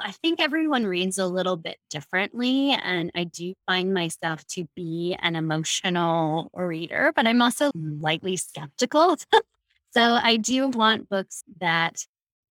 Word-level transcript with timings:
I 0.00 0.12
think 0.12 0.40
everyone 0.40 0.86
reads 0.86 1.18
a 1.18 1.26
little 1.26 1.56
bit 1.56 1.78
differently. 1.90 2.70
And 2.70 3.10
I 3.14 3.24
do 3.24 3.54
find 3.66 3.92
myself 3.92 4.46
to 4.48 4.66
be 4.74 5.16
an 5.20 5.36
emotional 5.36 6.50
reader, 6.54 7.12
but 7.14 7.26
I'm 7.26 7.42
also 7.42 7.70
lightly 7.74 8.36
skeptical. 8.36 9.16
so 9.90 10.00
I 10.00 10.36
do 10.36 10.68
want 10.68 11.08
books 11.08 11.42
that 11.60 12.04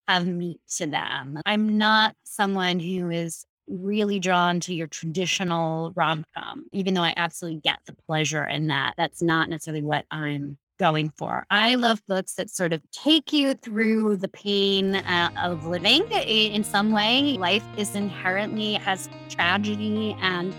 have 0.08 0.28
meat 0.28 0.60
to 0.78 0.88
them. 0.88 1.40
I'm 1.46 1.78
not 1.78 2.16
someone 2.24 2.80
who 2.80 3.10
is 3.10 3.46
really 3.68 4.20
drawn 4.20 4.60
to 4.62 4.74
your 4.74 4.88
traditional 4.88 5.92
rom 5.96 6.26
com, 6.36 6.66
even 6.74 6.94
though 6.96 7.04
I 7.04 7.14
absolutely 7.16 7.62
get 7.62 7.80
the 7.86 7.96
pleasure 8.08 8.44
in 8.44 8.68
that. 8.68 8.96
That's 8.98 9.22
not 9.22 9.50
necessarily 9.50 9.84
what 9.84 10.06
I'm 10.10 10.58
going 10.80 11.12
for. 11.12 11.46
I 11.50 11.76
love 11.76 12.02
books 12.08 12.34
that 12.36 12.50
sort 12.50 12.74
of 12.74 12.82
take 12.92 13.32
you 13.32 13.54
through 13.54 14.18
the 14.18 14.28
pain 14.28 14.96
uh, 14.96 15.30
of 15.38 15.66
living 15.66 16.10
in 16.12 16.64
some 16.64 16.92
way. 16.92 17.38
Life 17.38 17.66
is 17.78 17.96
inherently 17.96 18.74
has 18.74 19.10
tragedy 19.30 20.18
and 20.22 20.54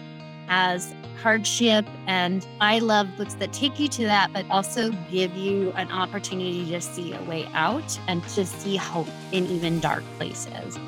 has 0.47 0.95
hardship. 1.23 1.84
And 2.06 2.47
I 2.61 2.78
love 2.78 3.09
books 3.16 3.34
that 3.34 3.52
take 3.52 3.78
you 3.78 3.88
to 3.88 4.05
that, 4.05 4.33
but 4.33 4.45
also 4.51 4.91
give 5.11 5.34
you 5.37 5.73
an 5.73 5.91
opportunity 5.91 6.70
to 6.70 6.80
see 6.80 7.12
a 7.12 7.23
way 7.25 7.47
out 7.52 7.98
and 8.09 8.23
to 8.28 8.47
see 8.47 8.77
hope 8.77 9.09
in 9.33 9.47
even 9.47 9.80
dark 9.80 10.05
places. 10.16 10.78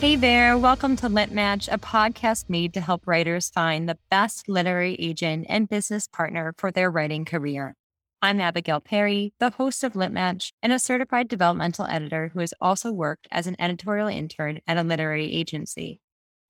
Hey 0.00 0.16
there, 0.16 0.56
welcome 0.56 0.96
to 0.96 1.10
Lit 1.10 1.30
Match, 1.30 1.68
a 1.70 1.76
podcast 1.76 2.48
made 2.48 2.72
to 2.72 2.80
help 2.80 3.06
writers 3.06 3.50
find 3.50 3.86
the 3.86 3.98
best 4.10 4.48
literary 4.48 4.94
agent 4.94 5.44
and 5.46 5.68
business 5.68 6.08
partner 6.08 6.54
for 6.56 6.72
their 6.72 6.90
writing 6.90 7.26
career. 7.26 7.76
I'm 8.22 8.40
Abigail 8.40 8.80
Perry, 8.80 9.34
the 9.40 9.50
host 9.50 9.84
of 9.84 9.94
Lit 9.94 10.10
Match 10.10 10.54
and 10.62 10.72
a 10.72 10.78
certified 10.78 11.28
developmental 11.28 11.84
editor 11.84 12.30
who 12.32 12.40
has 12.40 12.54
also 12.62 12.90
worked 12.90 13.28
as 13.30 13.46
an 13.46 13.56
editorial 13.58 14.08
intern 14.08 14.60
at 14.66 14.78
a 14.78 14.82
literary 14.82 15.30
agency. 15.34 16.00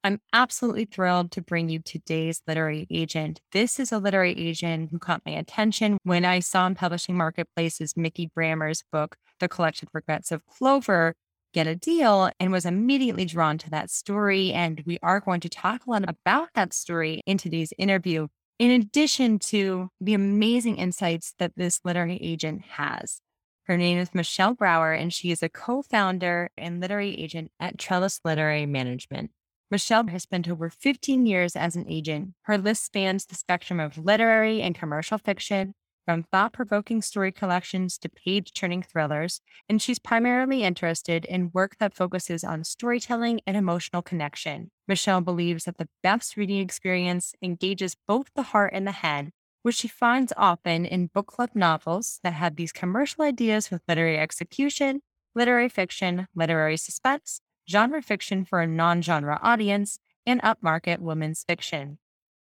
I'm 0.05 0.20
absolutely 0.33 0.85
thrilled 0.85 1.33
to 1.33 1.42
bring 1.42 1.69
you 1.69 1.81
today's 1.81 2.42
literary 2.47 2.87
agent. 2.89 3.41
This 3.51 3.81
is 3.81 3.91
a 3.91 3.98
literary 3.98 4.39
agent 4.39 4.91
who 4.92 5.01
caught 5.01 5.23
my 5.27 5.33
attention 5.33 5.98
when 6.05 6.25
I 6.25 6.39
saw 6.39 6.69
in 6.69 6.77
publishing 6.77 7.17
marketplaces 7.17 7.97
Mikki 7.97 8.31
Brammer's 8.33 8.85
book, 8.92 9.17
The 9.41 9.48
Collected 9.48 9.89
Regrets 9.92 10.31
of 10.31 10.47
Clover, 10.47 11.17
get 11.53 11.67
a 11.67 11.75
deal 11.75 12.31
and 12.39 12.53
was 12.53 12.65
immediately 12.65 13.25
drawn 13.25 13.59
to 13.59 13.70
that 13.70 13.91
story. 13.91 14.53
And 14.53 14.83
we 14.87 14.98
are 15.03 15.20
going 15.20 15.41
to 15.41 15.48
talk 15.48 15.87
a 15.87 15.91
lot 15.91 16.09
about 16.09 16.48
that 16.55 16.73
story 16.73 17.23
in 17.27 17.39
today's 17.39 17.73
interview, 17.79 18.29
in 18.59 18.70
addition 18.70 19.39
to 19.39 19.89
the 20.01 20.15
amazing 20.15 20.77
insights 20.77 21.34
that 21.39 21.53
this 21.57 21.81
literary 21.84 22.19
agent 22.23 22.62
has. 22.62 23.20
Her 23.65 23.77
name 23.77 23.98
is 23.98 24.15
Michelle 24.15 24.55
Brower, 24.55 24.92
and 24.92 25.12
she 25.12 25.31
is 25.31 25.42
a 25.42 25.48
co 25.48 25.83
founder 25.83 26.51
and 26.57 26.81
literary 26.81 27.15
agent 27.17 27.53
at 27.61 27.79
Trellis 27.79 28.20
Literary 28.25 28.67
Management. 28.67 29.31
Michelle 29.70 30.09
has 30.09 30.25
spent 30.25 30.48
over 30.48 30.69
15 30.69 31.27
years 31.27 31.55
as 31.55 31.77
an 31.77 31.87
agent. 31.89 32.31
Her 32.42 32.59
list 32.59 32.85
spans 32.85 33.27
the 33.27 33.37
spectrum 33.37 33.79
of 33.79 33.97
literary 33.97 34.61
and 34.61 34.75
commercial 34.75 35.19
fiction, 35.19 35.75
from 36.11 36.25
thought 36.25 36.53
provoking 36.53 37.00
story 37.00 37.30
collections 37.30 37.97
to 37.97 38.08
page 38.08 38.53
turning 38.53 38.83
thrillers, 38.83 39.41
and 39.69 39.80
she's 39.80 40.00
primarily 40.00 40.64
interested 40.64 41.25
in 41.27 41.52
work 41.55 41.77
that 41.78 41.94
focuses 41.94 42.42
on 42.42 42.64
storytelling 42.64 43.41
and 43.47 43.56
emotional 43.56 44.02
connection. 44.02 44.72
Michelle 44.89 45.20
believes 45.20 45.67
that 45.67 45.78
the 45.78 45.89
best 46.02 46.36
reading 46.36 46.58
experience 46.58 47.33
engages 47.41 47.94
both 48.08 48.27
the 48.34 48.42
heart 48.42 48.72
and 48.75 48.89
the 48.89 48.91
head, 49.06 49.30
which 49.62 49.77
she 49.77 49.86
finds 49.86 50.33
often 50.36 50.84
in 50.84 51.06
book 51.14 51.28
club 51.28 51.50
novels 51.55 52.19
that 52.24 52.33
have 52.33 52.56
these 52.56 52.72
commercial 52.72 53.22
ideas 53.22 53.70
with 53.70 53.80
literary 53.86 54.19
execution, 54.19 55.02
literary 55.36 55.69
fiction, 55.69 56.27
literary 56.34 56.77
suspense, 56.77 57.40
genre 57.70 58.02
fiction 58.02 58.45
for 58.45 58.61
a 58.61 58.67
non 58.67 59.01
genre 59.01 59.39
audience, 59.45 60.01
and 60.27 60.42
upmarket 60.42 60.98
women's 60.98 61.45
fiction. 61.45 61.98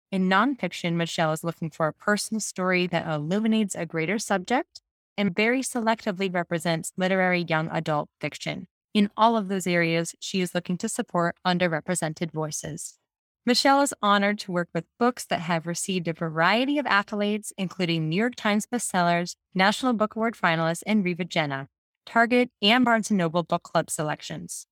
In 0.09 0.29
nonfiction, 0.29 0.93
Michelle 0.93 1.33
is 1.33 1.43
looking 1.43 1.69
for 1.69 1.87
a 1.87 1.93
personal 1.93 2.39
story 2.39 2.87
that 2.87 3.05
illuminates 3.07 3.75
a 3.75 3.85
greater 3.85 4.17
subject 4.17 4.81
and 5.17 5.35
very 5.35 5.61
selectively 5.61 6.33
represents 6.33 6.93
literary 6.95 7.41
young 7.41 7.67
adult 7.69 8.09
fiction. 8.21 8.67
In 8.93 9.09
all 9.17 9.35
of 9.35 9.49
those 9.49 9.67
areas, 9.67 10.15
she 10.19 10.39
is 10.39 10.55
looking 10.55 10.77
to 10.77 10.87
support 10.87 11.35
underrepresented 11.45 12.31
voices. 12.31 12.97
Michelle 13.45 13.81
is 13.81 13.93
honored 14.01 14.39
to 14.39 14.51
work 14.51 14.69
with 14.73 14.85
books 14.97 15.25
that 15.25 15.41
have 15.41 15.67
received 15.67 16.07
a 16.07 16.13
variety 16.13 16.77
of 16.77 16.85
accolades, 16.85 17.51
including 17.57 18.07
New 18.07 18.15
York 18.15 18.35
Times 18.35 18.65
bestsellers, 18.65 19.35
National 19.53 19.93
Book 19.93 20.15
Award 20.15 20.35
finalists, 20.35 20.83
and 20.87 21.03
Read 21.03 21.17
with 21.17 21.29
Jenna, 21.29 21.67
Target, 22.05 22.49
and 22.61 22.85
Barnes 22.85 23.11
& 23.11 23.11
Noble 23.11 23.43
Book 23.43 23.63
Club 23.63 23.89
selections. 23.89 24.67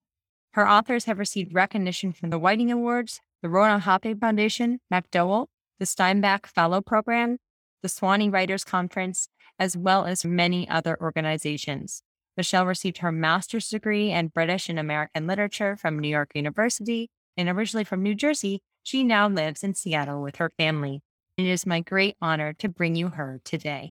Her 0.51 0.67
authors 0.67 1.05
have 1.05 1.19
received 1.19 1.53
recognition 1.53 2.13
from 2.13 2.29
the 2.29 2.39
Whiting 2.39 2.71
Awards, 2.71 3.19
the 3.41 3.49
Rona 3.49 3.81
Jaffe 3.81 4.13
Foundation, 4.15 4.79
MacDowell, 4.91 5.47
the 5.79 5.85
Steinbeck 5.85 6.45
Fellow 6.45 6.81
Program, 6.81 7.37
the 7.81 7.89
Sewanee 7.89 8.31
Writers 8.31 8.63
Conference, 8.63 9.27
as 9.59 9.77
well 9.77 10.05
as 10.05 10.25
many 10.25 10.67
other 10.67 10.97
organizations. 10.99 12.01
Michelle 12.37 12.65
received 12.65 12.97
her 12.97 13.11
master's 13.11 13.69
degree 13.69 14.11
in 14.11 14.27
British 14.27 14.67
and 14.67 14.77
American 14.77 15.27
literature 15.27 15.75
from 15.77 15.99
New 15.99 16.09
York 16.09 16.31
University, 16.35 17.09
and 17.37 17.47
originally 17.47 17.83
from 17.83 18.03
New 18.03 18.15
Jersey, 18.15 18.61
she 18.83 19.03
now 19.03 19.27
lives 19.27 19.63
in 19.63 19.73
Seattle 19.73 20.21
with 20.21 20.37
her 20.37 20.51
family. 20.57 21.01
It 21.37 21.45
is 21.45 21.65
my 21.65 21.81
great 21.81 22.15
honor 22.21 22.53
to 22.53 22.69
bring 22.69 22.95
you 22.95 23.09
her 23.09 23.41
today. 23.43 23.89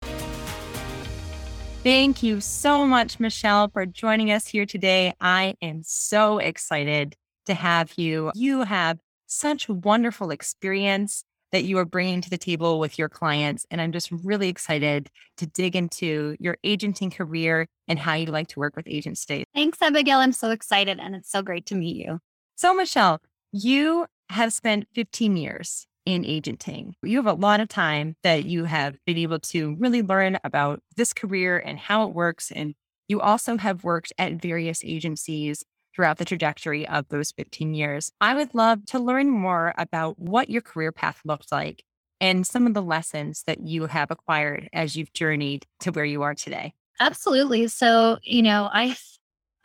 Thank 1.82 2.22
you 2.22 2.41
so 2.41 2.87
much, 2.87 3.21
Michelle, 3.21 3.69
for 3.69 3.84
joining 3.84 4.31
us 4.31 4.47
here 4.47 4.65
today. 4.65 5.12
I 5.21 5.55
am 5.61 5.82
so 5.82 6.38
excited 6.38 7.15
to 7.44 7.53
have 7.53 7.93
you. 7.99 8.32
You 8.34 8.62
have 8.62 8.99
such 9.27 9.69
wonderful 9.69 10.31
experience 10.31 11.25
that 11.53 11.65
you 11.65 11.79
are 11.79 11.85
bringing 11.85 12.21
to 12.21 12.29
the 12.29 12.37
table 12.37 12.81
with 12.81 12.99
your 12.99 13.09
clients. 13.09 13.65
And 13.71 13.81
I'm 13.81 13.93
just 13.93 14.11
really 14.11 14.49
excited 14.49 15.09
to 15.37 15.47
dig 15.47 15.77
into 15.77 16.37
your 16.41 16.57
agenting 16.65 17.11
career 17.11 17.69
and 17.87 17.97
how 17.97 18.15
you 18.15 18.27
like 18.27 18.49
to 18.49 18.59
work 18.59 18.75
with 18.75 18.89
agents 18.89 19.25
today. 19.25 19.45
Thanks, 19.55 19.81
Abigail. 19.81 20.19
I'm 20.19 20.33
so 20.33 20.51
excited 20.51 20.99
and 20.99 21.15
it's 21.15 21.31
so 21.31 21.43
great 21.43 21.65
to 21.67 21.77
meet 21.77 21.97
you. 21.97 22.19
So, 22.57 22.75
Michelle, 22.75 23.21
you 23.53 24.07
have 24.31 24.53
spent 24.53 24.89
15 24.95 25.37
years 25.37 25.87
in 26.05 26.25
agenting. 26.25 26.97
You 27.03 27.19
have 27.19 27.27
a 27.27 27.41
lot 27.41 27.61
of 27.61 27.69
time 27.69 28.17
that 28.25 28.45
you 28.45 28.65
have 28.65 28.97
been 29.06 29.19
able 29.19 29.39
to 29.39 29.77
really 29.79 30.03
learn 30.03 30.39
about 30.43 30.81
this 30.97 31.12
career 31.12 31.56
and 31.59 31.79
how 31.79 32.09
it 32.09 32.15
works. 32.15 32.51
And 32.51 32.75
you 33.06 33.21
also 33.21 33.59
have 33.59 33.85
worked 33.85 34.12
at 34.19 34.43
various 34.43 34.83
agencies 34.85 35.65
throughout 35.94 36.19
the 36.19 36.25
trajectory 36.25 36.87
of 36.88 37.09
those 37.09 37.32
15 37.32 37.75
years. 37.75 38.10
I 38.21 38.34
would 38.34 38.55
love 38.55 38.84
to 38.87 38.99
learn 38.99 39.31
more 39.31 39.75
about 39.78 40.19
what 40.19 40.50
your 40.50 40.62
career 40.62 40.93
path 40.93 41.21
looked 41.25 41.53
like 41.53 41.84
and 42.21 42.47
some 42.47 42.66
of 42.66 42.75
the 42.75 42.82
lessons 42.82 43.43
that 43.47 43.60
you 43.60 43.87
have 43.87 44.10
acquired 44.10 44.69
as 44.72 44.97
you've 44.97 45.12
journeyed 45.12 45.66
to 45.81 45.91
where 45.91 46.05
you 46.05 46.22
are 46.22 46.34
today. 46.34 46.75
Absolutely. 47.00 47.69
So, 47.69 48.19
you 48.22 48.43
know, 48.43 48.69
I 48.72 48.97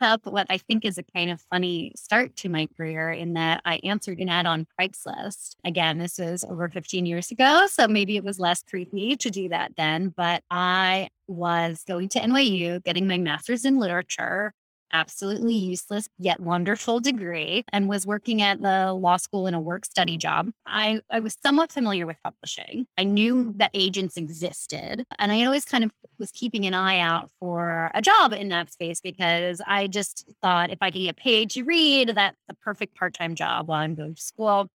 have 0.00 0.20
what 0.24 0.46
I 0.48 0.58
think 0.58 0.84
is 0.84 0.98
a 0.98 1.02
kind 1.02 1.30
of 1.30 1.40
funny 1.50 1.92
start 1.94 2.34
to 2.36 2.48
my 2.48 2.66
career 2.76 3.10
in 3.10 3.34
that 3.34 3.60
I 3.64 3.76
answered 3.84 4.18
an 4.18 4.28
ad 4.28 4.46
on 4.46 4.66
Craigslist. 4.78 5.56
Again, 5.64 5.98
this 5.98 6.18
was 6.18 6.44
over 6.44 6.68
15 6.68 7.06
years 7.06 7.30
ago. 7.30 7.66
So 7.68 7.86
maybe 7.86 8.16
it 8.16 8.24
was 8.24 8.40
less 8.40 8.62
creepy 8.62 9.16
to 9.16 9.30
do 9.30 9.48
that 9.50 9.72
then, 9.76 10.12
but 10.16 10.42
I 10.50 11.10
was 11.28 11.84
going 11.86 12.08
to 12.10 12.20
NYU, 12.20 12.82
getting 12.82 13.06
my 13.06 13.18
master's 13.18 13.64
in 13.64 13.78
literature 13.78 14.52
absolutely 14.92 15.54
useless 15.54 16.08
yet 16.18 16.40
wonderful 16.40 17.00
degree 17.00 17.64
and 17.72 17.88
was 17.88 18.06
working 18.06 18.42
at 18.42 18.60
the 18.60 18.92
law 18.92 19.16
school 19.16 19.46
in 19.46 19.54
a 19.54 19.60
work 19.60 19.84
study 19.84 20.16
job. 20.16 20.50
I, 20.66 21.00
I 21.10 21.20
was 21.20 21.36
somewhat 21.42 21.72
familiar 21.72 22.06
with 22.06 22.16
publishing. 22.22 22.86
I 22.98 23.04
knew 23.04 23.52
that 23.56 23.70
agents 23.74 24.16
existed 24.16 25.04
and 25.18 25.32
I 25.32 25.44
always 25.44 25.64
kind 25.64 25.84
of 25.84 25.90
was 26.18 26.30
keeping 26.30 26.66
an 26.66 26.74
eye 26.74 26.98
out 26.98 27.30
for 27.38 27.90
a 27.94 28.02
job 28.02 28.32
in 28.32 28.48
that 28.48 28.72
space 28.72 29.00
because 29.00 29.60
I 29.66 29.86
just 29.86 30.28
thought 30.42 30.70
if 30.70 30.78
I 30.80 30.90
could 30.90 31.02
get 31.02 31.16
paid 31.16 31.50
to 31.50 31.62
read, 31.64 32.12
that's 32.14 32.36
the 32.48 32.54
perfect 32.54 32.96
part-time 32.96 33.34
job 33.34 33.68
while 33.68 33.80
I'm 33.80 33.94
going 33.94 34.14
to 34.14 34.22
school. 34.22 34.68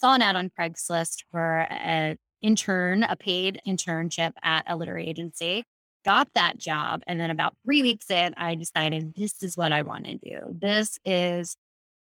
Saw 0.00 0.14
an 0.14 0.22
ad 0.22 0.36
on 0.36 0.50
Craigslist 0.58 1.24
for 1.30 1.66
an 1.70 2.16
intern, 2.42 3.02
a 3.02 3.16
paid 3.16 3.60
internship 3.66 4.32
at 4.42 4.64
a 4.66 4.76
literary 4.76 5.08
agency 5.08 5.64
got 6.04 6.28
that 6.34 6.58
job. 6.58 7.02
And 7.06 7.20
then 7.20 7.30
about 7.30 7.54
three 7.64 7.82
weeks 7.82 8.10
in, 8.10 8.34
I 8.36 8.54
decided 8.54 9.14
this 9.14 9.42
is 9.42 9.56
what 9.56 9.72
I 9.72 9.82
want 9.82 10.06
to 10.06 10.16
do. 10.16 10.38
This 10.50 10.98
is 11.04 11.56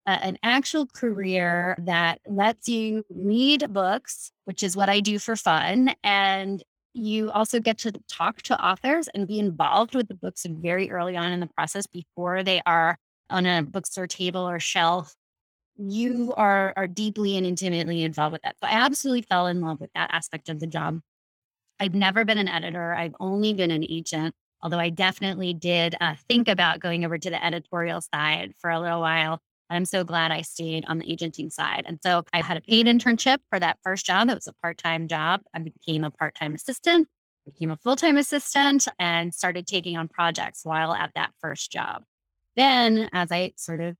a, 0.06 0.12
an 0.12 0.38
actual 0.44 0.86
career 0.86 1.76
that 1.80 2.20
lets 2.28 2.68
you 2.68 3.06
read 3.10 3.72
books, 3.74 4.32
which 4.46 4.64
is 4.64 4.76
what 4.76 4.90
I 4.90 5.00
do 5.00 5.20
for 5.20 5.36
fun. 5.36 5.94
And 6.04 6.64
you 6.94 7.30
also 7.32 7.60
get 7.60 7.78
to 7.80 7.92
talk 8.10 8.42
to 8.44 8.64
authors 8.64 9.10
and 9.14 9.28
be 9.28 9.40
involved 9.40 9.96
with 9.96 10.08
the 10.08 10.14
books 10.14 10.46
very 10.48 10.90
early 10.90 11.18
on 11.18 11.32
in 11.32 11.42
the 11.42 11.48
process 11.48 11.86
before 11.88 12.42
they 12.42 12.62
are 12.66 12.98
on 13.30 13.46
a 13.46 13.64
bookstore 13.64 14.08
table 14.08 14.48
or 14.48 14.60
shelf. 14.60 15.14
You 15.78 16.34
are, 16.38 16.72
are 16.78 16.88
deeply 16.88 17.36
and 17.36 17.46
intimately 17.46 18.04
involved 18.04 18.32
with 18.32 18.44
that. 18.44 18.56
So 18.62 18.68
I 18.68 18.72
absolutely 18.72 19.24
fell 19.24 19.48
in 19.48 19.60
love 19.60 19.82
with 19.82 19.92
that 19.94 20.10
aspect 20.14 20.48
of 20.48 20.62
the 20.62 20.68
job. 20.68 21.02
I've 21.80 21.96
never 21.96 22.26
been 22.26 22.38
an 22.38 22.48
editor. 22.48 22.94
I've 22.94 23.16
only 23.20 23.54
been 23.54 23.72
an 23.72 23.86
agent, 23.88 24.34
although 24.62 24.80
I 24.80 24.90
definitely 24.90 25.54
did 25.54 25.96
uh, 26.00 26.16
think 26.28 26.48
about 26.48 26.80
going 26.80 27.06
over 27.06 27.18
to 27.18 27.30
the 27.30 27.44
editorial 27.44 28.02
side 28.02 28.54
for 28.60 28.70
a 28.70 28.80
little 28.80 29.02
while. 29.02 29.42
I'm 29.70 29.86
so 29.86 30.04
glad 30.04 30.32
I 30.32 30.42
stayed 30.42 30.86
on 30.88 31.00
the 31.00 31.12
agenting 31.12 31.50
side. 31.50 31.86
And 31.88 32.00
so 32.04 32.24
I 32.32 32.42
had 32.42 32.58
a 32.58 32.62
paid 32.62 32.86
internship 32.86 33.40
for 33.50 33.60
that 33.60 33.80
first 33.84 34.06
job. 34.06 34.30
It 34.30 34.36
was 34.36 34.48
a 34.48 34.54
part 34.54 34.78
time 34.78 35.08
job. 35.08 35.42
I 35.54 35.60
became 35.60 36.04
a 36.04 36.12
part 36.12 36.36
time 36.36 36.54
assistant, 36.54 37.08
became 37.46 37.72
a 37.72 37.78
full 37.78 37.96
time 37.96 38.18
assistant, 38.18 38.88
and 39.00 39.34
started 39.34 39.66
taking 39.66 39.98
on 39.98 40.08
projects 40.08 40.62
while 40.64 40.94
at 40.94 41.12
that 41.16 41.32
first 41.42 41.72
job. 41.72 42.04
Then, 42.56 43.10
as 43.12 43.32
I 43.32 43.54
sort 43.58 43.82
of 43.82 43.98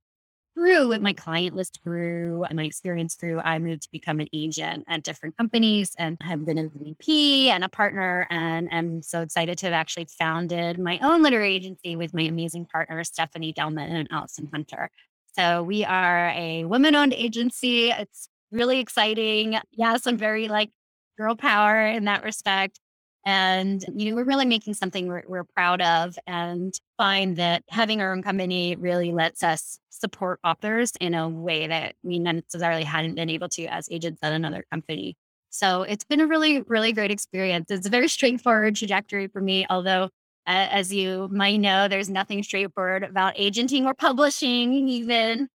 grew 0.56 0.88
with 0.88 1.02
my 1.02 1.12
client 1.12 1.54
list 1.54 1.80
grew 1.84 2.44
and 2.44 2.56
my 2.56 2.64
experience 2.64 3.14
grew, 3.14 3.40
I 3.40 3.58
moved 3.58 3.82
to 3.82 3.90
become 3.92 4.20
an 4.20 4.28
agent 4.32 4.84
at 4.88 5.02
different 5.02 5.36
companies 5.36 5.94
and 5.98 6.16
have 6.22 6.46
been 6.46 6.58
a 6.58 6.68
VP 6.68 7.50
and 7.50 7.62
a 7.62 7.68
partner. 7.68 8.26
And 8.30 8.68
I'm 8.72 9.02
so 9.02 9.20
excited 9.20 9.58
to 9.58 9.66
have 9.66 9.74
actually 9.74 10.06
founded 10.18 10.78
my 10.78 10.98
own 11.02 11.22
literary 11.22 11.54
agency 11.54 11.94
with 11.94 12.14
my 12.14 12.22
amazing 12.22 12.66
partners, 12.66 13.08
Stephanie 13.08 13.52
Delman 13.52 13.94
and 13.94 14.08
Allison 14.10 14.48
Hunter. 14.52 14.90
So 15.36 15.62
we 15.62 15.84
are 15.84 16.30
a 16.30 16.64
women 16.64 16.94
owned 16.94 17.12
agency. 17.12 17.90
It's 17.90 18.28
really 18.50 18.80
exciting. 18.80 19.58
Yes, 19.72 20.06
I'm 20.06 20.16
very 20.16 20.48
like 20.48 20.70
girl 21.18 21.36
power 21.36 21.86
in 21.86 22.04
that 22.06 22.24
respect. 22.24 22.80
And, 23.26 23.84
you 23.92 24.08
know, 24.08 24.16
we're 24.16 24.24
really 24.24 24.46
making 24.46 24.74
something 24.74 25.08
we're, 25.08 25.24
we're, 25.26 25.42
proud 25.42 25.82
of 25.82 26.16
and 26.28 26.72
find 26.96 27.36
that 27.38 27.64
having 27.68 28.00
our 28.00 28.12
own 28.12 28.22
company 28.22 28.76
really 28.76 29.10
lets 29.10 29.42
us 29.42 29.80
support 29.90 30.38
authors 30.44 30.92
in 31.00 31.12
a 31.12 31.28
way 31.28 31.66
that 31.66 31.96
we 32.04 32.20
necessarily 32.20 32.84
hadn't 32.84 33.16
been 33.16 33.28
able 33.28 33.48
to 33.48 33.64
as 33.66 33.88
agents 33.90 34.20
at 34.22 34.32
another 34.32 34.64
company. 34.70 35.16
So 35.50 35.82
it's 35.82 36.04
been 36.04 36.20
a 36.20 36.26
really, 36.28 36.62
really 36.62 36.92
great 36.92 37.10
experience. 37.10 37.68
It's 37.68 37.86
a 37.86 37.90
very 37.90 38.06
straightforward 38.08 38.76
trajectory 38.76 39.26
for 39.26 39.40
me, 39.40 39.66
although, 39.68 40.08
as 40.46 40.94
you 40.94 41.28
might 41.32 41.56
know, 41.56 41.88
there's 41.88 42.08
nothing 42.08 42.44
straightforward 42.44 43.02
about 43.02 43.34
agenting 43.36 43.86
or 43.86 43.94
publishing, 43.94 44.72
even. 44.88 45.48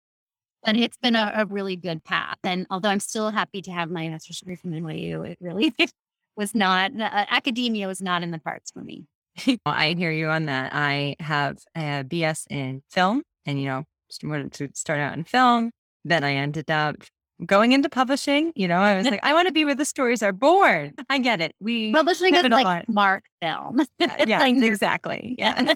But 0.64 0.76
it's 0.76 0.96
been 0.96 1.16
a, 1.16 1.32
a 1.34 1.46
really 1.46 1.76
good 1.76 2.02
path. 2.02 2.38
And 2.44 2.66
although 2.70 2.88
I'm 2.88 3.00
still 3.00 3.30
happy 3.30 3.60
to 3.62 3.70
have 3.72 3.90
my 3.90 4.08
master's 4.08 4.38
degree 4.38 4.56
from 4.56 4.70
NYU, 4.70 5.28
it 5.28 5.38
really 5.40 5.74
was 6.38 6.54
not 6.54 6.92
uh, 6.98 7.26
academia 7.28 7.86
was 7.86 8.00
not 8.00 8.22
in 8.22 8.30
the 8.30 8.38
cards 8.38 8.70
for 8.70 8.80
me. 8.80 9.04
I 9.66 9.94
hear 9.98 10.10
you 10.10 10.28
on 10.28 10.46
that. 10.46 10.72
I 10.72 11.16
have 11.20 11.58
a 11.76 12.04
BS 12.04 12.46
in 12.48 12.82
film, 12.88 13.22
and 13.44 13.60
you 13.60 13.66
know, 13.66 13.84
wanted 14.22 14.52
to 14.52 14.70
start 14.72 15.00
out 15.00 15.14
in 15.14 15.24
film. 15.24 15.72
Then 16.04 16.24
I 16.24 16.34
ended 16.34 16.70
up 16.70 16.96
going 17.44 17.72
into 17.72 17.88
publishing. 17.88 18.52
You 18.54 18.68
know, 18.68 18.78
I 18.78 18.96
was 18.96 19.06
like, 19.10 19.20
I 19.22 19.34
want 19.34 19.48
to 19.48 19.52
be 19.52 19.64
where 19.64 19.74
the 19.74 19.84
stories 19.84 20.22
are 20.22 20.32
born. 20.32 20.94
I 21.10 21.18
get 21.18 21.40
it. 21.40 21.54
We 21.60 21.92
publishing 21.92 22.34
is 22.34 22.44
like 22.44 22.86
smart 22.86 23.24
film. 23.42 23.80
yeah, 23.98 24.38
like, 24.38 24.56
exactly. 24.56 25.34
Yeah. 25.38 25.74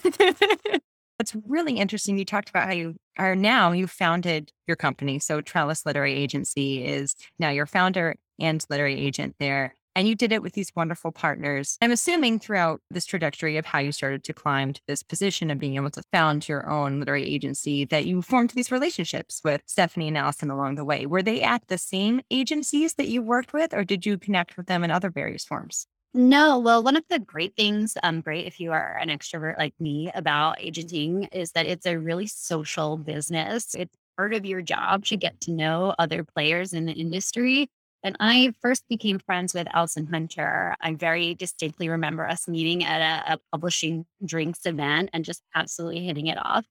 It's 1.18 1.36
really 1.46 1.74
interesting. 1.74 2.18
You 2.18 2.24
talked 2.24 2.48
about 2.48 2.64
how 2.64 2.72
you 2.72 2.96
are 3.16 3.36
now, 3.36 3.70
you 3.70 3.86
founded 3.86 4.50
your 4.66 4.76
company. 4.76 5.20
So 5.20 5.40
Trellis 5.40 5.86
Literary 5.86 6.14
Agency 6.14 6.84
is 6.84 7.14
now 7.38 7.50
your 7.50 7.66
founder 7.66 8.16
and 8.40 8.64
literary 8.68 8.98
agent 8.98 9.36
there. 9.38 9.74
And 9.94 10.08
you 10.08 10.14
did 10.14 10.32
it 10.32 10.42
with 10.42 10.54
these 10.54 10.72
wonderful 10.74 11.12
partners. 11.12 11.76
I'm 11.82 11.92
assuming 11.92 12.38
throughout 12.38 12.80
this 12.90 13.04
trajectory 13.04 13.56
of 13.58 13.66
how 13.66 13.78
you 13.78 13.92
started 13.92 14.24
to 14.24 14.32
climb 14.32 14.72
to 14.72 14.80
this 14.86 15.02
position 15.02 15.50
of 15.50 15.58
being 15.58 15.76
able 15.76 15.90
to 15.90 16.02
found 16.12 16.48
your 16.48 16.68
own 16.68 17.00
literary 17.00 17.24
agency 17.24 17.84
that 17.86 18.06
you 18.06 18.22
formed 18.22 18.50
these 18.50 18.70
relationships 18.70 19.40
with 19.44 19.62
Stephanie 19.66 20.08
and 20.08 20.16
Allison 20.16 20.50
along 20.50 20.76
the 20.76 20.84
way. 20.84 21.04
Were 21.04 21.22
they 21.22 21.42
at 21.42 21.66
the 21.68 21.78
same 21.78 22.22
agencies 22.30 22.94
that 22.94 23.08
you 23.08 23.22
worked 23.22 23.52
with, 23.52 23.74
or 23.74 23.84
did 23.84 24.06
you 24.06 24.16
connect 24.16 24.56
with 24.56 24.66
them 24.66 24.82
in 24.82 24.90
other 24.90 25.10
various 25.10 25.44
forms? 25.44 25.86
No, 26.14 26.58
well, 26.58 26.82
one 26.82 26.96
of 26.96 27.04
the 27.08 27.18
great 27.18 27.56
things, 27.56 27.96
um, 28.02 28.20
great 28.20 28.46
if 28.46 28.60
you 28.60 28.72
are 28.72 28.98
an 29.00 29.08
extrovert 29.08 29.56
like 29.58 29.74
me 29.80 30.10
about 30.14 30.60
agenting 30.60 31.24
is 31.32 31.52
that 31.52 31.66
it's 31.66 31.86
a 31.86 31.98
really 31.98 32.26
social 32.26 32.98
business. 32.98 33.74
It's 33.74 33.96
part 34.18 34.34
of 34.34 34.44
your 34.44 34.60
job 34.60 35.06
to 35.06 35.16
get 35.16 35.40
to 35.42 35.52
know 35.52 35.94
other 35.98 36.22
players 36.22 36.74
in 36.74 36.84
the 36.84 36.92
industry 36.92 37.70
and 38.02 38.16
I 38.18 38.54
first 38.60 38.84
became 38.88 39.18
friends 39.18 39.54
with 39.54 39.68
Allison 39.72 40.06
Hunter. 40.06 40.74
I 40.80 40.94
very 40.94 41.34
distinctly 41.34 41.88
remember 41.88 42.26
us 42.26 42.48
meeting 42.48 42.84
at 42.84 43.00
a, 43.00 43.34
a 43.34 43.38
publishing 43.52 44.06
drinks 44.24 44.66
event 44.66 45.10
and 45.12 45.24
just 45.24 45.42
absolutely 45.54 46.04
hitting 46.04 46.26
it 46.26 46.38
off. 46.38 46.66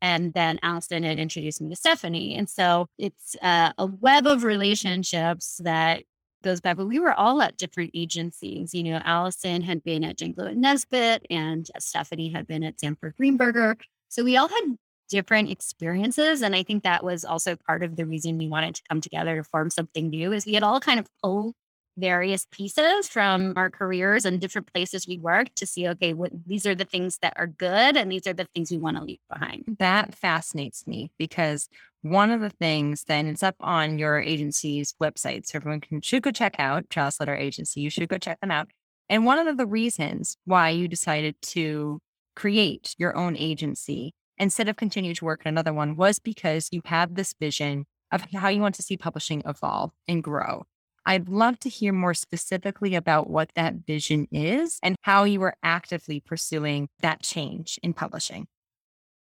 And 0.00 0.34
then 0.34 0.58
Allison 0.62 1.04
had 1.04 1.20
introduced 1.20 1.60
me 1.60 1.70
to 1.70 1.76
Stephanie. 1.76 2.34
And 2.36 2.50
so 2.50 2.88
it's 2.98 3.36
uh, 3.40 3.72
a 3.78 3.86
web 3.86 4.26
of 4.26 4.42
relationships 4.42 5.60
that 5.62 6.02
goes 6.42 6.60
back, 6.60 6.76
but 6.76 6.86
we 6.86 6.98
were 6.98 7.12
all 7.12 7.40
at 7.40 7.56
different 7.56 7.92
agencies. 7.94 8.74
You 8.74 8.82
know, 8.82 9.00
Allison 9.04 9.62
had 9.62 9.84
been 9.84 10.02
at 10.02 10.18
Janklow 10.18 10.50
and 10.50 10.60
Nesbit, 10.60 11.24
and 11.30 11.70
Stephanie 11.78 12.32
had 12.32 12.48
been 12.48 12.64
at 12.64 12.80
Sanford 12.80 13.14
Greenberger. 13.20 13.76
So 14.08 14.24
we 14.24 14.36
all 14.36 14.48
had 14.48 14.76
different 15.12 15.50
experiences. 15.50 16.40
And 16.40 16.56
I 16.56 16.62
think 16.62 16.82
that 16.82 17.04
was 17.04 17.22
also 17.22 17.54
part 17.54 17.82
of 17.82 17.96
the 17.96 18.06
reason 18.06 18.38
we 18.38 18.48
wanted 18.48 18.74
to 18.76 18.82
come 18.88 19.02
together 19.02 19.36
to 19.36 19.44
form 19.44 19.68
something 19.68 20.08
new 20.08 20.32
is 20.32 20.46
we 20.46 20.54
had 20.54 20.62
all 20.62 20.80
kind 20.80 20.98
of 20.98 21.06
pulled 21.22 21.54
various 21.98 22.46
pieces 22.50 23.06
from 23.06 23.52
our 23.54 23.68
careers 23.68 24.24
and 24.24 24.40
different 24.40 24.72
places 24.72 25.06
we 25.06 25.18
worked 25.18 25.54
to 25.56 25.66
see, 25.66 25.86
okay, 25.86 26.14
what 26.14 26.30
these 26.46 26.64
are 26.64 26.74
the 26.74 26.86
things 26.86 27.18
that 27.20 27.34
are 27.36 27.46
good 27.46 27.94
and 27.94 28.10
these 28.10 28.26
are 28.26 28.32
the 28.32 28.48
things 28.54 28.70
we 28.70 28.78
want 28.78 28.96
to 28.96 29.04
leave 29.04 29.18
behind. 29.30 29.76
That 29.78 30.14
fascinates 30.14 30.86
me 30.86 31.10
because 31.18 31.68
one 32.00 32.30
of 32.30 32.40
the 32.40 32.48
things 32.48 33.04
then 33.04 33.26
it's 33.26 33.42
up 33.42 33.56
on 33.60 33.98
your 33.98 34.18
agency's 34.18 34.94
website. 35.02 35.44
So 35.44 35.56
everyone 35.56 35.82
can 35.82 36.00
should 36.00 36.22
go 36.22 36.30
check 36.30 36.56
out 36.58 36.88
Trellis 36.88 37.20
Literary 37.20 37.42
Agency. 37.42 37.82
You 37.82 37.90
should 37.90 38.08
go 38.08 38.16
check 38.16 38.40
them 38.40 38.50
out. 38.50 38.68
And 39.10 39.26
one 39.26 39.46
of 39.46 39.58
the 39.58 39.66
reasons 39.66 40.38
why 40.46 40.70
you 40.70 40.88
decided 40.88 41.36
to 41.42 42.00
create 42.34 42.94
your 42.96 43.14
own 43.14 43.36
agency 43.36 44.14
instead 44.38 44.68
of 44.68 44.76
continue 44.76 45.14
to 45.14 45.24
work 45.24 45.42
in 45.44 45.48
another 45.48 45.72
one 45.72 45.96
was 45.96 46.18
because 46.18 46.68
you 46.72 46.80
have 46.86 47.14
this 47.14 47.34
vision 47.38 47.86
of 48.10 48.26
how 48.34 48.48
you 48.48 48.60
want 48.60 48.74
to 48.76 48.82
see 48.82 48.96
publishing 48.96 49.42
evolve 49.46 49.92
and 50.06 50.22
grow. 50.22 50.64
I'd 51.04 51.28
love 51.28 51.58
to 51.60 51.68
hear 51.68 51.92
more 51.92 52.14
specifically 52.14 52.94
about 52.94 53.28
what 53.28 53.50
that 53.56 53.74
vision 53.86 54.28
is 54.30 54.78
and 54.82 54.96
how 55.02 55.24
you 55.24 55.42
are 55.42 55.56
actively 55.62 56.20
pursuing 56.20 56.88
that 57.00 57.22
change 57.22 57.78
in 57.82 57.92
publishing. 57.92 58.46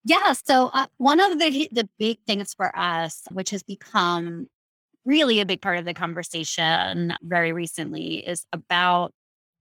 Yeah. 0.05 0.33
So, 0.33 0.71
uh, 0.75 0.87
one 0.99 1.21
of 1.21 1.39
the, 1.39 1.69
the 1.73 1.89
big 1.99 2.19
things 2.27 2.55
for 2.55 2.77
us, 2.77 3.23
which 3.31 3.51
has 3.51 3.63
become 3.63 4.49
really 5.05 5.41
a 5.41 5.47
big 5.47 5.63
part 5.63 5.79
of 5.79 5.85
the 5.85 5.95
conversation 5.95 7.15
very 7.23 7.53
recently, 7.53 8.17
is 8.27 8.45
about 8.53 9.13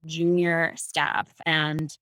junior 0.06 0.74
staff 0.76 1.32
and 1.46 1.96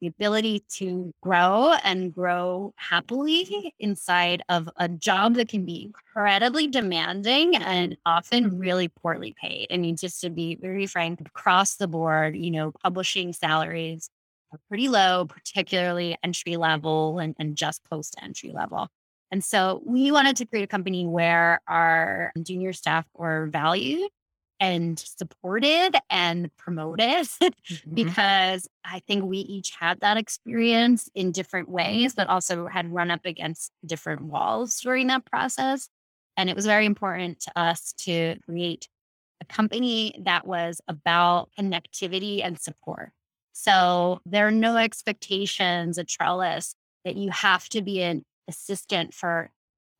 the 0.00 0.06
ability 0.06 0.64
to 0.68 1.12
grow 1.22 1.74
and 1.84 2.12
grow 2.12 2.72
happily 2.76 3.74
inside 3.78 4.42
of 4.48 4.68
a 4.76 4.88
job 4.88 5.34
that 5.34 5.48
can 5.48 5.64
be 5.64 5.84
incredibly 5.84 6.66
demanding 6.66 7.56
and 7.56 7.96
often 8.04 8.58
really 8.58 8.88
poorly 8.88 9.34
paid. 9.40 9.68
I 9.70 9.76
mean, 9.76 9.96
just 9.96 10.20
to 10.22 10.30
be 10.30 10.56
very 10.56 10.86
frank, 10.86 11.20
across 11.20 11.76
the 11.76 11.88
board, 11.88 12.36
you 12.36 12.50
know, 12.50 12.72
publishing 12.82 13.32
salaries 13.32 14.08
are 14.52 14.58
pretty 14.68 14.88
low, 14.88 15.26
particularly 15.26 16.16
entry 16.22 16.56
level 16.56 17.18
and, 17.18 17.34
and 17.38 17.56
just 17.56 17.84
post 17.84 18.16
entry 18.22 18.52
level. 18.52 18.88
And 19.30 19.42
so 19.42 19.82
we 19.84 20.12
wanted 20.12 20.36
to 20.36 20.46
create 20.46 20.62
a 20.62 20.68
company 20.68 21.06
where 21.06 21.60
our 21.66 22.32
junior 22.42 22.72
staff 22.72 23.04
were 23.14 23.48
valued 23.50 24.08
and 24.64 24.98
supported 24.98 25.94
and 26.08 26.50
promoted 26.56 27.06
mm-hmm. 27.06 27.94
because 27.94 28.66
I 28.82 29.00
think 29.00 29.24
we 29.24 29.38
each 29.38 29.72
had 29.78 30.00
that 30.00 30.16
experience 30.16 31.10
in 31.14 31.32
different 31.32 31.68
ways, 31.68 32.14
but 32.14 32.28
also 32.28 32.66
had 32.66 32.90
run 32.90 33.10
up 33.10 33.26
against 33.26 33.72
different 33.84 34.22
walls 34.22 34.80
during 34.80 35.08
that 35.08 35.26
process. 35.26 35.88
And 36.38 36.48
it 36.48 36.56
was 36.56 36.64
very 36.64 36.86
important 36.86 37.40
to 37.40 37.52
us 37.60 37.92
to 38.04 38.36
create 38.46 38.88
a 39.42 39.44
company 39.44 40.18
that 40.24 40.46
was 40.46 40.80
about 40.88 41.50
connectivity 41.58 42.42
and 42.42 42.58
support. 42.58 43.12
So 43.52 44.20
there 44.24 44.46
are 44.46 44.50
no 44.50 44.78
expectations 44.78 45.98
at 45.98 46.08
Trellis 46.08 46.74
that 47.04 47.16
you 47.16 47.30
have 47.30 47.68
to 47.68 47.82
be 47.82 48.00
an 48.00 48.24
assistant 48.48 49.12
for 49.12 49.50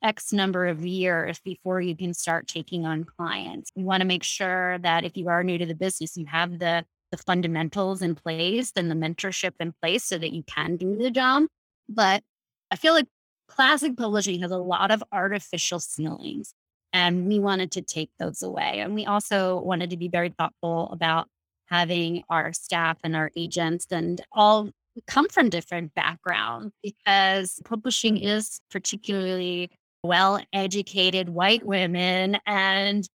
X 0.04 0.34
number 0.34 0.66
of 0.66 0.84
years 0.84 1.40
before 1.40 1.80
you 1.80 1.96
can 1.96 2.12
start 2.12 2.46
taking 2.46 2.84
on 2.84 3.04
clients. 3.04 3.72
You 3.74 3.86
want 3.86 4.02
to 4.02 4.06
make 4.06 4.22
sure 4.22 4.78
that 4.78 5.02
if 5.02 5.16
you 5.16 5.28
are 5.28 5.42
new 5.42 5.56
to 5.56 5.66
the 5.66 5.74
business, 5.74 6.16
you 6.16 6.26
have 6.26 6.58
the 6.58 6.84
the 7.10 7.16
fundamentals 7.16 8.02
in 8.02 8.14
place 8.14 8.72
and 8.74 8.90
the 8.90 8.94
mentorship 8.94 9.52
in 9.60 9.72
place 9.80 10.04
so 10.04 10.18
that 10.18 10.32
you 10.32 10.42
can 10.42 10.76
do 10.76 10.96
the 10.96 11.10
job. 11.10 11.44
But 11.88 12.22
I 12.70 12.76
feel 12.76 12.92
like 12.92 13.06
classic 13.48 13.96
publishing 13.96 14.40
has 14.42 14.50
a 14.50 14.58
lot 14.58 14.90
of 14.90 15.02
artificial 15.12 15.80
ceilings, 15.80 16.54
and 16.92 17.26
we 17.26 17.38
wanted 17.38 17.70
to 17.72 17.82
take 17.82 18.10
those 18.18 18.42
away. 18.42 18.80
And 18.80 18.94
we 18.94 19.06
also 19.06 19.60
wanted 19.60 19.90
to 19.90 19.96
be 19.96 20.08
very 20.08 20.30
thoughtful 20.30 20.90
about 20.92 21.28
having 21.66 22.24
our 22.28 22.52
staff 22.52 22.98
and 23.02 23.16
our 23.16 23.30
agents 23.36 23.86
and 23.90 24.20
all 24.32 24.70
come 25.06 25.28
from 25.28 25.48
different 25.48 25.94
backgrounds 25.94 26.74
because 26.82 27.60
publishing 27.64 28.16
is 28.16 28.60
particularly 28.70 29.70
well 30.04 30.40
educated 30.52 31.28
white 31.28 31.64
women 31.66 32.38
and 32.46 33.08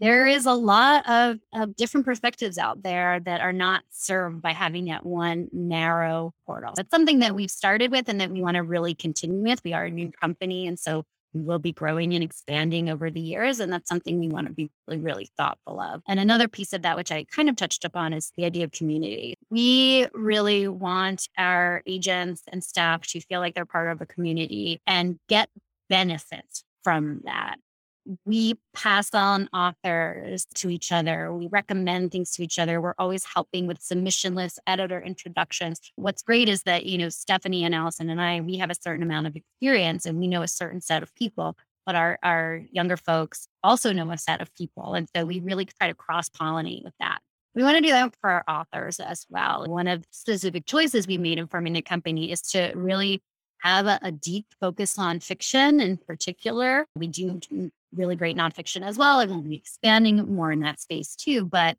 there 0.00 0.26
is 0.26 0.44
a 0.44 0.52
lot 0.52 1.08
of, 1.08 1.38
of 1.54 1.76
different 1.76 2.04
perspectives 2.04 2.58
out 2.58 2.82
there 2.82 3.20
that 3.20 3.40
are 3.40 3.52
not 3.52 3.84
served 3.90 4.42
by 4.42 4.52
having 4.52 4.86
that 4.86 5.06
one 5.06 5.48
narrow 5.52 6.34
portal. 6.46 6.74
That's 6.76 6.90
something 6.90 7.20
that 7.20 7.34
we've 7.34 7.50
started 7.50 7.90
with 7.90 8.08
and 8.08 8.20
that 8.20 8.30
we 8.30 8.42
want 8.42 8.56
to 8.56 8.62
really 8.62 8.94
continue 8.94 9.42
with. 9.42 9.62
We 9.64 9.72
are 9.72 9.84
a 9.84 9.90
new 9.90 10.10
company. 10.10 10.66
And 10.66 10.78
so 10.78 11.04
we 11.32 11.42
will 11.42 11.58
be 11.58 11.72
growing 11.72 12.12
and 12.12 12.24
expanding 12.24 12.90
over 12.90 13.10
the 13.10 13.20
years. 13.20 13.60
And 13.60 13.72
that's 13.72 13.88
something 13.88 14.18
we 14.18 14.28
want 14.28 14.46
to 14.48 14.52
be 14.52 14.70
really, 14.86 15.00
really 15.00 15.30
thoughtful 15.36 15.80
of. 15.80 16.02
And 16.06 16.18
another 16.18 16.48
piece 16.48 16.72
of 16.72 16.82
that, 16.82 16.96
which 16.96 17.12
I 17.12 17.24
kind 17.24 17.48
of 17.48 17.56
touched 17.56 17.84
upon, 17.84 18.12
is 18.12 18.32
the 18.36 18.44
idea 18.44 18.64
of 18.64 18.72
community. 18.72 19.36
We 19.48 20.06
really 20.12 20.68
want 20.68 21.28
our 21.38 21.82
agents 21.86 22.42
and 22.48 22.62
staff 22.62 23.06
to 23.08 23.20
feel 23.20 23.40
like 23.40 23.54
they're 23.54 23.64
part 23.64 23.90
of 23.90 24.00
a 24.00 24.06
community 24.06 24.80
and 24.86 25.18
get 25.28 25.48
benefits 25.88 26.64
from 26.82 27.20
that 27.24 27.56
we 28.24 28.54
pass 28.74 29.14
on 29.14 29.48
authors 29.52 30.46
to 30.54 30.68
each 30.68 30.92
other. 30.92 31.32
We 31.32 31.48
recommend 31.48 32.12
things 32.12 32.32
to 32.32 32.42
each 32.42 32.58
other. 32.58 32.80
We're 32.80 32.94
always 32.98 33.24
helping 33.24 33.66
with 33.66 33.80
submission 33.80 34.34
lists, 34.34 34.58
editor 34.66 35.00
introductions. 35.00 35.80
What's 35.96 36.22
great 36.22 36.48
is 36.48 36.62
that, 36.64 36.86
you 36.86 36.98
know, 36.98 37.08
Stephanie 37.08 37.64
and 37.64 37.74
Allison 37.74 38.10
and 38.10 38.20
I, 38.20 38.40
we 38.40 38.58
have 38.58 38.70
a 38.70 38.74
certain 38.74 39.02
amount 39.02 39.26
of 39.26 39.36
experience 39.36 40.06
and 40.06 40.18
we 40.18 40.28
know 40.28 40.42
a 40.42 40.48
certain 40.48 40.80
set 40.80 41.02
of 41.02 41.14
people, 41.14 41.56
but 41.86 41.94
our, 41.94 42.18
our 42.22 42.62
younger 42.70 42.96
folks 42.96 43.48
also 43.62 43.92
know 43.92 44.10
a 44.10 44.18
set 44.18 44.42
of 44.42 44.54
people. 44.54 44.94
And 44.94 45.08
so 45.14 45.24
we 45.24 45.40
really 45.40 45.64
try 45.64 45.88
to 45.88 45.94
cross 45.94 46.28
pollinate 46.28 46.84
with 46.84 46.94
that. 47.00 47.18
We 47.54 47.62
want 47.62 47.76
to 47.76 47.82
do 47.82 47.90
that 47.90 48.14
for 48.20 48.30
our 48.30 48.44
authors 48.48 48.98
as 48.98 49.26
well. 49.30 49.64
One 49.68 49.86
of 49.86 50.02
the 50.02 50.08
specific 50.10 50.66
choices 50.66 51.06
we 51.06 51.18
made 51.18 51.38
in 51.38 51.46
forming 51.46 51.72
the 51.72 51.82
company 51.82 52.32
is 52.32 52.42
to 52.50 52.72
really 52.74 53.22
have 53.64 53.86
a, 53.86 53.98
a, 54.02 54.12
deep 54.12 54.46
focus 54.60 54.98
on 54.98 55.18
fiction 55.20 55.80
in 55.80 55.96
particular. 55.96 56.86
We 56.96 57.06
do 57.06 57.40
really 57.94 58.14
great 58.14 58.36
nonfiction 58.36 58.82
as 58.82 58.98
well. 58.98 59.20
and 59.20 59.30
we'll 59.30 59.40
be 59.40 59.56
expanding 59.56 60.34
more 60.34 60.52
in 60.52 60.60
that 60.60 60.80
space 60.80 61.16
too. 61.16 61.46
But 61.46 61.76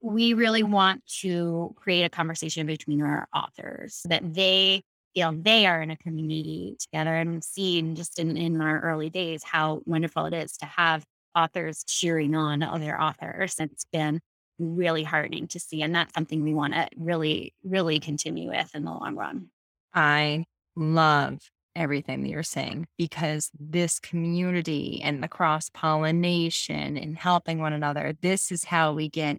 we 0.00 0.34
really 0.34 0.62
want 0.62 1.04
to 1.20 1.74
create 1.76 2.04
a 2.04 2.08
conversation 2.08 2.66
between 2.66 3.02
our 3.02 3.28
authors 3.34 4.02
that 4.08 4.34
they 4.34 4.82
feel 5.14 5.32
they 5.32 5.66
are 5.66 5.80
in 5.80 5.90
a 5.90 5.96
community 5.96 6.76
together 6.80 7.14
and 7.14 7.32
we've 7.32 7.44
seen 7.44 7.94
just 7.94 8.18
in, 8.18 8.36
in 8.36 8.60
our 8.60 8.80
early 8.80 9.10
days 9.10 9.44
how 9.44 9.80
wonderful 9.86 10.26
it 10.26 10.34
is 10.34 10.56
to 10.56 10.66
have 10.66 11.04
authors 11.36 11.84
cheering 11.84 12.34
on 12.34 12.62
other 12.62 13.00
authors. 13.00 13.56
It's 13.58 13.84
been 13.92 14.20
really 14.58 15.02
heartening 15.04 15.48
to 15.48 15.60
see. 15.60 15.82
And 15.82 15.94
that's 15.94 16.14
something 16.14 16.42
we 16.42 16.54
want 16.54 16.74
to 16.74 16.88
really, 16.96 17.54
really 17.64 18.00
continue 18.00 18.48
with 18.50 18.74
in 18.74 18.84
the 18.84 18.90
long 18.90 19.16
run. 19.16 19.48
I 19.92 20.44
love 20.76 21.50
everything 21.76 22.22
that 22.22 22.28
you're 22.28 22.42
saying 22.42 22.86
because 22.96 23.50
this 23.58 23.98
community 23.98 25.00
and 25.02 25.22
the 25.22 25.28
cross 25.28 25.68
pollination 25.70 26.96
and 26.96 27.16
helping 27.18 27.58
one 27.58 27.72
another, 27.72 28.14
this 28.20 28.52
is 28.52 28.64
how 28.64 28.92
we 28.92 29.08
get 29.08 29.38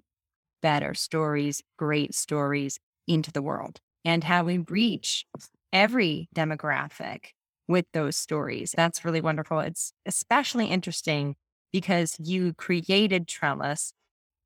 better 0.61 0.93
stories, 0.93 1.61
great 1.77 2.13
stories 2.13 2.79
into 3.07 3.31
the 3.31 3.41
world 3.41 3.79
and 4.03 4.23
how 4.23 4.43
we 4.43 4.57
reach 4.57 5.25
every 5.71 6.27
demographic 6.35 7.27
with 7.67 7.85
those 7.93 8.15
stories. 8.15 8.73
That's 8.75 9.05
really 9.05 9.21
wonderful. 9.21 9.59
It's 9.59 9.93
especially 10.05 10.67
interesting 10.67 11.35
because 11.71 12.15
you 12.19 12.53
created 12.53 13.27
Trellis 13.27 13.93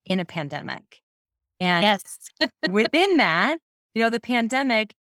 in 0.05 0.19
a 0.19 0.25
pandemic. 0.25 1.01
And 1.59 1.83
yes. 1.83 2.19
within 2.69 3.17
that, 3.17 3.59
you 3.93 4.01
know, 4.01 4.09
the 4.09 4.19
pandemic 4.19 4.93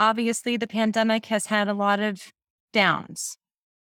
obviously 0.00 0.56
the 0.56 0.66
pandemic 0.66 1.26
has 1.26 1.46
had 1.46 1.68
a 1.68 1.74
lot 1.74 2.00
of 2.00 2.32
downs, 2.72 3.36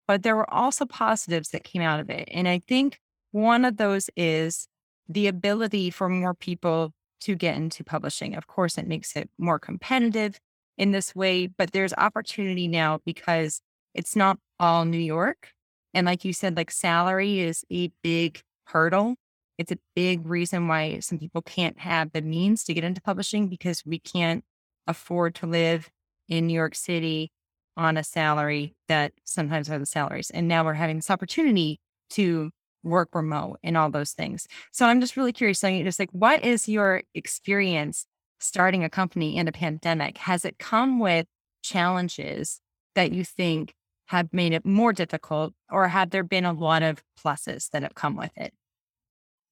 but 0.07 0.23
there 0.23 0.37
were 0.37 0.53
also 0.53 0.85
positives 0.85 1.51
that 1.51 1.65
came 1.65 1.81
out 1.81 2.01
of 2.01 2.11
it. 2.11 2.29
And 2.33 2.49
I 2.49 2.59
think 2.59 2.99
one 3.31 3.65
of 3.65 3.77
those 3.77 4.11
is 4.17 4.67
the 5.09 5.29
ability 5.29 5.91
for 5.91 6.09
more 6.09 6.35
people 6.35 6.93
to 7.21 7.35
get 7.35 7.57
into 7.57 7.85
publishing. 7.85 8.35
Of 8.35 8.47
course, 8.47 8.77
it 8.77 8.87
makes 8.87 9.17
it 9.17 9.31
more 9.39 9.59
competitive 9.59 10.39
in 10.77 10.93
this 10.93 11.15
way, 11.15 11.47
but 11.47 11.73
there's 11.73 11.95
opportunity 11.95 12.69
now 12.69 12.99
because 13.07 13.61
it's 13.95 14.15
not 14.15 14.39
all 14.61 14.85
New 14.85 14.99
York. 14.99 15.53
And 15.95 16.07
like 16.07 16.25
you 16.25 16.33
said, 16.33 16.57
like 16.57 16.71
salary 16.71 17.41
is 17.41 17.65
a 17.71 17.91
big 18.03 18.41
hurdle. 18.67 19.17
It's 19.57 19.73
a 19.73 19.79
big 19.97 20.27
reason 20.27 20.69
why 20.69 21.01
some 21.01 21.19
people 21.19 21.43
can't 21.43 21.81
have 21.81 22.13
the 22.13 22.23
means 22.23 22.65
to 22.65 22.75
get 22.75 22.85
into 22.85 23.01
publishing 23.01 23.49
because 23.49 23.85
we 23.85 23.99
can't 23.99 24.45
afford 24.87 25.35
to 25.37 25.47
live 25.47 25.91
in 26.29 26.47
New 26.47 26.55
York 26.55 26.75
City 26.75 27.31
on 27.77 27.97
a 27.97 28.05
salary 28.05 28.75
that 28.89 29.13
sometimes 29.25 29.71
are 29.71 29.79
the 29.79 29.87
salaries. 29.87 30.31
And 30.31 30.49
now 30.49 30.65
we're 30.65 30.75
having 30.75 30.97
this 30.97 31.11
opportunity 31.11 31.81
to 32.11 32.51
work 32.83 33.11
remote 33.15 33.59
and 33.63 33.77
all 33.77 33.91
those 33.91 34.13
things. 34.13 34.47
So 34.73 34.87
I'm 34.87 35.01
just 35.01 35.17
really 35.17 35.33
curious. 35.33 35.61
So 35.61 35.83
just 35.83 35.99
like, 35.99 36.11
what 36.13 36.45
is 36.45 36.69
your 36.69 37.03
experience 37.15 38.07
starting 38.41 38.85
a 38.85 38.91
company 38.91 39.37
in 39.37 39.49
a 39.49 39.53
pandemic? 39.53 40.19
Has 40.19 40.45
it 40.45 40.59
come 40.59 40.99
with 40.99 41.27
challenges 41.63 42.61
that 42.95 43.13
you 43.13 43.25
think 43.25 43.75
have 44.07 44.33
made 44.33 44.53
it 44.53 44.65
more 44.65 44.93
difficult, 44.93 45.53
or 45.71 45.89
have 45.89 46.11
there 46.11 46.23
been 46.23 46.47
a 46.47 46.53
lot 46.53 46.83
of 46.83 47.03
pluses 47.23 47.69
that 47.71 47.83
have 47.83 47.95
come 47.95 48.17
with 48.17 48.33
it? 48.37 48.55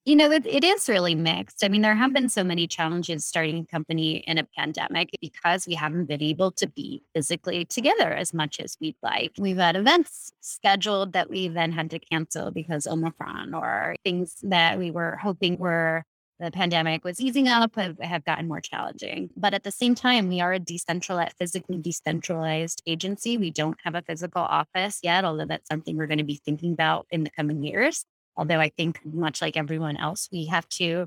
You 0.06 0.14
know, 0.14 0.30
it, 0.30 0.46
it 0.46 0.62
is 0.62 0.88
really 0.88 1.16
mixed. 1.16 1.64
I 1.64 1.68
mean, 1.68 1.82
there 1.82 1.96
have 1.96 2.12
been 2.12 2.26
mm-hmm. 2.26 2.28
so 2.28 2.44
many 2.44 2.68
challenges 2.68 3.26
starting 3.26 3.58
a 3.58 3.64
company 3.64 4.18
in 4.18 4.38
a 4.38 4.44
pandemic 4.44 5.10
because 5.20 5.66
we 5.66 5.75
haven't 5.75 6.04
been 6.04 6.22
able 6.22 6.52
to 6.52 6.68
be 6.68 7.02
physically 7.12 7.64
together 7.64 8.12
as 8.12 8.32
much 8.32 8.60
as 8.60 8.76
we'd 8.80 8.94
like. 9.02 9.32
We've 9.36 9.56
had 9.56 9.75
events 9.75 10.32
scheduled 10.40 11.12
that 11.14 11.28
we 11.28 11.48
then 11.48 11.72
had 11.72 11.90
to 11.90 11.98
cancel 11.98 12.52
because 12.52 12.86
Omicron 12.86 13.52
or 13.52 13.96
things 14.04 14.36
that 14.44 14.78
we 14.78 14.92
were 14.92 15.16
hoping 15.16 15.58
were 15.58 16.04
the 16.38 16.52
pandemic 16.52 17.02
was 17.02 17.20
easing 17.20 17.48
up 17.48 17.75
have, 17.75 17.98
have 17.98 18.25
gotten 18.25 18.46
more 18.46 18.60
challenging. 18.60 19.30
But 19.36 19.54
at 19.54 19.64
the 19.64 19.72
same 19.72 19.96
time, 19.96 20.28
we 20.28 20.40
are 20.40 20.52
a 20.52 20.60
decentralized, 20.60 21.34
physically 21.36 21.78
decentralized 21.78 22.80
agency. 22.86 23.38
We 23.38 23.50
don't 23.50 23.78
have 23.82 23.96
a 23.96 24.02
physical 24.02 24.42
office 24.42 25.00
yet, 25.02 25.25
although 25.25 25.46
that's 25.46 25.66
something 25.68 25.96
we're 25.96 26.06
going 26.06 26.18
to 26.18 26.25
be 26.25 26.40
thinking 26.44 26.72
about 26.72 27.08
in 27.10 27.25
the 27.25 27.30
coming 27.30 27.64
years. 27.64 28.04
Although 28.36 28.60
I 28.60 28.68
think, 28.68 29.00
much 29.04 29.40
like 29.40 29.56
everyone 29.56 29.96
else, 29.96 30.28
we 30.30 30.46
have 30.46 30.68
to 30.70 31.06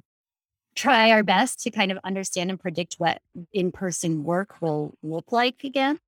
try 0.76 1.12
our 1.12 1.24
best 1.24 1.62
to 1.62 1.72
kind 1.72 1.92
of 1.92 2.00
understand 2.04 2.50
and 2.50 2.60
predict 2.60 2.96
what 2.98 3.22
in 3.52 3.72
person 3.72 4.24
work 4.24 4.62
will 4.62 4.94
look 5.04 5.32
like 5.32 5.64
again. 5.64 6.00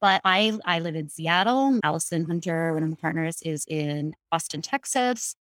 But 0.00 0.22
I, 0.24 0.58
I 0.64 0.80
live 0.80 0.96
in 0.96 1.08
Seattle. 1.08 1.78
Allison 1.84 2.24
Hunter, 2.24 2.72
one 2.72 2.82
of 2.82 2.88
my 2.88 2.96
partners, 3.00 3.42
is 3.42 3.66
in 3.68 4.14
Austin, 4.32 4.62
Texas. 4.62 5.34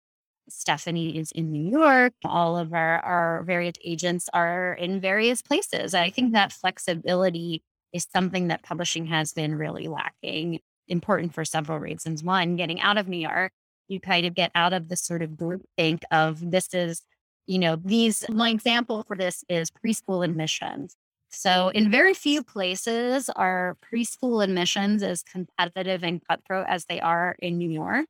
Stephanie 0.49 1.17
is 1.17 1.31
in 1.31 1.51
New 1.51 1.69
York. 1.69 2.13
All 2.25 2.57
of 2.57 2.73
our, 2.73 2.99
our 2.99 3.43
various 3.43 3.75
agents 3.83 4.29
are 4.33 4.73
in 4.73 4.99
various 4.99 5.41
places. 5.41 5.93
I 5.93 6.09
think 6.09 6.33
that 6.33 6.53
flexibility 6.53 7.61
is 7.93 8.07
something 8.11 8.47
that 8.47 8.63
publishing 8.63 9.07
has 9.07 9.33
been 9.33 9.55
really 9.55 9.87
lacking, 9.87 10.59
important 10.87 11.33
for 11.33 11.45
several 11.45 11.79
reasons. 11.79 12.23
One, 12.23 12.55
getting 12.55 12.81
out 12.81 12.97
of 12.97 13.07
New 13.07 13.17
York 13.17 13.51
you 13.87 13.99
kind 13.99 14.25
of 14.25 14.35
get 14.35 14.51
out 14.55 14.73
of 14.73 14.89
the 14.89 14.95
sort 14.95 15.21
of 15.21 15.37
group 15.37 15.63
think 15.77 16.03
of 16.11 16.51
this 16.51 16.73
is, 16.73 17.03
you 17.45 17.59
know, 17.59 17.77
these, 17.83 18.25
my 18.29 18.49
example 18.49 19.03
for 19.07 19.15
this 19.15 19.43
is 19.49 19.71
preschool 19.71 20.23
admissions. 20.23 20.95
So, 21.29 21.69
in 21.69 21.91
very 21.91 22.13
few 22.13 22.41
places 22.41 23.29
are 23.29 23.75
preschool 23.91 24.43
admissions 24.43 25.03
as 25.03 25.23
competitive 25.23 26.03
and 26.03 26.21
cutthroat 26.25 26.65
as 26.69 26.85
they 26.85 27.01
are 27.01 27.35
in 27.39 27.57
New 27.57 27.69
York. 27.69 28.07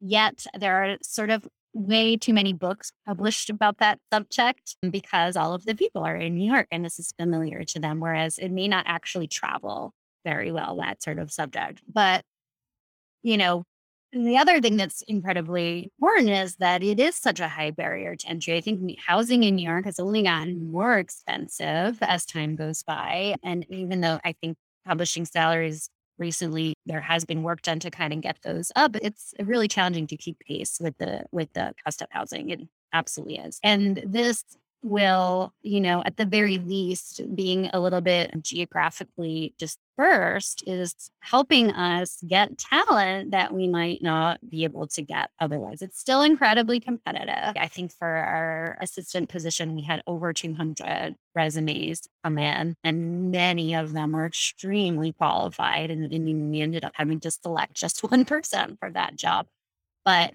Yet, 0.00 0.46
there 0.58 0.84
are 0.84 0.96
sort 1.02 1.30
of 1.30 1.48
way 1.72 2.16
too 2.16 2.32
many 2.32 2.52
books 2.52 2.92
published 3.06 3.50
about 3.50 3.78
that 3.78 4.00
subject 4.12 4.76
because 4.90 5.36
all 5.36 5.54
of 5.54 5.64
the 5.64 5.74
people 5.74 6.02
are 6.02 6.16
in 6.16 6.34
New 6.34 6.50
York 6.50 6.66
and 6.70 6.84
this 6.84 6.98
is 6.98 7.12
familiar 7.18 7.64
to 7.64 7.78
them, 7.78 8.00
whereas 8.00 8.38
it 8.38 8.50
may 8.50 8.68
not 8.68 8.84
actually 8.86 9.28
travel 9.28 9.92
very 10.24 10.52
well, 10.52 10.76
that 10.76 11.02
sort 11.02 11.18
of 11.18 11.32
subject. 11.32 11.82
But, 11.92 12.22
you 13.22 13.36
know, 13.36 13.64
and 14.12 14.26
the 14.26 14.38
other 14.38 14.60
thing 14.60 14.76
that's 14.76 15.02
incredibly 15.02 15.90
important 16.00 16.30
is 16.30 16.56
that 16.56 16.82
it 16.82 16.98
is 16.98 17.14
such 17.14 17.40
a 17.40 17.48
high 17.48 17.70
barrier 17.70 18.16
to 18.16 18.28
entry. 18.28 18.56
I 18.56 18.60
think 18.60 18.98
housing 18.98 19.44
in 19.44 19.56
New 19.56 19.68
York 19.68 19.84
has 19.84 19.98
only 19.98 20.22
gotten 20.22 20.70
more 20.70 20.98
expensive 20.98 21.98
as 22.00 22.24
time 22.24 22.56
goes 22.56 22.82
by. 22.82 23.34
And 23.42 23.66
even 23.70 24.00
though 24.00 24.18
I 24.24 24.34
think 24.40 24.56
publishing 24.86 25.26
salaries 25.26 25.90
recently 26.16 26.74
there 26.86 27.00
has 27.00 27.24
been 27.24 27.42
work 27.42 27.62
done 27.62 27.78
to 27.80 27.90
kind 27.90 28.12
of 28.12 28.20
get 28.22 28.38
those 28.42 28.72
up, 28.74 28.96
it's 28.96 29.34
really 29.40 29.68
challenging 29.68 30.06
to 30.06 30.16
keep 30.16 30.38
pace 30.40 30.78
with 30.80 30.96
the 30.98 31.24
with 31.30 31.52
the 31.52 31.74
cost 31.84 32.00
of 32.00 32.08
housing. 32.10 32.50
It 32.50 32.60
absolutely 32.92 33.36
is. 33.36 33.60
And 33.62 34.02
this 34.06 34.42
will, 34.82 35.52
you 35.62 35.80
know, 35.80 36.02
at 36.06 36.16
the 36.16 36.24
very 36.24 36.58
least, 36.58 37.20
being 37.34 37.68
a 37.72 37.80
little 37.80 38.00
bit 38.00 38.30
geographically 38.42 39.54
dispersed 39.98 40.62
is 40.66 41.10
helping 41.20 41.70
us 41.72 42.22
get 42.26 42.56
talent 42.58 43.32
that 43.32 43.52
we 43.52 43.66
might 43.66 44.02
not 44.02 44.38
be 44.48 44.64
able 44.64 44.86
to 44.86 45.02
get 45.02 45.30
otherwise. 45.40 45.82
It's 45.82 45.98
still 45.98 46.22
incredibly 46.22 46.80
competitive. 46.80 47.54
I 47.56 47.68
think 47.68 47.92
for 47.92 48.06
our 48.06 48.78
assistant 48.80 49.28
position, 49.28 49.74
we 49.74 49.82
had 49.82 50.02
over 50.06 50.32
200 50.32 51.16
resumes 51.34 52.08
come 52.24 52.38
in, 52.38 52.76
and 52.84 53.30
many 53.30 53.74
of 53.74 53.92
them 53.92 54.12
were 54.12 54.26
extremely 54.26 55.12
qualified. 55.12 55.90
And, 55.90 56.12
and 56.12 56.50
we 56.50 56.60
ended 56.60 56.84
up 56.84 56.92
having 56.94 57.20
to 57.20 57.30
select 57.30 57.74
just 57.74 58.00
one 58.10 58.24
person 58.24 58.76
for 58.80 58.90
that 58.90 59.16
job. 59.16 59.46
But 60.04 60.34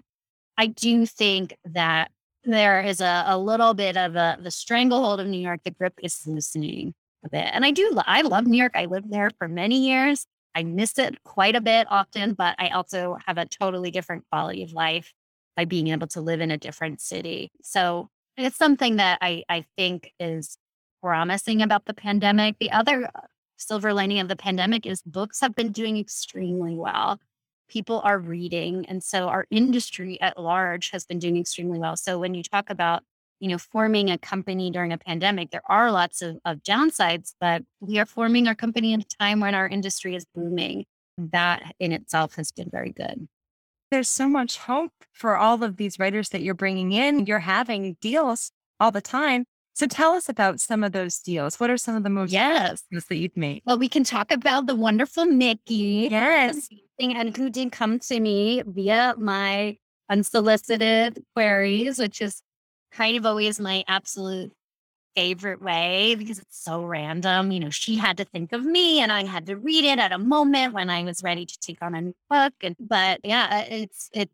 I 0.58 0.68
do 0.68 1.06
think 1.06 1.56
that 1.66 2.12
there 2.44 2.82
is 2.82 3.00
a, 3.00 3.24
a 3.28 3.38
little 3.38 3.74
bit 3.74 3.96
of 3.96 4.16
a, 4.16 4.38
the 4.42 4.52
stranglehold 4.52 5.22
of 5.22 5.28
New 5.28 5.40
York. 5.40 5.62
The 5.64 5.72
grip 5.72 5.94
is 6.04 6.28
loosening 6.28 6.94
a 7.24 7.30
bit. 7.30 7.48
And 7.52 7.66
I 7.66 7.72
do, 7.72 7.98
I 8.06 8.22
love 8.22 8.46
New 8.46 8.58
York. 8.58 8.74
I 8.76 8.86
lived 8.86 9.12
there 9.12 9.32
for 9.38 9.48
many 9.48 9.88
years. 9.88 10.26
I 10.56 10.64
miss 10.64 10.98
it 11.00 11.24
quite 11.24 11.56
a 11.56 11.62
bit 11.62 11.88
often, 11.90 12.34
but 12.34 12.56
I 12.60 12.70
also 12.70 13.18
have 13.26 13.38
a 13.38 13.46
totally 13.46 13.92
different 13.92 14.26
quality 14.32 14.64
of 14.64 14.72
life 14.74 15.12
by 15.56 15.66
being 15.66 15.88
able 15.88 16.08
to 16.08 16.22
live 16.22 16.42
in 16.42 16.52
a 16.52 16.58
different 16.58 17.02
city. 17.02 17.52
So 17.62 18.10
it's 18.38 18.58
something 18.58 18.98
that 18.98 19.20
I, 19.22 19.44
I 19.50 19.66
think 19.78 20.12
is 20.20 20.58
promising 21.02 21.62
about 21.62 21.86
the 21.86 21.94
pandemic. 21.94 22.58
The 22.60 22.72
other 22.72 23.06
uh, 23.06 23.22
silver 23.58 23.94
lining 23.94 24.20
of 24.20 24.28
the 24.28 24.36
pandemic 24.36 24.86
is 24.86 25.02
books 25.02 25.42
have 25.42 25.56
been 25.56 25.72
doing 25.72 25.98
extremely 25.98 26.76
well. 26.76 27.20
People 27.68 28.02
are 28.04 28.20
reading. 28.20 28.86
And 28.88 29.04
so 29.04 29.30
our 29.30 29.46
industry 29.50 30.20
at 30.22 30.40
large 30.40 30.92
has 30.92 31.06
been 31.06 31.20
doing 31.20 31.38
extremely 31.38 31.80
well. 31.80 31.96
So 31.96 32.20
when 32.20 32.34
you 32.34 32.44
talk 32.44 32.70
about, 32.70 33.04
you 33.40 33.50
know, 33.50 33.58
forming 33.58 34.10
a 34.10 34.18
company 34.18 34.72
during 34.72 34.94
a 34.94 34.98
pandemic, 34.98 35.52
there 35.52 35.62
are 35.68 35.92
lots 35.92 36.22
of, 36.22 36.38
of 36.46 36.64
downsides, 36.64 37.34
but 37.40 37.64
we 37.80 38.00
are 38.00 38.06
forming 38.06 38.48
our 38.48 38.56
company 38.56 38.94
at 38.94 39.02
a 39.02 39.18
time 39.20 39.40
when 39.40 39.56
our 39.56 39.68
industry 39.68 40.16
is 40.16 40.26
booming. 40.34 40.86
That 41.18 41.76
in 41.80 41.92
itself 41.92 42.36
has 42.36 42.52
been 42.52 42.70
very 42.72 42.92
good. 42.92 43.28
There's 43.92 44.10
so 44.10 44.28
much 44.28 44.58
hope 44.58 44.94
for 45.12 45.38
all 45.38 45.62
of 45.64 45.78
these 45.78 46.00
writers 46.00 46.30
that 46.30 46.42
you're 46.42 46.56
bringing 46.56 46.94
in. 46.94 47.28
You're 47.28 47.40
having 47.40 47.98
deals 48.02 48.52
all 48.80 48.90
the 48.92 49.02
time. 49.02 49.46
So 49.76 49.88
tell 49.88 50.14
us 50.14 50.30
about 50.30 50.60
some 50.60 50.84
of 50.84 50.92
those 50.92 51.20
deals. 51.20 51.60
What 51.60 51.70
are 51.70 51.78
some 51.78 51.96
of 51.96 52.04
the 52.04 52.10
most 52.10 52.32
yes 52.32 52.84
that 52.92 53.16
you've 53.16 53.38
made? 53.38 53.62
Well, 53.66 53.78
we 53.78 53.90
can 53.90 54.04
talk 54.04 54.32
about 54.32 54.68
the 54.68 54.76
wonderful 54.76 55.26
Mikki. 55.26 56.08
Yes. 56.10 56.70
And 57.00 57.36
who 57.36 57.50
did 57.50 57.72
come 57.72 58.00
to 58.00 58.20
me 58.20 58.64
via 58.66 59.16
my 59.18 59.78
unsolicited 60.10 61.24
queries, 61.36 61.98
which 61.98 62.22
is 62.22 62.42
kind 62.94 63.18
of 63.18 63.26
always 63.26 63.60
my 63.60 63.84
absolute 63.88 64.52
favorite 65.16 65.62
way 65.62 66.16
because 66.16 66.40
it's 66.40 66.64
so 66.64 66.84
random. 66.84 67.52
You 67.52 67.60
know, 67.60 67.70
she 67.70 67.96
had 67.96 68.18
to 68.18 68.26
think 68.26 68.52
of 68.54 68.64
me 68.64 69.00
and 69.00 69.12
I 69.12 69.26
had 69.26 69.46
to 69.48 69.56
read 69.56 69.86
it 69.86 70.00
at 70.00 70.12
a 70.12 70.18
moment 70.18 70.74
when 70.74 70.90
I 70.90 71.04
was 71.04 71.24
ready 71.24 71.46
to 71.46 71.60
take 71.60 71.82
on 71.82 71.96
a 71.96 72.02
new 72.02 72.16
book. 72.30 72.54
And 72.62 72.76
but 72.80 73.20
yeah, 73.24 73.62
it's 73.62 74.10
it's 74.14 74.32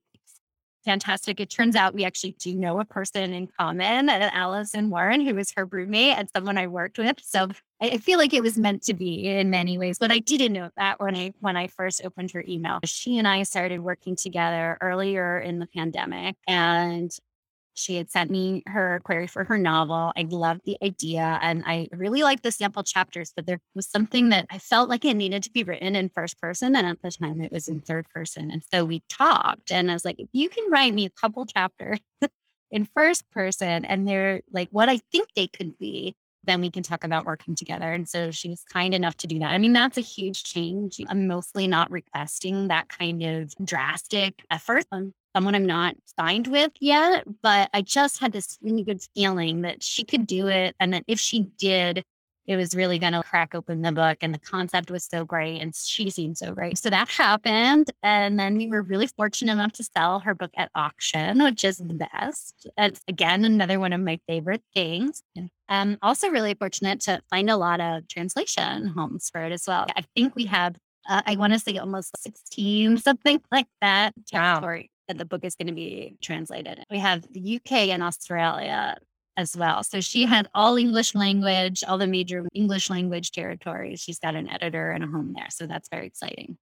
fantastic. 0.85 1.39
It 1.39 1.49
turns 1.49 1.75
out 1.75 1.93
we 1.93 2.05
actually 2.05 2.35
do 2.39 2.55
know 2.55 2.79
a 2.79 2.85
person 2.85 3.33
in 3.33 3.47
common, 3.59 4.09
uh, 4.09 4.29
Allison 4.33 4.89
Warren, 4.89 5.21
who 5.21 5.35
was 5.35 5.51
her 5.51 5.65
roommate 5.65 6.17
and 6.17 6.29
someone 6.33 6.57
I 6.57 6.67
worked 6.67 6.97
with. 6.97 7.17
So 7.21 7.49
I 7.81 7.97
feel 7.97 8.17
like 8.17 8.33
it 8.33 8.41
was 8.41 8.57
meant 8.57 8.83
to 8.83 8.93
be 8.93 9.27
in 9.27 9.49
many 9.49 9.77
ways, 9.77 9.99
but 9.99 10.11
I 10.11 10.19
didn't 10.19 10.53
know 10.53 10.69
that 10.77 10.99
when 10.99 11.15
I 11.15 11.33
when 11.39 11.57
I 11.57 11.67
first 11.67 12.01
opened 12.03 12.31
her 12.31 12.43
email. 12.47 12.79
She 12.85 13.17
and 13.17 13.27
I 13.27 13.43
started 13.43 13.81
working 13.81 14.15
together 14.15 14.77
earlier 14.81 15.39
in 15.39 15.59
the 15.59 15.67
pandemic, 15.67 16.37
and 16.47 17.11
she 17.79 17.95
had 17.95 18.11
sent 18.11 18.29
me 18.29 18.63
her 18.67 18.99
query 19.03 19.27
for 19.27 19.43
her 19.45 19.57
novel. 19.57 20.11
I 20.17 20.27
loved 20.29 20.61
the 20.65 20.77
idea 20.83 21.39
and 21.41 21.63
I 21.65 21.87
really 21.91 22.23
liked 22.23 22.43
the 22.43 22.51
sample 22.51 22.83
chapters, 22.83 23.31
but 23.35 23.45
there 23.45 23.59
was 23.73 23.87
something 23.87 24.29
that 24.29 24.45
I 24.51 24.59
felt 24.59 24.89
like 24.89 25.05
it 25.05 25.15
needed 25.15 25.43
to 25.43 25.51
be 25.51 25.63
written 25.63 25.95
in 25.95 26.09
first 26.09 26.39
person. 26.41 26.75
And 26.75 26.85
at 26.85 27.01
the 27.01 27.11
time 27.11 27.41
it 27.41 27.51
was 27.51 27.67
in 27.67 27.79
third 27.79 28.07
person. 28.09 28.51
And 28.51 28.61
so 28.71 28.83
we 28.83 29.01
talked 29.09 29.71
and 29.71 29.89
I 29.89 29.93
was 29.93 30.05
like, 30.05 30.19
if 30.19 30.29
you 30.33 30.49
can 30.49 30.69
write 30.69 30.93
me 30.93 31.05
a 31.05 31.09
couple 31.09 31.45
chapters 31.45 31.99
in 32.71 32.85
first 32.93 33.29
person 33.31 33.85
and 33.85 34.07
they're 34.07 34.41
like 34.51 34.69
what 34.71 34.89
I 34.89 34.99
think 35.11 35.29
they 35.35 35.47
could 35.47 35.77
be, 35.77 36.15
then 36.43 36.61
we 36.61 36.71
can 36.71 36.83
talk 36.83 37.03
about 37.03 37.25
working 37.25 37.55
together. 37.55 37.91
And 37.91 38.07
so 38.07 38.31
she 38.31 38.49
was 38.49 38.63
kind 38.63 38.93
enough 38.93 39.15
to 39.17 39.27
do 39.27 39.39
that. 39.39 39.51
I 39.51 39.57
mean, 39.57 39.73
that's 39.73 39.97
a 39.97 40.01
huge 40.01 40.43
change. 40.43 40.99
I'm 41.07 41.27
mostly 41.27 41.67
not 41.67 41.91
requesting 41.91 42.69
that 42.69 42.89
kind 42.89 43.23
of 43.23 43.53
drastic 43.63 44.43
effort. 44.49 44.85
I'm 44.91 45.13
someone 45.35 45.55
I'm 45.55 45.65
not 45.65 45.95
signed 46.19 46.47
with 46.47 46.71
yet, 46.79 47.23
but 47.41 47.69
I 47.73 47.81
just 47.81 48.19
had 48.19 48.31
this 48.31 48.57
really 48.61 48.83
good 48.83 49.01
feeling 49.15 49.61
that 49.61 49.83
she 49.83 50.03
could 50.03 50.27
do 50.27 50.47
it. 50.47 50.75
And 50.79 50.93
that 50.93 51.03
if 51.07 51.19
she 51.19 51.47
did, 51.57 52.03
it 52.47 52.55
was 52.55 52.73
really 52.73 52.97
going 52.97 53.13
to 53.13 53.21
crack 53.21 53.53
open 53.53 53.83
the 53.83 53.91
book. 53.91 54.17
And 54.21 54.33
the 54.33 54.39
concept 54.39 54.89
was 54.89 55.03
so 55.03 55.23
great. 55.23 55.61
And 55.61 55.75
she 55.75 56.09
seemed 56.09 56.37
so 56.37 56.51
great. 56.51 56.79
So 56.79 56.89
that 56.89 57.07
happened. 57.07 57.91
And 58.01 58.39
then 58.39 58.57
we 58.57 58.67
were 58.67 58.81
really 58.81 59.05
fortunate 59.05 59.51
enough 59.51 59.73
to 59.73 59.83
sell 59.83 60.19
her 60.21 60.33
book 60.33 60.49
at 60.57 60.71
auction, 60.73 61.43
which 61.43 61.63
is 61.63 61.77
the 61.77 61.93
best. 61.93 62.67
It's 62.75 63.01
again 63.07 63.45
another 63.45 63.79
one 63.79 63.93
of 63.93 64.01
my 64.01 64.19
favorite 64.27 64.63
things. 64.73 65.21
Um, 65.69 65.99
also 66.01 66.29
really 66.29 66.55
fortunate 66.55 67.01
to 67.01 67.21
find 67.29 67.51
a 67.51 67.57
lot 67.57 67.81
of 67.81 68.07
translation 68.07 68.87
homes 68.87 69.29
for 69.29 69.41
it 69.41 69.51
as 69.51 69.65
well. 69.67 69.85
I 69.95 70.03
think 70.15 70.35
we 70.35 70.45
have 70.45 70.75
uh, 71.07 71.21
I 71.25 71.35
want 71.37 71.53
to 71.53 71.59
say 71.59 71.77
almost 71.77 72.15
16, 72.21 72.97
something 72.97 73.41
like 73.51 73.67
that 73.81 74.13
territory 74.27 74.91
that 75.09 75.17
the 75.17 75.25
book 75.25 75.43
is 75.43 75.55
going 75.55 75.67
to 75.67 75.73
be 75.73 76.15
translated. 76.21 76.83
We 76.89 76.99
have 76.99 77.25
the 77.33 77.57
UK 77.57 77.89
and 77.89 78.01
Australia 78.01 78.97
as 79.35 79.57
well. 79.57 79.83
So 79.83 79.99
she 79.99 80.25
had 80.25 80.47
all 80.53 80.77
English 80.77 81.15
language, 81.15 81.83
all 81.85 81.97
the 81.97 82.07
major 82.07 82.45
English 82.53 82.89
language 82.89 83.31
territories. 83.31 83.99
She's 83.99 84.19
got 84.19 84.35
an 84.35 84.47
editor 84.47 84.91
and 84.91 85.03
a 85.03 85.07
home 85.07 85.33
there. 85.35 85.47
So 85.49 85.65
that's 85.65 85.89
very 85.89 86.07
exciting. 86.07 86.57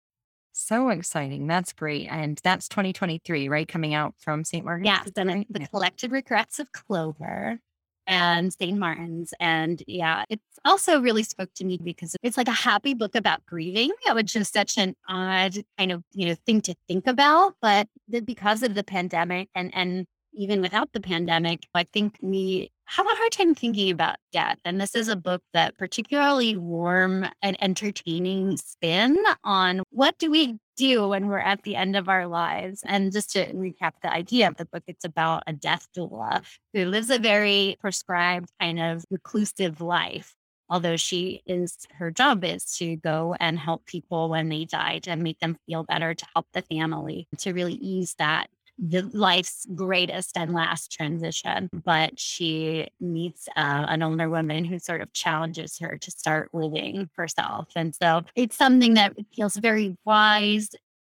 So 0.53 0.89
exciting. 0.89 1.45
That's 1.45 1.73
great. 1.73 2.07
And 2.10 2.39
that's 2.43 2.67
2023, 2.67 3.47
right? 3.49 3.67
Coming 3.67 3.93
out 3.93 4.15
from 4.17 4.43
St. 4.43 4.65
Martin's. 4.65 4.88
Yeah. 4.88 5.03
Then 5.13 5.45
the 5.49 5.67
collected 5.67 6.12
regrets 6.12 6.60
of 6.60 6.71
Clover 6.71 7.60
and 8.07 8.51
St. 8.53 8.77
Martin's. 8.77 9.33
And 9.39 9.83
yeah, 9.85 10.23
it's 10.29 10.41
also 10.65 11.01
really 11.01 11.23
spoke 11.23 11.53
to 11.55 11.65
me 11.65 11.77
because 11.83 12.15
it's 12.23 12.37
like 12.37 12.47
a 12.47 12.51
happy 12.51 12.93
book 12.93 13.15
about 13.15 13.45
grieving, 13.45 13.91
which 14.13 14.35
is 14.35 14.49
such 14.49 14.77
an 14.77 14.95
odd 15.07 15.57
kind 15.77 15.91
of, 15.91 16.03
you 16.13 16.27
know, 16.27 16.35
thing 16.45 16.61
to 16.61 16.75
think 16.87 17.05
about. 17.05 17.55
But 17.61 17.87
because 18.25 18.63
of 18.63 18.73
the 18.73 18.83
pandemic 18.83 19.49
and 19.53 19.71
and 19.75 20.07
even 20.33 20.61
without 20.61 20.93
the 20.93 21.01
pandemic, 21.01 21.67
I 21.73 21.83
think 21.83 22.17
we 22.21 22.71
have 22.88 23.06
a 23.06 23.15
hard 23.15 23.32
time 23.32 23.54
thinking 23.54 23.91
about 23.91 24.15
death. 24.32 24.60
And 24.63 24.80
this 24.80 24.95
is 24.95 25.10
a 25.10 25.15
book 25.15 25.41
that 25.54 25.78
particularly 25.78 26.56
warm 26.56 27.26
and 27.41 27.62
entertaining 27.62 28.56
spin 28.58 29.17
on 29.43 29.84
what 29.89 30.17
do 30.17 30.32
we 30.32 30.58
do 30.78 31.10
when 31.10 31.28
we're 31.28 31.39
at 31.39 31.63
the 31.63 31.76
end 31.76 31.97
of 31.97 32.08
our 32.08 32.28
lives. 32.28 32.82
And 32.86 33.12
just 33.12 33.32
to 33.32 33.52
recap 33.54 33.93
the 34.02 34.12
idea 34.12 34.47
of 34.47 34.56
the 34.56 34.65
book, 34.65 34.84
it's 34.88 35.04
about 35.04 35.43
a 35.47 35.54
death 35.54 35.88
doula 35.95 36.43
who 36.73 36.86
lives 36.86 37.10
a 37.10 37.19
very 37.19 37.76
prescribed 37.82 38.50
kind 38.60 38.80
of 38.80 39.04
reclusive 39.10 39.82
life. 39.82 40.34
Although 40.69 40.97
she 40.97 41.41
is, 41.45 41.78
her 41.93 42.12
job 42.12 42.43
is 42.43 42.65
to 42.78 42.97
go 42.97 43.36
and 43.39 43.58
help 43.58 43.86
people 43.86 44.30
when 44.30 44.50
they 44.50 44.65
die 44.65 45.00
to 45.00 45.15
make 45.15 45.39
them 45.39 45.58
feel 45.65 45.84
better, 45.84 46.13
to 46.13 46.26
help 46.34 46.47
the 46.54 46.62
family, 46.62 47.28
to 47.39 47.54
really 47.54 47.76
ease 47.76 48.15
that 48.17 48.47
the 48.79 49.01
life's 49.13 49.65
greatest 49.73 50.37
and 50.37 50.53
last 50.53 50.91
transition, 50.91 51.69
but 51.83 52.19
she 52.19 52.87
meets 52.99 53.47
uh, 53.55 53.85
an 53.87 54.03
older 54.03 54.29
woman 54.29 54.65
who 54.65 54.77
sort 54.77 55.01
of 55.01 55.11
challenges 55.13 55.79
her 55.79 55.97
to 55.97 56.11
start 56.11 56.49
living 56.53 57.09
herself. 57.15 57.69
And 57.75 57.95
so 57.95 58.23
it's 58.35 58.55
something 58.55 58.93
that 58.93 59.15
feels 59.35 59.55
very 59.55 59.97
wise 60.05 60.69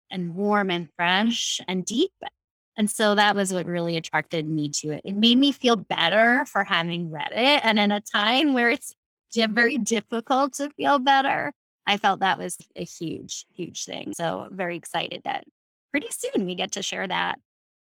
and 0.10 0.36
warm 0.36 0.72
and 0.72 0.90
fresh 0.96 1.62
and 1.68 1.86
deep. 1.86 2.12
And 2.78 2.90
so 2.90 3.16
that 3.16 3.36
was 3.36 3.54
what 3.54 3.66
really 3.66 3.96
attracted 3.96 4.48
me 4.48 4.70
to 4.78 4.92
it. 4.92 5.02
It 5.06 5.16
made 5.16 5.38
me 5.38 5.52
feel 5.52 5.76
better 5.76 6.46
for 6.46 6.64
having 6.64 7.12
read 7.12 7.32
it. 7.32 7.62
And 7.64 7.78
in 7.78 7.92
a 7.92 8.02
time 8.02 8.54
where 8.54 8.72
it's 8.72 8.96
very 9.36 9.78
difficult 9.78 10.54
to 10.54 10.70
feel 10.72 10.98
better, 10.98 11.54
I 11.86 11.98
felt 11.98 12.22
that 12.22 12.40
was 12.40 12.58
a 12.76 12.84
huge, 12.84 13.46
huge 13.54 13.86
thing. 13.86 14.14
So 14.16 14.48
very 14.52 14.78
excited 14.78 15.22
that 15.26 15.44
pretty 15.92 16.08
soon 16.10 16.46
we 16.46 16.56
get 16.56 16.72
to 16.72 16.82
share 16.82 17.08
that 17.08 17.40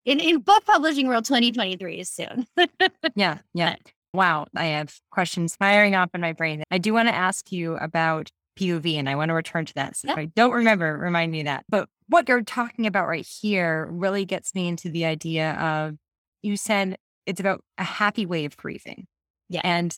in, 0.05 0.19
in 0.19 0.39
book 0.39 0.65
publishing 0.65 1.07
world 1.07 1.25
2023 1.25 1.99
is 1.99 2.09
soon. 2.09 2.45
yeah. 3.15 3.39
Yeah. 3.53 3.75
Wow. 4.13 4.47
I 4.55 4.65
have 4.65 4.95
questions 5.11 5.55
firing 5.55 5.95
off 5.95 6.09
in 6.13 6.21
my 6.21 6.33
brain. 6.33 6.63
I 6.71 6.77
do 6.77 6.93
want 6.93 7.09
to 7.09 7.15
ask 7.15 7.51
you 7.51 7.75
about 7.75 8.29
POV 8.57 8.95
and 8.95 9.09
I 9.09 9.15
want 9.15 9.29
to 9.29 9.33
return 9.33 9.65
to 9.65 9.73
that. 9.73 9.97
So 9.97 10.07
yep. 10.09 10.17
I 10.17 10.25
don't 10.25 10.53
remember, 10.53 10.97
remind 10.97 11.31
me 11.31 11.43
that. 11.43 11.65
But 11.67 11.89
what 12.07 12.29
you're 12.29 12.43
talking 12.43 12.87
about 12.87 13.07
right 13.07 13.27
here 13.41 13.87
really 13.91 14.25
gets 14.25 14.55
me 14.55 14.67
into 14.67 14.89
the 14.89 15.05
idea 15.05 15.53
of 15.53 15.95
you 16.41 16.55
said 16.55 16.97
it's 17.25 17.39
about 17.39 17.61
a 17.77 17.83
happy 17.83 18.25
way 18.25 18.45
of 18.45 18.55
grieving. 18.55 19.07
Yeah. 19.49 19.61
And 19.63 19.97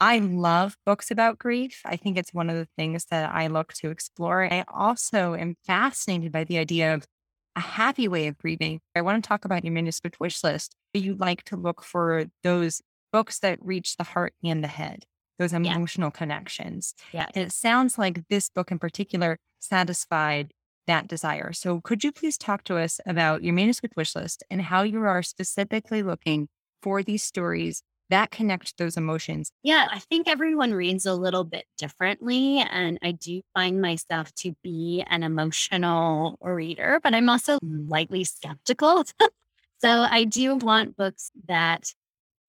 I 0.00 0.18
love 0.18 0.76
books 0.84 1.10
about 1.10 1.38
grief. 1.38 1.80
I 1.84 1.96
think 1.96 2.18
it's 2.18 2.34
one 2.34 2.50
of 2.50 2.56
the 2.56 2.68
things 2.76 3.06
that 3.06 3.34
I 3.34 3.46
look 3.46 3.72
to 3.74 3.90
explore. 3.90 4.44
I 4.44 4.64
also 4.68 5.34
am 5.34 5.54
fascinated 5.64 6.30
by 6.30 6.44
the 6.44 6.58
idea 6.58 6.94
of 6.94 7.06
a 7.56 7.60
happy 7.60 8.08
way 8.08 8.26
of 8.26 8.38
grieving. 8.38 8.80
I 8.94 9.02
want 9.02 9.22
to 9.22 9.28
talk 9.28 9.44
about 9.44 9.64
your 9.64 9.72
manuscript 9.72 10.20
wish 10.20 10.42
list. 10.42 10.76
You 10.92 11.14
like 11.14 11.44
to 11.44 11.56
look 11.56 11.82
for 11.82 12.26
those 12.42 12.82
books 13.12 13.38
that 13.40 13.58
reach 13.62 13.96
the 13.96 14.04
heart 14.04 14.34
and 14.42 14.62
the 14.62 14.68
head, 14.68 15.04
those 15.38 15.52
emotional 15.52 16.08
yeah. 16.08 16.18
connections. 16.18 16.94
Yeah. 17.12 17.26
And 17.34 17.46
it 17.46 17.52
sounds 17.52 17.98
like 17.98 18.26
this 18.28 18.48
book 18.48 18.70
in 18.70 18.78
particular 18.78 19.38
satisfied 19.60 20.52
that 20.86 21.08
desire. 21.08 21.52
So 21.52 21.80
could 21.80 22.04
you 22.04 22.12
please 22.12 22.36
talk 22.36 22.64
to 22.64 22.76
us 22.76 23.00
about 23.06 23.42
your 23.42 23.54
manuscript 23.54 23.96
wish 23.96 24.14
list 24.14 24.42
and 24.50 24.62
how 24.62 24.82
you 24.82 25.02
are 25.02 25.22
specifically 25.22 26.02
looking 26.02 26.48
for 26.82 27.02
these 27.02 27.22
stories 27.22 27.82
that 28.10 28.30
connect 28.30 28.76
those 28.78 28.96
emotions. 28.96 29.50
Yeah, 29.62 29.88
I 29.90 29.98
think 29.98 30.28
everyone 30.28 30.74
reads 30.74 31.06
a 31.06 31.14
little 31.14 31.44
bit 31.44 31.64
differently. 31.78 32.58
And 32.58 32.98
I 33.02 33.12
do 33.12 33.40
find 33.54 33.80
myself 33.80 34.34
to 34.36 34.54
be 34.62 35.04
an 35.08 35.22
emotional 35.22 36.38
reader, 36.40 37.00
but 37.02 37.14
I'm 37.14 37.28
also 37.28 37.58
lightly 37.62 38.24
skeptical. 38.24 39.04
So 39.78 39.90
I 39.90 40.24
do 40.24 40.56
want 40.56 40.96
books 40.96 41.30
that 41.46 41.92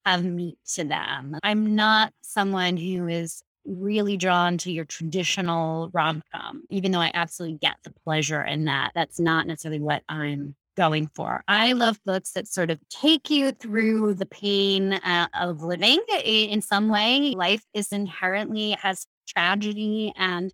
have 0.06 0.24
meat 0.24 0.58
to 0.76 0.86
them. 0.86 1.38
I'm 1.44 1.76
not 1.76 2.13
someone 2.22 2.78
who 2.78 3.08
is 3.10 3.41
really 3.65 4.15
drawn 4.15 4.58
to 4.60 4.72
your 4.72 4.86
traditional 4.86 5.89
rom 5.91 6.22
com, 6.34 6.63
even 6.70 6.94
though 6.94 7.02
I 7.02 7.12
absolutely 7.13 7.58
get 7.58 7.76
the 7.84 7.91
pleasure 8.06 8.41
in 8.41 8.65
that. 8.65 8.91
That's 8.96 9.20
not 9.20 9.48
necessarily 9.48 9.82
what 9.82 10.04
I'm 10.08 10.56
going 10.75 11.09
for. 11.15 11.43
I 11.47 11.73
love 11.73 11.99
books 12.05 12.31
that 12.31 12.47
sort 12.47 12.69
of 12.69 12.79
take 12.89 13.29
you 13.29 13.51
through 13.51 14.15
the 14.15 14.25
pain 14.25 14.93
uh, 14.93 15.27
of 15.33 15.63
living 15.63 15.99
in 16.23 16.61
some 16.61 16.89
way. 16.89 17.33
Life 17.35 17.63
is 17.73 17.91
inherently 17.91 18.71
has 18.71 19.05
tragedy 19.27 20.13
and 20.15 20.53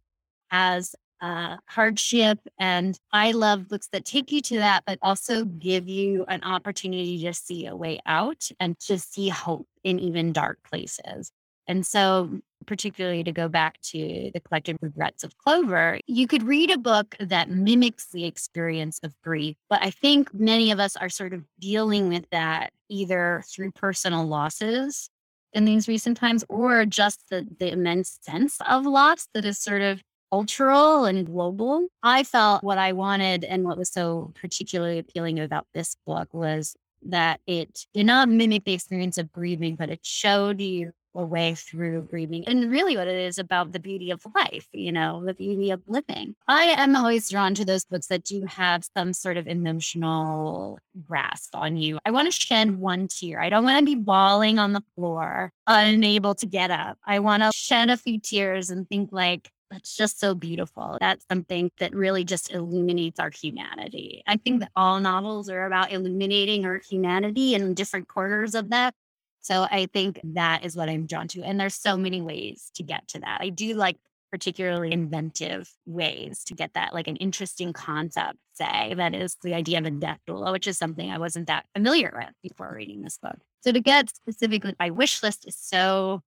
has 0.49 0.95
uh, 1.21 1.57
hardship. 1.67 2.39
And 2.59 2.99
I 3.11 3.31
love 3.31 3.69
books 3.69 3.87
that 3.91 4.05
take 4.05 4.31
you 4.31 4.41
to 4.41 4.57
that, 4.57 4.83
but 4.87 4.97
also 5.01 5.45
give 5.45 5.87
you 5.87 6.25
an 6.27 6.43
opportunity 6.43 7.21
to 7.23 7.33
see 7.33 7.67
a 7.67 7.75
way 7.75 7.99
out 8.05 8.49
and 8.59 8.77
to 8.79 8.97
see 8.97 9.29
hope 9.29 9.67
in 9.83 9.99
even 9.99 10.33
dark 10.33 10.57
places. 10.69 11.31
And 11.67 11.85
so, 11.85 12.41
particularly 12.65 13.23
to 13.23 13.31
go 13.31 13.47
back 13.47 13.79
to 13.81 14.31
the 14.33 14.39
collected 14.39 14.77
regrets 14.81 15.23
of 15.23 15.37
Clover, 15.37 15.99
you 16.07 16.27
could 16.27 16.43
read 16.43 16.71
a 16.71 16.77
book 16.77 17.15
that 17.19 17.49
mimics 17.49 18.07
the 18.07 18.25
experience 18.25 18.99
of 19.03 19.13
grief. 19.23 19.55
But 19.69 19.83
I 19.83 19.89
think 19.89 20.33
many 20.33 20.71
of 20.71 20.79
us 20.79 20.95
are 20.95 21.09
sort 21.09 21.33
of 21.33 21.43
dealing 21.59 22.09
with 22.09 22.25
that 22.31 22.71
either 22.89 23.43
through 23.47 23.71
personal 23.71 24.25
losses 24.25 25.09
in 25.53 25.65
these 25.65 25.87
recent 25.87 26.17
times 26.17 26.43
or 26.49 26.85
just 26.85 27.29
the, 27.29 27.47
the 27.59 27.71
immense 27.71 28.17
sense 28.21 28.57
of 28.67 28.85
loss 28.85 29.27
that 29.33 29.45
is 29.45 29.59
sort 29.59 29.81
of 29.81 30.01
cultural 30.31 31.05
and 31.05 31.25
global. 31.25 31.87
I 32.03 32.23
felt 32.23 32.63
what 32.63 32.77
I 32.77 32.93
wanted 32.93 33.43
and 33.43 33.63
what 33.65 33.77
was 33.77 33.91
so 33.91 34.31
particularly 34.39 34.99
appealing 34.99 35.39
about 35.39 35.67
this 35.73 35.95
book 36.05 36.33
was 36.33 36.75
that 37.03 37.41
it 37.47 37.85
did 37.93 38.05
not 38.05 38.29
mimic 38.29 38.63
the 38.63 38.73
experience 38.73 39.17
of 39.17 39.31
grieving, 39.31 39.75
but 39.75 39.89
it 39.89 39.99
showed 40.03 40.61
you 40.61 40.91
a 41.15 41.25
way 41.25 41.55
through 41.55 42.03
grieving 42.03 42.47
and 42.47 42.71
really 42.71 42.95
what 42.95 43.07
it 43.07 43.19
is 43.19 43.37
about 43.37 43.71
the 43.71 43.79
beauty 43.79 44.11
of 44.11 44.25
life, 44.35 44.67
you 44.71 44.91
know, 44.91 45.23
the 45.25 45.33
beauty 45.33 45.71
of 45.71 45.81
living. 45.87 46.35
I 46.47 46.63
am 46.63 46.95
always 46.95 47.29
drawn 47.29 47.53
to 47.55 47.65
those 47.65 47.85
books 47.85 48.07
that 48.07 48.23
do 48.23 48.45
have 48.45 48.85
some 48.95 49.13
sort 49.13 49.37
of 49.37 49.47
emotional 49.47 50.79
grasp 51.07 51.55
on 51.55 51.77
you. 51.77 51.99
I 52.05 52.11
want 52.11 52.31
to 52.31 52.39
shed 52.39 52.77
one 52.77 53.07
tear. 53.07 53.41
I 53.41 53.49
don't 53.49 53.63
want 53.63 53.79
to 53.79 53.85
be 53.85 53.95
bawling 53.95 54.59
on 54.59 54.73
the 54.73 54.83
floor, 54.95 55.51
unable 55.67 56.35
to 56.35 56.45
get 56.45 56.71
up. 56.71 56.97
I 57.05 57.19
want 57.19 57.43
to 57.43 57.51
shed 57.53 57.89
a 57.89 57.97
few 57.97 58.19
tears 58.19 58.69
and 58.69 58.87
think 58.87 59.09
like, 59.11 59.51
that's 59.69 59.95
just 59.95 60.19
so 60.19 60.35
beautiful. 60.35 60.97
That's 60.99 61.25
something 61.31 61.71
that 61.79 61.95
really 61.95 62.25
just 62.25 62.51
illuminates 62.51 63.21
our 63.21 63.31
humanity. 63.31 64.21
I 64.27 64.35
think 64.35 64.59
that 64.59 64.71
all 64.75 64.99
novels 64.99 65.49
are 65.49 65.65
about 65.65 65.93
illuminating 65.93 66.65
our 66.65 66.81
humanity 66.89 67.55
in 67.55 67.73
different 67.73 68.09
corners 68.09 68.53
of 68.53 68.69
that. 68.71 68.93
So 69.41 69.67
I 69.69 69.87
think 69.91 70.19
that 70.23 70.63
is 70.63 70.75
what 70.75 70.89
I'm 70.89 71.07
drawn 71.07 71.27
to. 71.29 71.41
And 71.41 71.59
there's 71.59 71.75
so 71.75 71.97
many 71.97 72.21
ways 72.21 72.71
to 72.75 72.83
get 72.83 73.07
to 73.09 73.19
that. 73.19 73.39
I 73.41 73.49
do 73.49 73.73
like 73.73 73.97
particularly 74.31 74.93
inventive 74.93 75.69
ways 75.85 76.43
to 76.45 76.53
get 76.53 76.73
that, 76.73 76.93
like 76.93 77.07
an 77.07 77.17
interesting 77.17 77.73
concept, 77.73 78.37
say, 78.53 78.93
that 78.95 79.13
is 79.13 79.35
the 79.43 79.53
idea 79.53 79.77
of 79.77 79.85
a 79.85 79.91
death 79.91 80.19
doula, 80.27 80.51
which 80.53 80.67
is 80.67 80.77
something 80.77 81.11
I 81.11 81.17
wasn't 81.17 81.47
that 81.47 81.65
familiar 81.75 82.13
with 82.15 82.33
before 82.41 82.71
mm. 82.71 82.75
reading 82.75 83.01
this 83.01 83.17
book. 83.21 83.37
So 83.61 83.71
to 83.71 83.81
get 83.81 84.09
specifically, 84.09 84.73
my 84.79 84.89
wish 84.89 85.21
list 85.21 85.45
is 85.47 85.57
so 85.59 86.21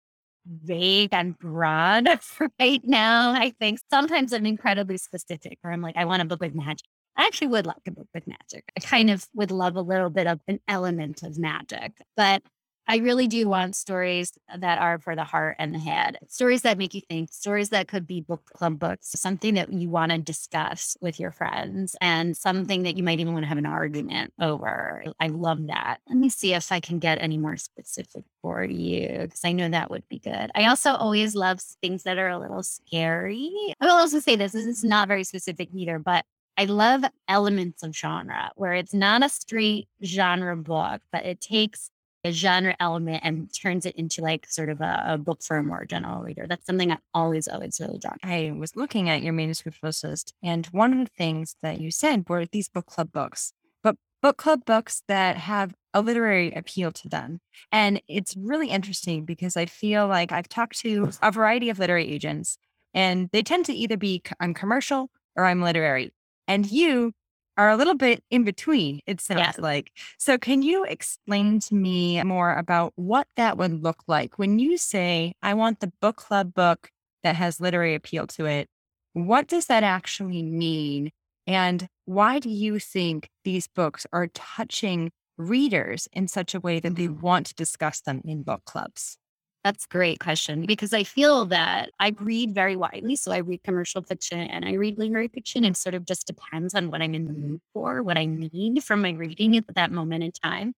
vague 0.46 1.14
and 1.14 1.38
broad 1.38 2.06
right 2.60 2.82
now. 2.84 3.32
I 3.32 3.54
think 3.58 3.80
sometimes 3.90 4.32
I'm 4.32 4.44
incredibly 4.44 4.98
specific 4.98 5.58
where 5.62 5.72
I'm 5.72 5.80
like, 5.80 5.96
I 5.96 6.04
want 6.04 6.20
a 6.20 6.26
book 6.26 6.40
with 6.40 6.54
magic. 6.54 6.86
I 7.16 7.26
actually 7.26 7.46
would 7.48 7.66
like 7.66 7.76
a 7.86 7.92
book 7.92 8.08
with 8.12 8.26
magic. 8.26 8.64
I 8.76 8.80
kind 8.80 9.08
of 9.08 9.26
would 9.34 9.50
love 9.50 9.76
a 9.76 9.80
little 9.80 10.10
bit 10.10 10.26
of 10.26 10.40
an 10.48 10.60
element 10.68 11.22
of 11.22 11.38
magic, 11.38 11.92
but 12.16 12.42
I 12.86 12.98
really 12.98 13.26
do 13.26 13.48
want 13.48 13.76
stories 13.76 14.32
that 14.58 14.78
are 14.78 14.98
for 14.98 15.16
the 15.16 15.24
heart 15.24 15.56
and 15.58 15.74
the 15.74 15.78
head, 15.78 16.18
stories 16.28 16.62
that 16.62 16.76
make 16.76 16.94
you 16.94 17.00
think, 17.00 17.32
stories 17.32 17.70
that 17.70 17.88
could 17.88 18.06
be 18.06 18.20
book 18.20 18.44
club 18.44 18.78
books, 18.78 19.10
something 19.16 19.54
that 19.54 19.72
you 19.72 19.88
want 19.88 20.12
to 20.12 20.18
discuss 20.18 20.96
with 21.00 21.18
your 21.18 21.30
friends, 21.30 21.96
and 22.00 22.36
something 22.36 22.82
that 22.82 22.96
you 22.96 23.02
might 23.02 23.20
even 23.20 23.32
want 23.32 23.44
to 23.44 23.48
have 23.48 23.58
an 23.58 23.66
argument 23.66 24.32
over. 24.40 25.04
I 25.18 25.28
love 25.28 25.66
that. 25.68 25.98
Let 26.08 26.18
me 26.18 26.28
see 26.28 26.52
if 26.52 26.70
I 26.70 26.80
can 26.80 26.98
get 26.98 27.22
any 27.22 27.38
more 27.38 27.56
specific 27.56 28.24
for 28.42 28.62
you, 28.62 29.08
because 29.22 29.44
I 29.44 29.52
know 29.52 29.68
that 29.68 29.90
would 29.90 30.06
be 30.08 30.18
good. 30.18 30.50
I 30.54 30.66
also 30.66 30.92
always 30.92 31.34
love 31.34 31.60
things 31.80 32.02
that 32.02 32.18
are 32.18 32.28
a 32.28 32.38
little 32.38 32.62
scary. 32.62 33.74
I 33.80 33.86
will 33.86 33.92
also 33.92 34.20
say 34.20 34.36
this 34.36 34.52
this 34.52 34.66
is 34.66 34.84
not 34.84 35.08
very 35.08 35.24
specific 35.24 35.70
either, 35.74 35.98
but 35.98 36.24
I 36.56 36.66
love 36.66 37.02
elements 37.26 37.82
of 37.82 37.96
genre 37.96 38.52
where 38.54 38.74
it's 38.74 38.94
not 38.94 39.24
a 39.24 39.28
straight 39.28 39.88
genre 40.04 40.56
book, 40.56 41.02
but 41.10 41.24
it 41.24 41.40
takes 41.40 41.90
a 42.24 42.32
genre 42.32 42.74
element 42.80 43.20
and 43.22 43.52
turns 43.52 43.84
it 43.84 43.94
into 43.96 44.22
like 44.22 44.46
sort 44.46 44.70
of 44.70 44.80
a, 44.80 45.04
a, 45.08 45.18
book 45.18 45.42
for 45.42 45.58
a 45.58 45.62
more 45.62 45.84
general 45.84 46.22
reader. 46.22 46.46
That's 46.48 46.66
something 46.66 46.90
I 46.90 46.98
always, 47.12 47.46
always 47.46 47.78
really 47.78 47.98
drawn. 47.98 48.16
I 48.22 48.52
was 48.56 48.74
looking 48.74 49.10
at 49.10 49.22
your 49.22 49.34
manuscript 49.34 49.82
list, 49.82 50.34
and 50.42 50.66
one 50.66 50.92
of 50.92 51.06
the 51.06 51.12
things 51.16 51.56
that 51.62 51.80
you 51.80 51.90
said 51.90 52.28
were 52.28 52.46
these 52.46 52.68
book 52.68 52.86
club 52.86 53.12
books, 53.12 53.52
but 53.82 53.96
book 54.22 54.38
club 54.38 54.64
books 54.64 55.02
that 55.06 55.36
have 55.36 55.74
a 55.92 56.00
literary 56.00 56.50
appeal 56.52 56.90
to 56.92 57.08
them. 57.08 57.40
And 57.70 58.00
it's 58.08 58.34
really 58.36 58.68
interesting 58.68 59.24
because 59.24 59.56
I 59.56 59.66
feel 59.66 60.08
like 60.08 60.32
I've 60.32 60.48
talked 60.48 60.78
to 60.80 61.10
a 61.22 61.30
variety 61.30 61.68
of 61.68 61.78
literary 61.78 62.10
agents, 62.10 62.56
and 62.94 63.28
they 63.32 63.42
tend 63.42 63.66
to 63.66 63.74
either 63.74 63.98
be 63.98 64.22
I'm 64.40 64.54
commercial 64.54 65.10
or 65.36 65.44
I'm 65.44 65.60
literary. 65.60 66.12
And 66.48 66.70
you 66.70 67.12
are 67.56 67.70
a 67.70 67.76
little 67.76 67.94
bit 67.94 68.22
in 68.30 68.44
between, 68.44 69.00
it 69.06 69.20
sounds 69.20 69.40
yeah. 69.40 69.52
like. 69.58 69.90
So, 70.18 70.38
can 70.38 70.62
you 70.62 70.84
explain 70.84 71.60
to 71.60 71.74
me 71.74 72.22
more 72.22 72.54
about 72.54 72.92
what 72.96 73.26
that 73.36 73.56
would 73.58 73.82
look 73.82 74.02
like 74.06 74.38
when 74.38 74.58
you 74.58 74.76
say, 74.76 75.34
I 75.42 75.54
want 75.54 75.80
the 75.80 75.92
book 76.00 76.16
club 76.16 76.54
book 76.54 76.90
that 77.22 77.36
has 77.36 77.60
literary 77.60 77.94
appeal 77.94 78.26
to 78.28 78.46
it? 78.46 78.68
What 79.12 79.46
does 79.46 79.66
that 79.66 79.82
actually 79.82 80.42
mean? 80.42 81.10
And 81.46 81.86
why 82.04 82.38
do 82.38 82.50
you 82.50 82.78
think 82.78 83.28
these 83.44 83.68
books 83.68 84.06
are 84.12 84.28
touching 84.28 85.10
readers 85.36 86.08
in 86.12 86.28
such 86.28 86.54
a 86.54 86.60
way 86.60 86.80
that 86.80 86.96
they 86.96 87.06
mm-hmm. 87.06 87.20
want 87.20 87.46
to 87.46 87.54
discuss 87.54 88.00
them 88.00 88.22
in 88.24 88.42
book 88.42 88.64
clubs? 88.64 89.18
That's 89.64 89.86
a 89.86 89.88
great 89.88 90.20
question 90.20 90.66
because 90.66 90.92
I 90.92 91.04
feel 91.04 91.46
that 91.46 91.90
I 91.98 92.14
read 92.20 92.54
very 92.54 92.76
widely. 92.76 93.16
So 93.16 93.32
I 93.32 93.38
read 93.38 93.62
commercial 93.62 94.02
fiction 94.02 94.40
and 94.40 94.62
I 94.66 94.74
read 94.74 94.98
literary 94.98 95.28
fiction. 95.28 95.64
It 95.64 95.78
sort 95.78 95.94
of 95.94 96.04
just 96.04 96.26
depends 96.26 96.74
on 96.74 96.90
what 96.90 97.00
I'm 97.00 97.14
in 97.14 97.24
the 97.24 97.32
mood 97.32 97.60
for, 97.72 98.02
what 98.02 98.18
I 98.18 98.26
need 98.26 98.84
from 98.84 99.00
my 99.00 99.12
reading 99.12 99.56
at 99.56 99.64
that 99.74 99.90
moment 99.90 100.22
in 100.22 100.32
time. 100.32 100.74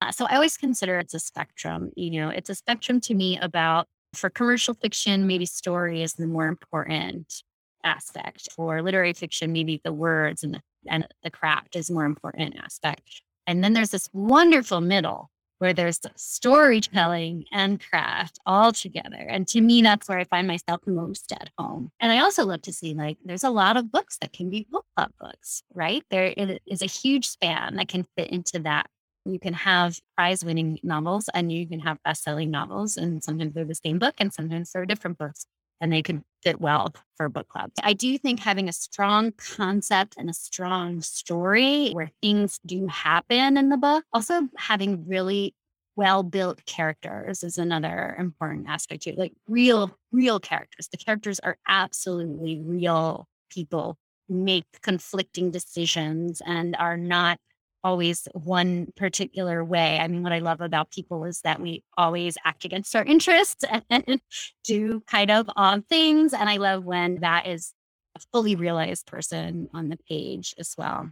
Uh, 0.00 0.10
so 0.10 0.26
I 0.26 0.34
always 0.34 0.56
consider 0.56 0.98
it's 0.98 1.14
a 1.14 1.20
spectrum. 1.20 1.92
You 1.94 2.20
know, 2.20 2.28
it's 2.28 2.50
a 2.50 2.56
spectrum 2.56 3.00
to 3.02 3.14
me 3.14 3.38
about 3.38 3.86
for 4.14 4.30
commercial 4.30 4.74
fiction, 4.74 5.26
maybe 5.26 5.46
story 5.46 6.02
is 6.02 6.14
the 6.14 6.26
more 6.26 6.46
important 6.46 7.42
aspect. 7.84 8.48
For 8.52 8.82
literary 8.82 9.12
fiction, 9.12 9.52
maybe 9.52 9.80
the 9.84 9.92
words 9.92 10.42
and 10.42 10.54
the, 10.54 10.60
and 10.86 11.06
the 11.22 11.30
craft 11.30 11.76
is 11.76 11.90
more 11.90 12.04
important 12.04 12.56
aspect. 12.58 13.22
And 13.46 13.62
then 13.62 13.74
there's 13.74 13.90
this 13.90 14.08
wonderful 14.12 14.80
middle 14.80 15.30
where 15.58 15.72
there's 15.72 16.00
storytelling 16.16 17.44
and 17.52 17.80
craft 17.80 18.38
all 18.46 18.72
together. 18.72 19.24
And 19.28 19.46
to 19.48 19.60
me, 19.60 19.82
that's 19.82 20.08
where 20.08 20.18
I 20.18 20.24
find 20.24 20.46
myself 20.46 20.80
most 20.86 21.32
at 21.32 21.50
home. 21.58 21.90
And 22.00 22.12
I 22.12 22.18
also 22.18 22.44
love 22.44 22.62
to 22.62 22.72
see 22.72 22.94
like 22.94 23.18
there's 23.24 23.44
a 23.44 23.50
lot 23.50 23.76
of 23.76 23.90
books 23.92 24.18
that 24.18 24.32
can 24.32 24.50
be 24.50 24.66
book 24.70 24.84
club 24.96 25.12
books, 25.20 25.62
right? 25.72 26.02
There 26.10 26.34
is 26.66 26.82
a 26.82 26.86
huge 26.86 27.26
span 27.26 27.76
that 27.76 27.88
can 27.88 28.06
fit 28.16 28.30
into 28.30 28.58
that. 28.60 28.86
You 29.24 29.38
can 29.38 29.54
have 29.54 29.98
prize 30.16 30.44
winning 30.44 30.78
novels 30.82 31.30
and 31.32 31.50
you 31.50 31.66
can 31.66 31.80
have 31.80 31.98
best 32.04 32.24
selling 32.24 32.50
novels, 32.50 32.98
and 32.98 33.24
sometimes 33.24 33.54
they're 33.54 33.64
the 33.64 33.74
same 33.74 33.98
book 33.98 34.14
and 34.18 34.32
sometimes 34.32 34.72
they're 34.72 34.84
different 34.84 35.16
books 35.16 35.46
and 35.80 35.92
they 35.92 36.02
could 36.02 36.22
fit 36.44 36.60
well 36.60 36.94
for 37.16 37.28
book 37.28 37.48
club. 37.48 37.70
I 37.82 37.94
do 37.94 38.16
think 38.18 38.40
having 38.40 38.68
a 38.68 38.72
strong 38.72 39.32
concept 39.32 40.14
and 40.18 40.28
a 40.30 40.34
strong 40.34 41.00
story 41.00 41.90
where 41.92 42.10
things 42.22 42.60
do 42.64 42.86
happen 42.86 43.56
in 43.56 43.70
the 43.70 43.76
book, 43.76 44.04
also 44.12 44.48
having 44.56 45.06
really 45.08 45.54
well 45.96 46.22
built 46.22 46.64
characters 46.66 47.42
is 47.42 47.56
another 47.56 48.16
important 48.18 48.68
aspect 48.68 49.04
too. 49.04 49.14
Like 49.16 49.32
real, 49.48 49.96
real 50.12 50.38
characters. 50.40 50.88
The 50.88 50.96
characters 50.98 51.40
are 51.40 51.56
absolutely 51.66 52.60
real 52.60 53.26
people 53.50 53.96
make 54.28 54.64
conflicting 54.82 55.50
decisions 55.50 56.40
and 56.44 56.74
are 56.76 56.96
not 56.96 57.38
always 57.84 58.26
one 58.32 58.88
particular 58.96 59.62
way. 59.62 59.98
I 59.98 60.08
mean, 60.08 60.22
what 60.22 60.32
I 60.32 60.38
love 60.38 60.62
about 60.62 60.90
people 60.90 61.24
is 61.24 61.42
that 61.42 61.60
we 61.60 61.84
always 61.96 62.36
act 62.44 62.64
against 62.64 62.96
our 62.96 63.04
interests 63.04 63.64
and 63.90 64.20
do 64.64 65.02
kind 65.06 65.30
of 65.30 65.48
odd 65.54 65.86
things. 65.88 66.32
And 66.32 66.48
I 66.48 66.56
love 66.56 66.84
when 66.84 67.20
that 67.20 67.46
is 67.46 67.72
a 68.16 68.20
fully 68.32 68.56
realized 68.56 69.06
person 69.06 69.68
on 69.74 69.90
the 69.90 69.98
page 70.08 70.54
as 70.58 70.74
well. 70.78 71.10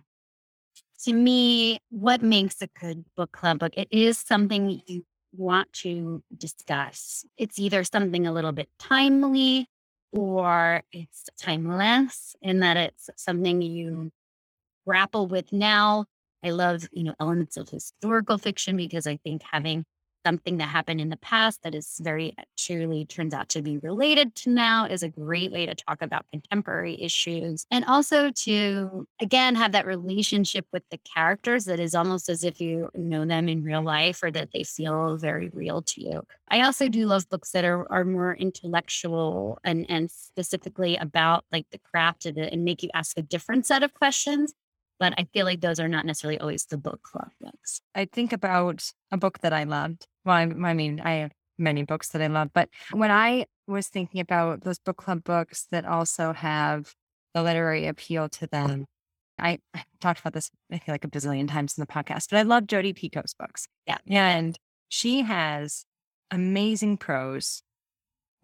To 1.05 1.13
me, 1.13 1.79
what 1.91 2.23
makes 2.23 2.63
a 2.63 2.69
good 2.81 3.05
book 3.17 3.33
club 3.33 3.59
book? 3.59 3.73
It 3.77 3.89
is 3.91 4.19
something 4.19 4.81
you 4.87 5.05
want 5.37 5.73
to 5.73 6.23
discuss. 6.37 7.25
It's 7.37 7.59
either 7.59 7.85
something 7.85 8.27
a 8.27 8.33
little 8.33 8.53
bit 8.53 8.69
timely 8.79 9.69
or 10.13 10.83
it's 10.93 11.25
timeless 11.39 12.37
in 12.41 12.61
that 12.61 12.77
it's 12.77 13.11
something 13.17 13.63
you 13.63 14.13
grapple 14.87 15.27
with 15.27 15.53
now 15.53 16.07
I 16.45 16.51
love, 16.51 16.89
you 16.93 17.05
know, 17.05 17.15
elements 17.21 17.57
of 17.57 17.69
historical 17.69 18.39
fiction 18.39 18.77
because 18.77 19.07
I 19.07 19.17
think 19.19 19.43
having 19.51 19.85
something 20.25 20.59
that 20.59 20.69
happened 20.69 21.01
in 21.01 21.09
the 21.09 21.17
past 21.17 21.63
that 21.63 21.75
is 21.75 21.99
very 22.01 22.35
uh, 22.39 22.43
truly 22.57 23.05
turns 23.05 23.35
out 23.35 23.49
to 23.51 23.63
be 23.63 23.79
related 23.79 24.35
to 24.35 24.51
now 24.51 24.87
is 24.87 25.03
a 25.03 25.09
great 25.09 25.53
way 25.53 25.67
to 25.67 25.75
talk 25.75 26.01
about 26.01 26.25
contemporary 26.31 27.01
issues 27.01 27.67
and 27.71 27.85
also 27.87 28.31
to 28.31 29.07
again 29.21 29.55
have 29.55 29.73
that 29.73 29.87
relationship 29.87 30.67
with 30.73 30.83
the 30.91 30.99
characters 31.15 31.65
that 31.65 31.81
is 31.81 31.95
almost 31.95 32.29
as 32.29 32.45
if 32.45 32.61
you 32.61 32.89
know 32.95 33.25
them 33.25 33.49
in 33.49 33.65
real 33.65 33.83
life 33.83 34.23
or 34.23 34.31
that 34.31 34.51
they 34.53 34.63
feel 34.63 35.17
very 35.17 35.49
real 35.53 35.83
to 35.83 36.01
you. 36.01 36.23
I 36.49 36.63
also 36.63 36.89
do 36.89 37.07
love 37.07 37.29
books 37.29 37.51
that 37.53 37.65
are, 37.65 37.91
are 37.91 38.05
more 38.05 38.35
intellectual 38.35 39.59
and 39.65 39.87
and 39.89 40.11
specifically 40.11 40.97
about 40.97 41.45
like 41.53 41.67
the 41.71 41.79
craft 41.79 42.27
of 42.27 42.39
it 42.39 42.53
and 42.53 42.65
make 42.65 42.83
you 42.83 42.91
ask 42.95 43.19
a 43.19 43.23
different 43.23 43.67
set 43.67 43.83
of 43.83 43.95
questions 43.95 44.55
but 45.03 45.15
I 45.19 45.27
feel 45.33 45.45
like 45.47 45.61
those 45.61 45.81
are 45.81 45.89
not 45.89 46.07
necessarily 46.07 46.39
always 46.39 46.65
the 46.67 46.79
book 46.79 47.03
club 47.03 47.31
books. 47.41 47.81
I 47.93 48.05
think 48.05 48.33
about 48.33 48.89
a 49.11 49.17
book 49.17 49.41
that 49.41 49.53
I 49.53 49.65
loved. 49.65 50.07
Well, 50.25 50.37
I, 50.37 50.43
I 50.43 50.75
mean, 50.75 51.01
I 51.01 51.15
have 51.15 51.33
many 51.59 51.83
books 51.83 52.11
that 52.11 52.23
I 52.23 52.29
love, 52.29 52.51
but 52.55 52.69
when 52.93 53.11
I 53.11 53.47
was 53.67 53.89
thinking 53.89 54.21
about 54.21 54.63
those 54.63 54.79
book 54.79 54.99
club 54.99 55.25
books 55.25 55.67
that 55.73 55.85
also 55.85 56.33
have 56.33 56.95
the 57.35 57.43
literary 57.43 57.89
appeal 57.89 58.29
to 58.29 58.47
them, 58.47 58.87
I, 59.41 59.59
I 59.75 59.83
talked 60.01 60.21
about 60.21 60.35
this, 60.35 60.51
I 60.71 60.79
feel 60.79 60.95
like 60.95 61.05
a 61.05 61.09
bazillion 61.09 61.49
times 61.49 61.77
in 61.77 61.83
the 61.83 61.93
podcast, 61.93 62.29
but 62.31 62.39
I 62.39 62.43
love 62.43 62.69
Jodi 62.69 62.93
Picoult's 62.93 63.35
books. 63.35 63.67
Yeah. 63.89 63.99
And 64.07 64.57
she 64.89 65.23
has 65.23 65.85
amazing 66.31 66.99
prose, 66.99 67.65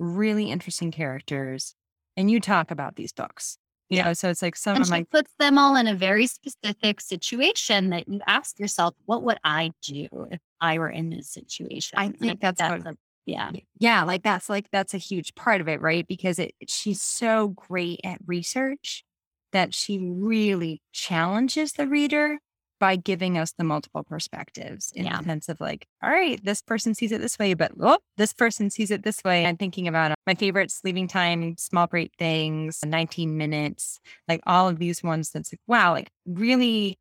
really 0.01 0.51
interesting 0.51 0.91
characters. 0.91 1.77
And 2.17 2.29
you 2.29 2.41
talk 2.41 2.73
about 2.73 2.97
these 2.97 3.13
books. 3.13 3.59
You 3.91 4.03
know, 4.03 4.13
so 4.13 4.29
it's 4.29 4.43
like 4.43 4.55
some 4.55 4.75
and 4.75 4.83
of 4.83 4.87
she 4.89 4.91
my 4.91 5.03
puts 5.05 5.33
them 5.39 5.57
all 5.57 5.75
in 5.77 5.87
a 5.87 5.95
very 5.95 6.27
specific 6.27 7.01
situation 7.01 7.89
that 7.91 8.07
you 8.07 8.21
ask 8.27 8.59
yourself, 8.59 8.95
what 9.07 9.23
would 9.23 9.39
I 9.45 9.73
do 9.83 10.09
if 10.31 10.41
I 10.61 10.79
were 10.79 10.91
in 10.91 11.09
this 11.09 11.31
situation? 11.31 11.99
I 11.99 12.11
think 12.11 12.41
that's, 12.41 12.59
that's 12.59 12.85
what, 12.85 12.95
a, 12.95 12.97
yeah. 13.25 13.51
yeah, 13.79 14.05
like 14.05 14.23
that's 14.23 14.51
like 14.51 14.71
that's 14.71 14.93
a 14.93 14.99
huge 14.99 15.35
part 15.35 15.63
of 15.63 15.69
it, 15.69 15.81
right? 15.81 16.07
Because 16.07 16.39
it 16.39 16.55
she's 16.67 17.01
so 17.01 17.49
great 17.49 18.01
at 18.05 18.19
research 18.27 19.05
that 19.53 19.75
she 19.75 19.99
really 19.99 20.83
challenges 20.93 21.73
the 21.73 21.89
reader 21.89 22.39
by 22.79 22.97
giving 22.97 23.37
us 23.39 23.53
the 23.53 23.65
multiple 23.65 24.03
perspectives 24.05 24.93
in 24.95 25.05
Yeah. 25.05 25.19
the 25.19 25.25
sense 25.25 25.49
of 25.49 25.61
like, 25.61 25.87
all 26.03 26.11
right, 26.11 26.43
this 26.45 26.63
person 26.63 26.95
sees 26.95 27.13
it 27.13 27.21
this 27.21 27.39
way, 27.39 27.55
but 27.55 27.73
oh, 27.81 27.99
this 28.17 28.33
person 28.33 28.71
sees 28.71 28.91
it 28.91 29.03
this 29.03 29.23
way. 29.25 29.47
I'm 29.47 29.57
thinking 29.57 29.89
about 29.89 30.13
uh, 30.13 30.15
my 30.27 30.35
favorites, 30.35 30.81
Leaving 30.85 31.09
Time, 31.09 31.57
Small 31.59 31.87
Great 31.87 32.13
Things, 32.19 32.81
19 32.85 33.37
Minutes, 33.37 33.99
like 34.29 34.41
all 34.47 34.69
of 34.69 34.79
these 34.79 35.03
ones 35.03 35.31
that's 35.31 35.53
like, 35.53 35.61
wow, 35.67 35.93
like 35.93 36.11
really 36.27 36.99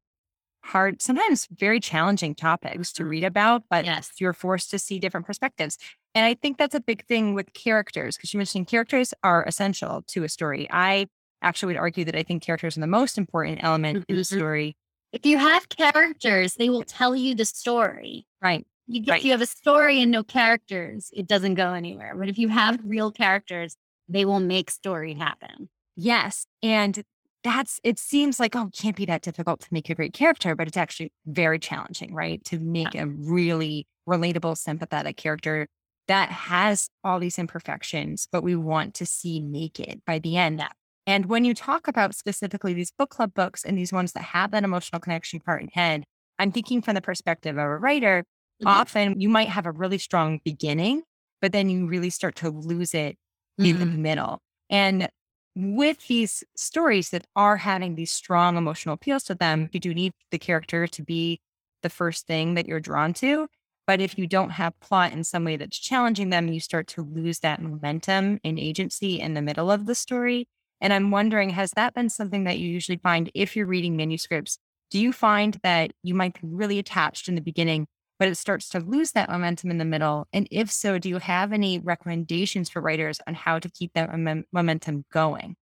hard, 0.64 1.02
sometimes 1.02 1.48
very 1.52 1.80
challenging 1.80 2.36
topics 2.36 2.92
to 2.94 3.06
read 3.06 3.24
about, 3.24 3.64
but 3.70 3.86
Yes. 3.86 4.12
you're 4.20 4.34
forced 4.34 4.70
to 4.72 4.80
see 4.80 5.00
different 5.00 5.26
perspectives. 5.26 5.78
And 6.14 6.26
I 6.26 6.34
think 6.34 6.58
that's 6.58 6.76
a 6.76 6.80
big 6.82 7.06
thing 7.06 7.34
with 7.36 7.54
characters, 7.54 8.18
because 8.18 8.34
you 8.34 8.38
mentioned 8.40 8.68
characters 8.68 9.14
are 9.24 9.46
essential 9.46 10.04
to 10.08 10.24
a 10.24 10.30
story. 10.30 10.68
I 10.72 11.08
actually 11.42 11.74
would 11.74 11.80
argue 11.80 12.04
that 12.06 12.16
I 12.16 12.24
think 12.24 12.42
characters 12.44 12.76
are 12.76 12.82
the 12.82 12.88
most 12.88 13.18
important 13.18 13.64
element 13.64 14.04
in 14.10 14.16
a 14.18 14.20
Mhm. 14.22 14.26
story. 14.26 14.76
If 15.14 15.26
you 15.26 15.38
have 15.38 15.70
characters, 15.70 16.56
they 16.56 16.70
will 16.70 16.84
tell 16.84 17.16
you 17.16 17.34
the 17.36 17.46
story. 17.46 18.26
Right. 18.42 18.66
You 18.88 19.02
get, 19.02 19.12
Right. 19.12 19.20
if 19.20 19.26
you 19.26 19.32
have 19.32 19.42
a 19.42 19.46
story 19.46 20.02
and 20.02 20.12
no 20.12 20.24
characters, 20.24 21.10
it 21.14 21.28
doesn't 21.28 21.56
go 21.56 21.74
anywhere. 21.74 22.14
But 22.16 22.30
if 22.30 22.38
you 22.38 22.50
have 22.50 22.80
real 22.84 23.12
characters, 23.12 23.76
they 24.08 24.26
will 24.26 24.40
make 24.40 24.70
story 24.72 25.14
happen. 25.14 25.70
Yes. 25.96 26.46
And 26.62 27.04
that's, 27.44 27.80
it 27.84 28.00
seems 28.00 28.40
like, 28.40 28.56
oh, 28.56 28.68
it 28.68 28.74
can't 28.74 28.96
be 28.96 29.06
that 29.06 29.22
difficult 29.22 29.62
to 29.62 29.68
make 29.72 29.90
a 29.90 29.96
great 29.96 30.14
character, 30.14 30.56
but 30.56 30.68
it's 30.68 30.78
actually 30.78 31.12
very 31.26 31.60
challenging, 31.60 32.14
right? 32.14 32.44
To 32.46 32.60
make 32.60 32.96
a 32.96 33.06
really 33.08 33.88
relatable, 34.08 34.58
sympathetic 34.58 35.18
character 35.18 35.68
that 36.08 36.30
has 36.30 36.90
all 37.04 37.20
these 37.20 37.38
imperfections, 37.38 38.28
but 38.32 38.42
we 38.42 38.56
want 38.56 38.94
to 38.96 39.06
see 39.06 39.40
naked 39.42 40.02
by 40.06 40.20
the 40.20 40.38
end. 40.38 40.60
Yeah. 40.60 40.70
And 41.08 41.28
when 41.28 41.46
you 41.46 41.54
talk 41.56 41.88
about 41.88 42.14
specifically 42.14 42.74
these 42.74 42.92
book 42.92 43.10
club 43.10 43.34
books 43.34 43.64
and 43.66 43.78
these 43.78 43.94
ones 43.94 44.12
that 44.12 44.22
have 44.24 44.52
that 44.52 44.64
emotional 44.66 45.00
connection 45.00 45.40
part 45.40 45.62
in 45.64 45.70
head, 45.70 46.04
I'm 46.38 46.52
thinking 46.52 46.82
from 46.84 46.96
the 46.96 47.02
perspective 47.02 47.58
of 47.58 47.64
a 47.64 47.78
writer, 47.78 48.26
Mhm. 48.62 48.68
often 48.68 49.20
you 49.22 49.30
might 49.30 49.50
have 49.50 49.66
a 49.66 49.72
really 49.72 49.98
strong 49.98 50.40
beginning, 50.44 51.04
but 51.42 51.54
then 51.54 51.70
you 51.70 51.88
really 51.88 52.10
start 52.12 52.36
to 52.38 52.50
lose 52.52 52.94
it 52.94 53.18
in 53.58 53.80
the 53.80 53.86
Mhm. 53.86 53.98
middle. 54.00 54.42
And 54.70 55.10
with 55.56 56.08
these 56.08 56.44
stories 56.56 57.10
that 57.12 57.26
are 57.36 57.58
having 57.58 57.96
these 57.96 58.12
strong 58.12 58.58
emotional 58.58 58.94
appeals 58.94 59.24
to 59.24 59.36
them, 59.36 59.70
you 59.72 59.80
do 59.80 59.94
need 59.94 60.14
the 60.32 60.38
character 60.38 60.88
to 60.88 61.04
be 61.04 61.40
the 61.84 61.90
first 61.90 62.28
thing 62.28 62.54
that 62.56 62.68
you're 62.68 62.80
drawn 62.82 63.14
to. 63.14 63.48
But 63.88 64.02
if 64.02 64.18
you 64.18 64.28
don't 64.28 64.52
have 64.52 64.80
plot 64.82 65.14
in 65.14 65.24
some 65.24 65.46
way 65.46 65.56
that's 65.58 65.80
challenging 65.80 66.30
them, 66.32 66.50
you 66.50 66.60
start 66.60 66.88
to 66.88 67.02
lose 67.02 67.40
that 67.40 67.62
momentum 67.62 68.40
and 68.44 68.60
agency 68.60 69.20
in 69.22 69.34
the 69.36 69.42
middle 69.42 69.72
of 69.72 69.86
the 69.86 69.96
story. 69.96 70.48
And 70.82 70.94
I'm 70.94 71.12
wondering, 71.12 71.50
has 71.52 71.72
that 71.76 71.94
been 71.94 72.10
something 72.10 72.44
that 72.44 72.60
you 72.60 72.70
usually 72.70 72.98
find 72.98 73.32
if 73.34 73.56
you're 73.56 73.66
reading 73.66 73.96
manuscripts? 73.96 74.60
Do 74.90 75.00
you 75.00 75.12
find 75.12 75.60
that 75.64 75.92
you 76.04 76.14
might 76.14 76.40
be 76.40 76.48
really 76.48 76.80
attached 76.80 77.28
in 77.28 77.36
the 77.36 77.42
beginning, 77.42 77.88
but 78.20 78.28
it 78.28 78.38
starts 78.38 78.70
to 78.70 78.80
lose 78.80 79.12
that 79.12 79.30
momentum 79.30 79.72
in 79.72 79.80
the 79.80 79.86
middle? 79.86 80.28
And 80.32 80.48
if 80.52 80.72
so, 80.72 80.98
do 80.98 81.10
you 81.10 81.18
have 81.18 81.52
any 81.52 81.80
recommendations 81.80 82.70
for 82.70 82.82
writers 82.82 83.20
on 83.28 83.34
how 83.34 83.60
to 83.60 83.70
keep 83.70 83.92
that 83.94 84.18
mom- 84.18 84.46
momentum 84.52 85.06
going? 85.12 85.56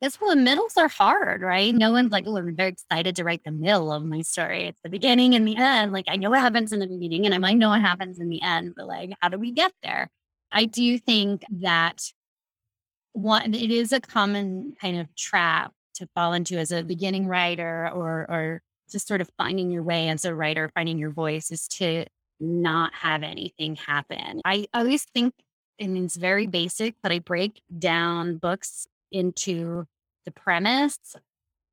That's 0.00 0.20
well, 0.20 0.30
the 0.30 0.36
middles 0.36 0.76
are 0.76 0.88
hard, 0.88 1.40
right? 1.40 1.74
No 1.74 1.90
one's 1.92 2.12
like, 2.12 2.24
oh, 2.26 2.36
I'm 2.36 2.54
very 2.54 2.70
excited 2.70 3.16
to 3.16 3.24
write 3.24 3.42
the 3.42 3.50
middle 3.50 3.90
of 3.90 4.04
my 4.04 4.20
story. 4.20 4.64
It's 4.66 4.80
the 4.82 4.90
beginning 4.90 5.34
and 5.34 5.48
the 5.48 5.56
end. 5.56 5.92
Like, 5.92 6.04
I 6.08 6.16
know 6.16 6.30
what 6.30 6.40
happens 6.40 6.72
in 6.72 6.80
the 6.80 6.86
beginning 6.86 7.24
and 7.24 7.34
I 7.34 7.38
might 7.38 7.56
know 7.56 7.70
what 7.70 7.80
happens 7.80 8.20
in 8.20 8.28
the 8.28 8.42
end, 8.42 8.74
but 8.76 8.86
like, 8.86 9.10
how 9.20 9.30
do 9.30 9.38
we 9.38 9.50
get 9.52 9.72
there? 9.82 10.10
I 10.52 10.66
do 10.66 10.98
think 10.98 11.44
that 11.60 12.02
one, 13.14 13.54
it 13.54 13.70
is 13.70 13.92
a 13.92 14.00
common 14.00 14.74
kind 14.80 14.98
of 14.98 15.14
trap 15.14 15.72
to 15.94 16.08
fall 16.14 16.32
into 16.32 16.58
as 16.58 16.72
a 16.72 16.82
beginning 16.82 17.26
writer 17.26 17.88
or, 17.94 18.26
or 18.28 18.62
just 18.90 19.08
sort 19.08 19.20
of 19.20 19.30
finding 19.38 19.70
your 19.70 19.82
way 19.82 20.08
as 20.08 20.24
a 20.24 20.34
writer, 20.34 20.70
finding 20.74 20.98
your 20.98 21.10
voice 21.10 21.50
is 21.50 21.66
to 21.68 22.04
not 22.40 22.92
have 22.92 23.22
anything 23.22 23.76
happen. 23.76 24.40
I 24.44 24.66
always 24.74 25.04
think, 25.04 25.32
and 25.78 25.96
it's 25.96 26.16
very 26.16 26.46
basic, 26.46 26.96
but 27.02 27.12
I 27.12 27.20
break 27.20 27.62
down 27.78 28.36
books 28.36 28.86
into 29.12 29.86
the 30.24 30.32
premise, 30.32 30.98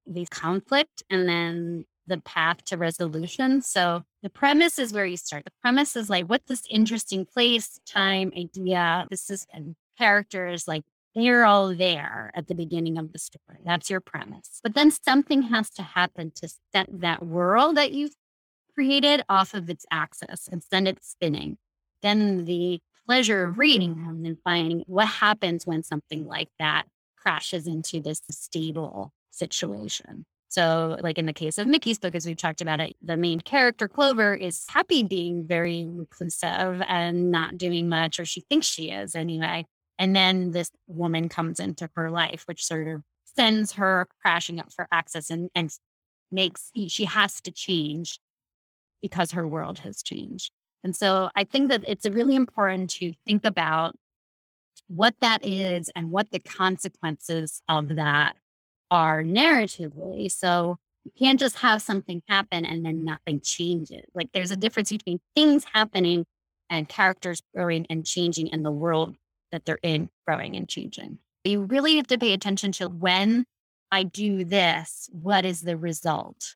the 0.06 0.27
conflict, 0.27 1.04
and 1.10 1.27
then 1.27 1.86
the 2.06 2.19
path 2.19 2.63
to 2.65 2.77
resolution. 2.77 3.62
So 3.62 4.04
the 4.21 4.30
premise 4.30 4.77
is 4.77 4.93
where 4.93 5.06
you 5.06 5.17
start. 5.17 5.45
The 5.45 5.51
premise 5.62 5.95
is 5.95 6.10
like, 6.10 6.27
what's 6.27 6.47
this 6.47 6.63
interesting 6.69 7.25
place, 7.25 7.80
time, 7.86 8.32
idea? 8.38 9.08
This 9.10 9.30
is 9.30 9.47
and 9.51 9.75
characters 9.97 10.67
like 10.67 10.84
they're 11.15 11.45
all 11.45 11.76
there 11.76 12.32
at 12.34 12.47
the 12.47 12.56
beginning 12.56 12.97
of 12.97 13.12
the 13.12 13.19
story. 13.19 13.60
That's 13.65 13.89
your 13.89 14.00
premise. 14.00 14.60
But 14.63 14.76
then 14.76 14.91
something 14.91 15.43
has 15.43 15.69
to 15.71 15.82
happen 15.82 16.32
to 16.36 16.50
set 16.74 16.88
that 17.02 17.26
world 17.26 17.78
that 17.78 17.91
you've 17.91 18.15
created 18.74 19.24
off 19.28 19.54
of 19.54 19.69
its 19.69 19.86
axis 19.91 20.47
and 20.50 20.63
send 20.63 20.88
it 20.88 21.04
spinning. 21.04 21.58
Then 22.02 22.45
the 22.45 22.80
pleasure 23.06 23.43
of 23.43 23.58
reading 23.58 24.06
them 24.06 24.26
and 24.26 24.38
finding 24.43 24.84
what 24.88 25.08
happens 25.08 25.65
when 25.65 25.84
something 25.84 26.26
like 26.26 26.50
that 26.60 26.84
crashes 27.17 27.67
into 27.67 28.00
this 28.00 28.21
stable 28.30 29.12
situation. 29.32 30.26
So, 30.47 30.97
like 31.02 31.17
in 31.17 31.26
the 31.26 31.34
case 31.34 31.58
of 31.58 31.67
Mikki's 31.67 31.97
book, 31.97 32.13
as 32.13 32.26
we've 32.26 32.36
talked 32.36 32.60
about 32.62 32.82
it, 32.82 32.95
the 33.02 33.15
main 33.15 33.39
character, 33.39 33.88
Clover, 33.88 34.34
is 34.34 34.65
happy 34.67 35.02
being 35.04 35.47
very 35.47 35.86
reclusive 35.88 36.82
and 36.88 37.32
not 37.32 37.58
doing 37.58 37.88
much, 37.88 38.19
or 38.19 38.26
she 38.26 38.41
thinks 38.41 38.67
she 38.67 38.89
is 38.91 39.15
anyway. 39.15 39.65
And 40.01 40.15
then 40.15 40.49
this 40.49 40.71
woman 40.87 41.29
comes 41.29 41.59
into 41.59 41.87
her 41.95 42.09
life, 42.09 42.45
which 42.47 42.65
sort 42.65 42.87
of 42.87 43.03
sends 43.23 43.73
her 43.73 44.07
crashing 44.19 44.59
up 44.59 44.73
for 44.73 44.87
access 44.91 45.29
and, 45.29 45.51
and 45.53 45.69
makes 46.31 46.71
she 46.87 47.05
has 47.05 47.39
to 47.41 47.51
change 47.51 48.19
because 49.03 49.33
her 49.33 49.47
world 49.47 49.77
has 49.79 50.01
changed. 50.01 50.51
And 50.83 50.95
so 50.95 51.29
I 51.35 51.43
think 51.43 51.69
that 51.69 51.83
it's 51.87 52.09
really 52.09 52.35
important 52.35 52.89
to 52.95 53.13
think 53.27 53.45
about 53.45 53.95
what 54.87 55.13
that 55.21 55.45
is 55.45 55.91
and 55.95 56.09
what 56.09 56.31
the 56.31 56.39
consequences 56.39 57.61
of 57.69 57.95
that 57.95 58.35
are 58.89 59.21
narratively. 59.21 60.31
So 60.31 60.77
you 61.05 61.11
can't 61.15 61.39
just 61.39 61.57
have 61.57 61.79
something 61.83 62.23
happen 62.27 62.65
and 62.65 62.83
then 62.83 63.05
nothing 63.05 63.39
changes. 63.41 64.05
Like 64.15 64.29
there's 64.33 64.49
a 64.49 64.57
difference 64.57 64.89
between 64.89 65.19
things 65.35 65.63
happening 65.71 66.25
and 66.71 66.89
characters 66.89 67.43
growing 67.53 67.85
and 67.87 68.03
changing 68.03 68.51
and 68.51 68.65
the 68.65 68.71
world 68.71 69.15
that 69.51 69.65
they're 69.65 69.79
in 69.83 70.09
growing 70.25 70.55
and 70.55 70.67
changing. 70.67 71.19
You 71.43 71.61
really 71.63 71.95
have 71.97 72.07
to 72.07 72.17
pay 72.17 72.33
attention 72.33 72.71
to 72.73 72.87
when 72.87 73.45
I 73.91 74.03
do 74.03 74.45
this, 74.45 75.09
what 75.11 75.45
is 75.45 75.61
the 75.61 75.75
result? 75.75 76.55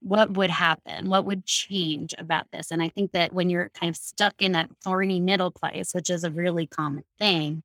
What 0.00 0.34
would 0.34 0.50
happen? 0.50 1.08
What 1.08 1.24
would 1.24 1.44
change 1.44 2.14
about 2.18 2.46
this? 2.52 2.70
And 2.70 2.80
I 2.80 2.88
think 2.88 3.12
that 3.12 3.32
when 3.32 3.50
you're 3.50 3.70
kind 3.70 3.90
of 3.90 3.96
stuck 3.96 4.40
in 4.40 4.52
that 4.52 4.70
thorny 4.84 5.20
middle 5.20 5.50
place, 5.50 5.92
which 5.92 6.10
is 6.10 6.22
a 6.22 6.30
really 6.30 6.66
common 6.66 7.04
thing, 7.18 7.62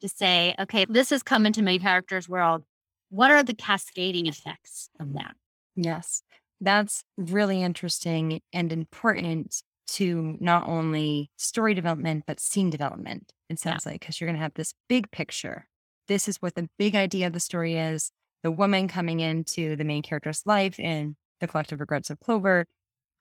to 0.00 0.08
say, 0.08 0.54
okay, 0.58 0.86
this 0.88 1.10
has 1.10 1.22
come 1.22 1.46
into 1.46 1.62
my 1.62 1.78
character's 1.78 2.28
world. 2.28 2.64
What 3.10 3.30
are 3.30 3.42
the 3.42 3.54
cascading 3.54 4.26
effects 4.26 4.88
of 4.98 5.12
that? 5.14 5.34
Yes. 5.74 6.22
That's 6.60 7.04
really 7.18 7.62
interesting 7.62 8.40
and 8.52 8.72
important 8.72 9.62
to 9.88 10.36
not 10.40 10.68
only 10.68 11.30
story 11.36 11.74
development, 11.74 12.24
but 12.26 12.40
scene 12.40 12.70
development. 12.70 13.32
It 13.48 13.58
sounds 13.58 13.84
yeah. 13.86 13.92
like, 13.92 14.00
because 14.00 14.20
you're 14.20 14.26
going 14.26 14.36
to 14.36 14.42
have 14.42 14.54
this 14.54 14.74
big 14.88 15.10
picture. 15.10 15.66
This 16.08 16.28
is 16.28 16.36
what 16.42 16.54
the 16.54 16.68
big 16.78 16.94
idea 16.94 17.26
of 17.26 17.32
the 17.32 17.40
story 17.40 17.76
is. 17.76 18.10
The 18.42 18.50
woman 18.50 18.88
coming 18.88 19.20
into 19.20 19.76
the 19.76 19.84
main 19.84 20.02
character's 20.02 20.42
life 20.46 20.78
in 20.78 21.16
The 21.40 21.46
Collected 21.48 21.80
Regrets 21.80 22.10
of 22.10 22.20
Clover, 22.20 22.66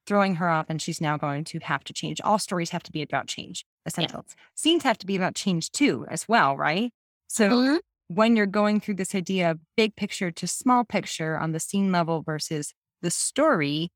throwing 0.06 0.36
her 0.36 0.50
off, 0.50 0.68
and 0.70 0.82
she's 0.82 1.02
now 1.02 1.18
going 1.18 1.44
to 1.46 1.60
have 1.60 1.84
to 1.86 1.94
change. 1.94 2.22
All 2.22 2.38
stories 2.38 2.70
have 2.70 2.84
to 2.84 2.92
be 2.92 3.02
about 3.02 3.28
change, 3.28 3.66
essential. 3.86 4.24
Yeah. 4.28 4.34
Scenes 4.56 4.84
have 4.84 4.98
to 5.00 5.08
be 5.08 5.16
about 5.16 5.36
change 5.36 5.72
too, 5.72 6.06
as 6.10 6.28
well, 6.28 6.56
right? 6.56 6.92
So 7.28 7.50
mm-hmm. 7.50 7.78
when 8.08 8.36
you're 8.36 8.46
going 8.46 8.80
through 8.80 8.96
this 8.96 9.16
idea 9.16 9.52
of 9.52 9.60
big 9.76 9.96
picture 9.96 10.30
to 10.32 10.48
small 10.48 10.84
picture 10.84 11.38
on 11.38 11.54
the 11.54 11.60
scene 11.60 11.92
level 11.92 12.22
versus 12.22 12.74
the 13.02 13.10
story, 13.10 13.90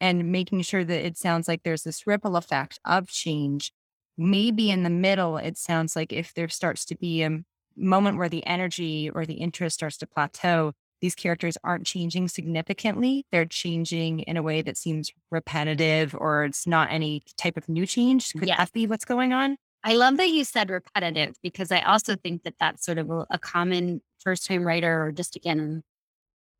and 0.00 0.30
making 0.30 0.62
sure 0.62 0.84
that 0.84 1.06
it 1.06 1.16
sounds 1.16 1.48
like 1.48 1.62
there's 1.62 1.82
this 1.82 2.06
ripple 2.06 2.36
effect 2.36 2.78
of 2.84 3.08
change. 3.08 3.72
Maybe 4.16 4.70
in 4.70 4.82
the 4.82 4.90
middle, 4.90 5.36
it 5.36 5.56
sounds 5.56 5.96
like 5.96 6.12
if 6.12 6.34
there 6.34 6.48
starts 6.48 6.84
to 6.86 6.96
be 6.96 7.22
a 7.22 7.40
moment 7.76 8.18
where 8.18 8.28
the 8.28 8.46
energy 8.46 9.10
or 9.10 9.26
the 9.26 9.34
interest 9.34 9.74
starts 9.74 9.96
to 9.98 10.06
plateau, 10.06 10.72
these 11.00 11.14
characters 11.14 11.58
aren't 11.64 11.84
changing 11.84 12.28
significantly. 12.28 13.26
They're 13.30 13.44
changing 13.44 14.20
in 14.20 14.36
a 14.36 14.42
way 14.42 14.62
that 14.62 14.76
seems 14.76 15.12
repetitive 15.30 16.14
or 16.18 16.44
it's 16.44 16.66
not 16.66 16.90
any 16.90 17.22
type 17.36 17.56
of 17.56 17.68
new 17.68 17.86
change. 17.86 18.32
Could 18.32 18.48
yes. 18.48 18.58
that 18.58 18.72
be 18.72 18.86
what's 18.86 19.04
going 19.04 19.32
on? 19.32 19.56
I 19.82 19.96
love 19.96 20.16
that 20.16 20.30
you 20.30 20.44
said 20.44 20.70
repetitive 20.70 21.36
because 21.42 21.70
I 21.70 21.80
also 21.80 22.16
think 22.16 22.44
that 22.44 22.54
that's 22.58 22.86
sort 22.86 22.96
of 22.96 23.10
a, 23.10 23.26
a 23.30 23.38
common 23.38 24.00
first 24.20 24.46
time 24.46 24.64
writer 24.64 25.04
or 25.04 25.12
just 25.12 25.36
again, 25.36 25.82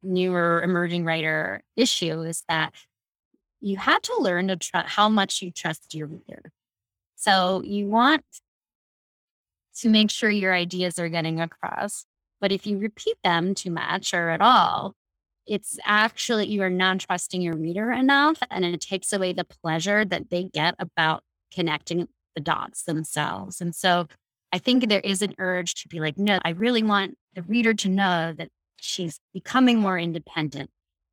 newer 0.03 0.61
emerging 0.63 1.07
writer 1.07 1.63
issue 1.77 2.21
is 2.21 2.45
that 2.49 2.75
you 3.65 3.79
had 3.79 4.03
to 4.03 4.15
learn 4.19 4.49
to 4.49 4.57
trust 4.57 4.89
how 4.89 5.09
much 5.09 5.41
you 5.41 5.51
trust 5.51 5.95
your 5.95 6.07
reader. 6.07 6.53
So 7.17 7.63
you 7.65 7.89
want 7.89 8.23
to 9.79 9.89
make 9.89 10.11
sure 10.11 10.29
your 10.29 10.55
ideas 10.55 10.99
are 10.99 11.09
getting 11.09 11.41
across. 11.41 12.05
But 12.43 12.53
if 12.53 12.67
you 12.67 12.77
repeat 12.77 13.17
them 13.25 13.55
too 13.55 13.71
much 13.71 14.13
or 14.13 14.29
at 14.29 14.43
all, 14.43 14.95
it's 15.47 15.79
actually 15.87 16.47
you 16.47 16.63
are 16.63 16.69
not 16.69 17.01
trusting 17.01 17.41
your 17.41 17.57
reader 17.57 17.91
enough 17.91 18.37
and 18.51 18.67
it 18.67 18.83
takes 18.83 19.15
away 19.15 19.33
the 19.33 19.45
pleasure 19.45 20.05
that 20.05 20.29
they 20.29 20.45
get 20.45 20.75
about 20.79 21.23
connecting 21.51 22.09
the 22.35 22.43
dots 22.43 22.83
themselves. 22.83 23.63
And 23.63 23.75
so 23.75 24.09
I 24.53 24.59
think 24.59 24.89
there 24.89 25.01
is 25.01 25.23
an 25.23 25.35
urge 25.39 25.75
to 25.77 25.89
be 25.89 26.01
like, 26.01 26.19
no, 26.19 26.39
I 26.45 26.51
really 26.51 26.83
want 26.83 27.17
the 27.35 27.43
reader 27.43 27.73
to 27.73 27.89
know 27.89 28.35
that 28.37 28.51
she's 28.77 29.21
becoming 29.33 29.79
more 29.79 29.99
independent. 29.99 30.69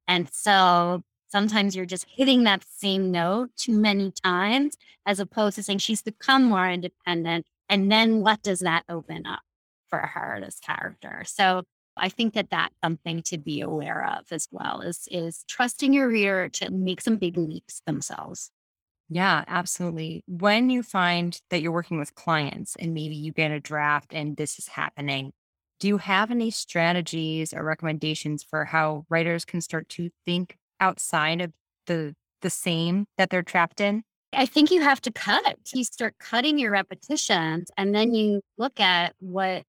And 0.06 0.30
so 0.34 1.04
sometimes 1.32 1.76
you're 1.76 1.86
just 1.86 2.06
hitting 2.10 2.44
that 2.44 2.64
same 2.78 3.12
note 3.12 3.50
too 3.58 3.78
many 3.78 4.12
times 4.24 4.76
as 5.06 5.20
opposed 5.20 5.56
to 5.56 5.64
saying 5.64 5.80
she's 5.80 6.02
become 6.02 6.44
more 6.44 6.70
independent 6.70 7.46
and 7.70 7.92
then 7.92 8.22
what 8.22 8.42
does 8.42 8.60
that 8.60 8.84
open 8.90 9.26
up 9.26 9.42
for 9.90 10.00
her 10.00 10.42
as 10.46 10.60
character 10.60 11.24
so 11.26 11.64
i 11.98 12.10
think 12.10 12.34
that 12.34 12.50
that's 12.50 12.76
something 12.84 13.22
to 13.22 13.38
be 13.38 13.62
aware 13.62 14.06
of 14.06 14.26
as 14.32 14.48
well 14.52 14.82
is 14.82 15.08
is 15.12 15.44
trusting 15.48 15.94
your 15.94 16.08
reader 16.08 16.50
to 16.50 16.70
make 16.72 17.02
some 17.02 17.18
big 17.18 17.38
leaps 17.38 17.82
themselves 17.86 18.52
yeah, 19.14 19.44
absolutely. 19.46 20.24
When 20.26 20.70
you 20.70 20.84
find 20.84 21.38
that 21.50 21.62
you're 21.62 21.74
working 21.74 22.00
with 22.00 22.16
clients 22.16 22.78
and 22.78 22.94
maybe 22.94 23.14
you 23.14 23.34
get 23.34 23.52
a 23.52 23.60
draft 23.60 24.14
and 24.14 24.38
this 24.38 24.58
is 24.58 24.70
happening, 24.70 25.34
do 25.82 25.90
you 25.90 25.98
have 25.98 26.32
any 26.32 26.50
strategies 26.50 27.54
or 27.54 27.62
recommendations 27.62 28.42
for 28.42 28.64
how 28.64 29.06
writers 29.10 29.44
can 29.44 29.60
start 29.60 29.90
to 29.90 30.12
think 30.24 30.58
outside 30.82 31.40
of 31.40 31.54
the 31.88 32.16
the 32.42 32.50
same 32.50 33.06
that 33.18 33.30
they're 33.30 33.44
trapped 33.44 33.80
in? 33.80 34.04
I 34.34 34.46
think 34.46 34.72
you 34.72 34.82
have 34.82 35.02
to 35.02 35.12
cut. 35.12 35.58
You 35.74 35.84
start 35.84 36.16
cutting 36.20 36.58
your 36.58 36.72
repetitions 36.72 37.70
and 37.78 37.94
then 37.94 38.14
you 38.14 38.42
look 38.58 38.80
at 38.80 39.14
what 39.20 39.64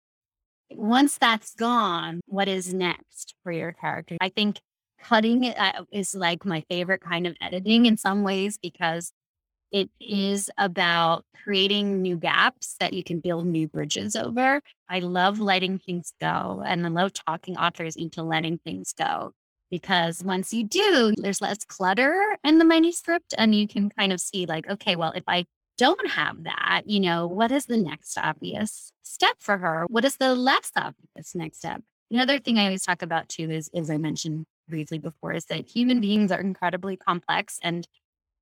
once 0.71 1.17
that's 1.17 1.53
gone, 1.55 2.21
what 2.27 2.47
is 2.47 2.73
next 2.73 3.35
for 3.43 3.51
your 3.51 3.73
character. 3.73 4.17
I 4.21 4.29
think 4.29 4.59
cutting 5.01 5.43
it 5.43 5.57
uh, 5.59 5.83
is 5.91 6.15
like 6.15 6.45
my 6.45 6.63
favorite 6.69 7.01
kind 7.01 7.27
of 7.27 7.35
editing 7.41 7.85
in 7.87 7.97
some 7.97 8.23
ways 8.23 8.57
because 8.61 9.11
it 9.71 9.89
is 9.99 10.49
about 10.57 11.25
creating 11.43 12.01
new 12.01 12.17
gaps 12.17 12.75
that 12.79 12.93
you 12.93 13.03
can 13.03 13.19
build 13.19 13.47
new 13.47 13.67
bridges 13.67 14.15
over. 14.15 14.61
I 14.89 14.99
love 14.99 15.39
letting 15.39 15.79
things 15.79 16.13
go 16.19 16.61
and 16.65 16.85
I 16.85 16.89
love 16.89 17.13
talking 17.13 17.57
authors 17.57 17.95
into 17.95 18.21
letting 18.21 18.59
things 18.59 18.93
go 18.93 19.33
because 19.71 20.23
once 20.23 20.53
you 20.53 20.63
do, 20.65 21.13
there's 21.17 21.41
less 21.41 21.63
clutter 21.65 22.37
in 22.43 22.59
the 22.59 22.65
manuscript 22.65 23.33
and 23.37 23.55
you 23.55 23.67
can 23.67 23.89
kind 23.89 24.13
of 24.13 24.19
see 24.19 24.45
like, 24.45 24.69
okay, 24.69 24.95
well, 24.95 25.13
if 25.15 25.23
I 25.27 25.45
don't 25.77 26.11
have 26.11 26.43
that, 26.43 26.83
you 26.85 26.99
know, 26.99 27.25
what 27.25 27.51
is 27.51 27.65
the 27.65 27.77
next 27.77 28.17
obvious 28.17 28.91
step 29.01 29.37
for 29.39 29.57
her? 29.57 29.85
What 29.87 30.05
is 30.05 30.17
the 30.17 30.35
less 30.35 30.71
obvious 30.75 31.33
next 31.33 31.59
step? 31.59 31.81
Another 32.11 32.37
thing 32.37 32.59
I 32.59 32.65
always 32.65 32.83
talk 32.83 33.01
about 33.01 33.29
too 33.29 33.49
is, 33.49 33.69
as 33.73 33.89
I 33.89 33.97
mentioned 33.97 34.45
briefly 34.67 34.99
before, 34.99 35.31
is 35.31 35.45
that 35.45 35.65
human 35.65 36.01
beings 36.01 36.31
are 36.31 36.41
incredibly 36.41 36.97
complex 36.97 37.57
and 37.63 37.87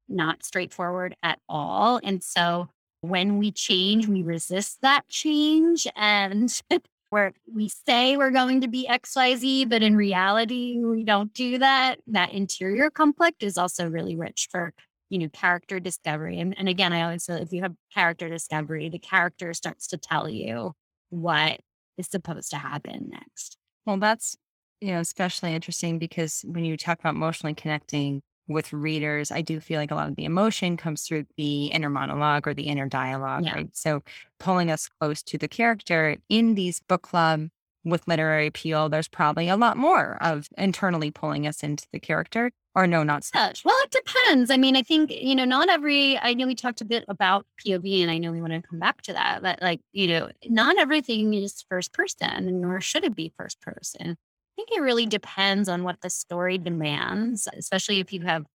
not 0.10 0.44
straightforward 0.44 1.16
at 1.22 1.40
all. 1.48 2.00
And 2.04 2.24
so 2.24 2.70
when 3.02 3.38
we 3.38 3.52
change, 3.52 4.08
we 4.08 4.24
resist 4.24 4.80
that 4.82 5.08
change. 5.08 5.88
And 5.96 6.52
where 7.10 7.34
we 7.54 7.70
say 7.70 8.18
we're 8.18 8.32
going 8.32 8.62
to 8.62 8.68
be 8.68 8.88
XYZ, 8.90 9.70
but 9.70 9.82
in 9.82 9.96
reality, 9.96 10.78
we 10.84 11.04
don't 11.04 11.34
do 11.34 11.58
that. 11.58 12.00
That 12.08 12.34
interior 12.34 12.90
conflict 12.90 13.44
is 13.44 13.58
also 13.58 13.90
really 13.90 14.16
rich 14.16 14.48
for, 14.52 14.74
you 15.10 15.20
know, 15.20 15.30
character 15.30 15.80
discovery. 15.80 16.40
And, 16.40 16.58
and 16.58 16.70
again, 16.70 16.94
I 16.94 17.04
always 17.04 17.24
say 17.24 17.42
if 17.42 17.52
you 17.52 17.62
have 17.64 17.74
character 17.94 18.30
discovery, 18.30 18.90
the 18.90 19.00
character 19.00 19.54
starts 19.54 19.88
to 19.88 19.98
tell 19.98 20.30
you 20.30 20.74
what 21.10 21.60
is 21.98 22.08
supposed 22.08 22.52
to 22.52 22.58
happen 22.58 23.10
next. 23.12 23.58
Well, 23.86 23.98
that's, 23.98 24.38
you 24.80 24.92
know, 24.92 25.00
especially 25.00 25.54
interesting 25.54 26.00
because 26.00 26.46
when 26.48 26.64
you 26.64 26.78
talk 26.78 27.00
about 27.00 27.16
emotionally 27.16 27.56
connecting 27.56 28.22
with 28.50 28.74
readers, 28.74 29.32
I 29.32 29.42
do 29.42 29.60
feel 29.62 29.80
like 29.80 29.92
a 29.92 29.96
lot 29.96 30.10
of 30.10 30.16
the 30.16 30.26
emotion 30.26 30.76
comes 30.76 31.04
through 31.04 31.26
the 31.38 31.68
inner 31.68 31.90
monologue 31.90 32.48
or 32.48 32.54
the 32.54 32.64
inner 32.64 32.88
dialogue, 32.88 33.46
yeah. 33.46 33.54
right? 33.54 33.70
So 33.74 34.02
pulling 34.40 34.72
us 34.72 34.90
close 35.00 35.22
to 35.24 35.38
the 35.38 35.48
character 35.48 36.18
in 36.28 36.56
these 36.56 36.82
book 36.82 37.04
club 37.04 37.50
with 37.86 38.08
literary 38.08 38.48
appeal, 38.48 38.90
there's 38.90 39.08
probably 39.08 39.48
a 39.48 39.56
lot 39.56 39.78
more 39.78 40.18
of 40.22 40.50
internally 40.58 41.12
pulling 41.12 41.48
us 41.48 41.64
into 41.64 41.88
the 41.94 42.00
character. 42.00 42.52
Or 42.76 42.86
no, 42.86 43.04
not 43.04 43.24
such. 43.24 43.66
Well, 43.66 43.76
it 43.84 43.92
depends. 43.92 44.52
I 44.52 44.58
mean, 44.58 44.76
I 44.76 44.84
think, 44.84 45.12
you 45.12 45.36
know, 45.36 45.44
not 45.44 45.70
every, 45.70 46.18
I 46.20 46.34
know 46.34 46.46
we 46.46 46.56
talked 46.56 46.82
a 46.82 46.86
bit 46.86 47.04
about 47.08 47.46
POV 47.66 48.04
and 48.04 48.12
I 48.12 48.20
know 48.20 48.32
we 48.32 48.42
want 48.42 48.54
to 48.54 48.62
come 48.62 48.80
back 48.80 49.02
to 49.04 49.14
that, 49.14 49.42
but 49.42 49.60
like, 49.62 49.82
you 49.92 50.08
know, 50.08 50.30
not 50.46 50.78
everything 50.78 51.34
is 51.34 51.66
first 51.68 51.94
person, 51.94 52.62
nor 52.62 52.80
should 52.80 53.04
it 53.04 53.16
be 53.16 53.34
first 53.38 53.60
person 53.60 54.18
think 54.60 54.78
it 54.78 54.82
really 54.82 55.06
depends 55.06 55.70
on 55.70 55.84
what 55.84 56.02
the 56.02 56.10
story 56.10 56.58
demands, 56.58 57.48
especially 57.58 58.02
if 58.02 58.12
you 58.12 58.22
have 58.22 58.46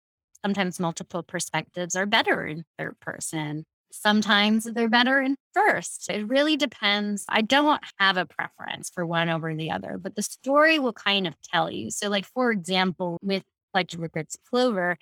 sometimes 0.44 0.78
multiple 0.78 1.22
perspectives 1.22 1.96
are 1.96 2.04
better 2.04 2.46
in 2.46 2.64
third 2.78 3.00
person. 3.00 3.64
Sometimes 3.90 4.64
they're 4.64 4.88
better 4.90 5.20
in 5.22 5.36
first. 5.54 6.10
It 6.10 6.28
really 6.28 6.56
depends. 6.56 7.24
I 7.28 7.40
don't 7.40 7.82
have 7.98 8.18
a 8.18 8.26
preference 8.26 8.90
for 8.90 9.06
one 9.06 9.30
over 9.30 9.54
the 9.54 9.70
other, 9.70 9.96
but 9.98 10.14
the 10.14 10.22
story 10.22 10.78
will 10.78 10.92
kind 10.92 11.26
of 11.26 11.36
tell 11.40 11.70
you. 11.70 11.90
So, 11.90 12.10
like, 12.10 12.26
for 12.26 12.50
example, 12.50 13.18
with 13.22 13.44
like 13.72 13.90
Regrets 13.96 14.36
Clover, 14.50 14.98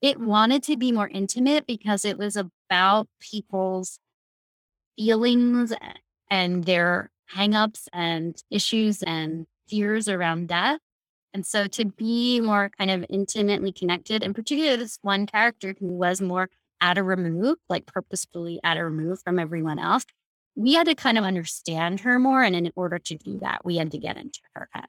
it 0.00 0.18
wanted 0.18 0.62
to 0.64 0.76
be 0.78 0.90
more 0.90 1.08
intimate 1.08 1.66
because 1.66 2.04
it 2.04 2.16
was 2.16 2.36
about 2.36 3.08
people's 3.20 3.98
feelings 4.96 5.74
and 6.30 6.64
their 6.64 7.10
hangups 7.34 7.88
and 7.92 8.42
issues 8.50 9.02
and 9.02 9.46
fears 9.68 10.08
around 10.08 10.48
death. 10.48 10.80
And 11.34 11.46
so 11.46 11.66
to 11.66 11.84
be 11.84 12.40
more 12.40 12.70
kind 12.78 12.90
of 12.90 13.04
intimately 13.10 13.72
connected, 13.72 14.22
and 14.22 14.34
particularly 14.34 14.76
this 14.76 14.98
one 15.02 15.26
character 15.26 15.74
who 15.78 15.88
was 15.88 16.20
more 16.20 16.48
at 16.80 16.98
a 16.98 17.02
remove, 17.02 17.58
like 17.68 17.86
purposefully 17.86 18.60
at 18.64 18.76
a 18.76 18.84
remove 18.84 19.20
from 19.22 19.38
everyone 19.38 19.78
else, 19.78 20.04
we 20.54 20.74
had 20.74 20.86
to 20.86 20.94
kind 20.94 21.18
of 21.18 21.24
understand 21.24 22.00
her 22.00 22.18
more. 22.18 22.42
And 22.42 22.56
in 22.56 22.72
order 22.74 22.98
to 22.98 23.16
do 23.16 23.38
that, 23.40 23.64
we 23.64 23.76
had 23.76 23.90
to 23.90 23.98
get 23.98 24.16
into 24.16 24.40
her 24.54 24.68
head. 24.72 24.88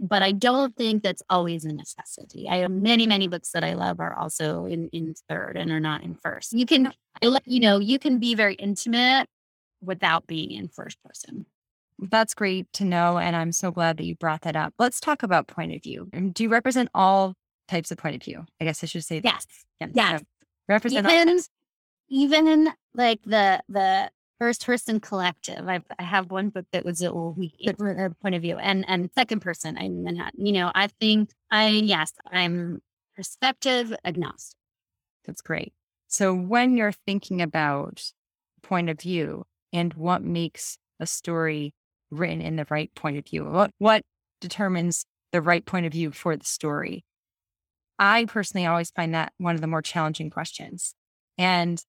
But 0.00 0.22
I 0.22 0.32
don't 0.32 0.74
think 0.76 1.04
that's 1.04 1.22
always 1.30 1.64
a 1.64 1.72
necessity. 1.72 2.48
I 2.48 2.56
have 2.56 2.70
many, 2.72 3.06
many 3.06 3.28
books 3.28 3.52
that 3.52 3.62
I 3.62 3.74
love 3.74 4.00
are 4.00 4.12
also 4.12 4.66
in, 4.66 4.88
in 4.88 5.14
third 5.28 5.56
and 5.56 5.70
are 5.70 5.78
not 5.78 6.02
in 6.02 6.16
first. 6.16 6.52
You 6.52 6.66
can, 6.66 6.92
you 7.22 7.60
know, 7.60 7.78
you 7.78 8.00
can 8.00 8.18
be 8.18 8.34
very 8.34 8.54
intimate 8.54 9.28
without 9.80 10.26
being 10.26 10.50
in 10.50 10.68
first 10.68 10.98
person. 11.04 11.46
That's 11.98 12.34
great 12.34 12.72
to 12.74 12.84
know. 12.84 13.18
And 13.18 13.36
I'm 13.36 13.52
so 13.52 13.70
glad 13.70 13.96
that 13.98 14.04
you 14.04 14.16
brought 14.16 14.42
that 14.42 14.56
up. 14.56 14.74
Let's 14.78 15.00
talk 15.00 15.22
about 15.22 15.46
point 15.46 15.74
of 15.74 15.82
view. 15.82 16.08
Mm, 16.12 16.34
do 16.34 16.42
you 16.42 16.48
represent 16.48 16.88
all 16.94 17.34
types 17.68 17.90
of 17.90 17.98
point 17.98 18.16
of 18.16 18.22
view? 18.22 18.44
I 18.60 18.64
guess 18.64 18.82
I 18.82 18.86
should 18.86 19.04
say 19.04 19.20
yes. 19.22 19.46
Yes. 19.80 19.90
yes. 19.94 20.20
So 20.20 20.26
represent 20.68 21.06
even, 21.06 21.40
even 22.08 22.72
like 22.94 23.20
the 23.24 23.62
the 23.68 24.10
first 24.38 24.66
person 24.66 25.00
collective. 25.00 25.68
I've, 25.68 25.84
I 25.98 26.02
have 26.02 26.30
one 26.30 26.50
book 26.50 26.66
that 26.72 26.84
was 26.84 27.00
a 27.00 27.10
point 27.10 28.34
of 28.34 28.42
view 28.42 28.58
and 28.58 28.84
and 28.88 29.10
second 29.14 29.40
person. 29.40 29.78
I 29.78 29.88
mean, 29.88 30.20
uh, 30.20 30.30
you 30.36 30.52
know, 30.52 30.70
I 30.74 30.88
think 31.00 31.30
I 31.50 31.68
yes, 31.68 32.12
I'm 32.30 32.82
perspective 33.16 33.94
agnostic. 34.04 34.58
That's 35.24 35.40
great. 35.40 35.72
So 36.08 36.34
when 36.34 36.76
you're 36.76 36.92
thinking 36.92 37.40
about 37.40 38.12
point 38.62 38.90
of 38.90 39.00
view 39.00 39.44
and 39.72 39.94
what 39.94 40.22
makes 40.22 40.78
a 41.00 41.06
story 41.06 41.74
written 42.14 42.40
in 42.40 42.56
the 42.56 42.66
right 42.70 42.94
point 42.94 43.18
of 43.18 43.26
view, 43.26 43.44
what 43.44 43.70
what 43.78 44.02
determines 44.40 45.04
the 45.32 45.40
right 45.40 45.64
point 45.64 45.86
of 45.86 45.92
view 45.92 46.10
for 46.10 46.36
the 46.36 46.44
story? 46.44 47.04
I 47.98 48.24
personally 48.26 48.66
always 48.66 48.90
find 48.90 49.14
that 49.14 49.32
one 49.38 49.54
of 49.54 49.60
the 49.60 49.66
more 49.66 49.82
challenging 49.82 50.30
questions. 50.30 50.94
And 51.38 51.80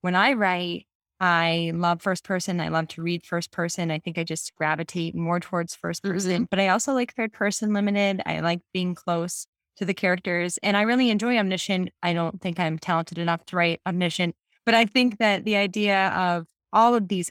when 0.00 0.14
I 0.14 0.32
write, 0.34 0.86
I 1.20 1.70
love 1.74 2.02
first 2.02 2.24
person. 2.24 2.60
I 2.60 2.68
love 2.68 2.88
to 2.88 3.02
read 3.02 3.24
first 3.24 3.52
person. 3.52 3.92
I 3.92 4.00
think 4.00 4.18
I 4.18 4.24
just 4.24 4.54
gravitate 4.56 5.14
more 5.14 5.38
towards 5.38 5.74
first 5.74 6.02
mm-hmm. 6.02 6.14
person, 6.14 6.48
but 6.50 6.58
I 6.58 6.68
also 6.68 6.92
like 6.92 7.14
third 7.14 7.32
person 7.32 7.72
limited. 7.72 8.22
I 8.26 8.40
like 8.40 8.60
being 8.72 8.94
close 8.94 9.46
to 9.76 9.84
the 9.84 9.94
characters 9.94 10.58
and 10.62 10.76
I 10.76 10.82
really 10.82 11.10
enjoy 11.10 11.38
Omniscient. 11.38 11.90
I 12.02 12.12
don't 12.12 12.40
think 12.40 12.58
I'm 12.58 12.78
talented 12.78 13.18
enough 13.18 13.44
to 13.46 13.56
write 13.56 13.80
Omniscient, 13.86 14.34
but 14.66 14.74
I 14.74 14.84
think 14.84 15.18
that 15.18 15.44
the 15.44 15.56
idea 15.56 16.08
of 16.08 16.46
all 16.72 16.94
of 16.94 17.08
these 17.08 17.30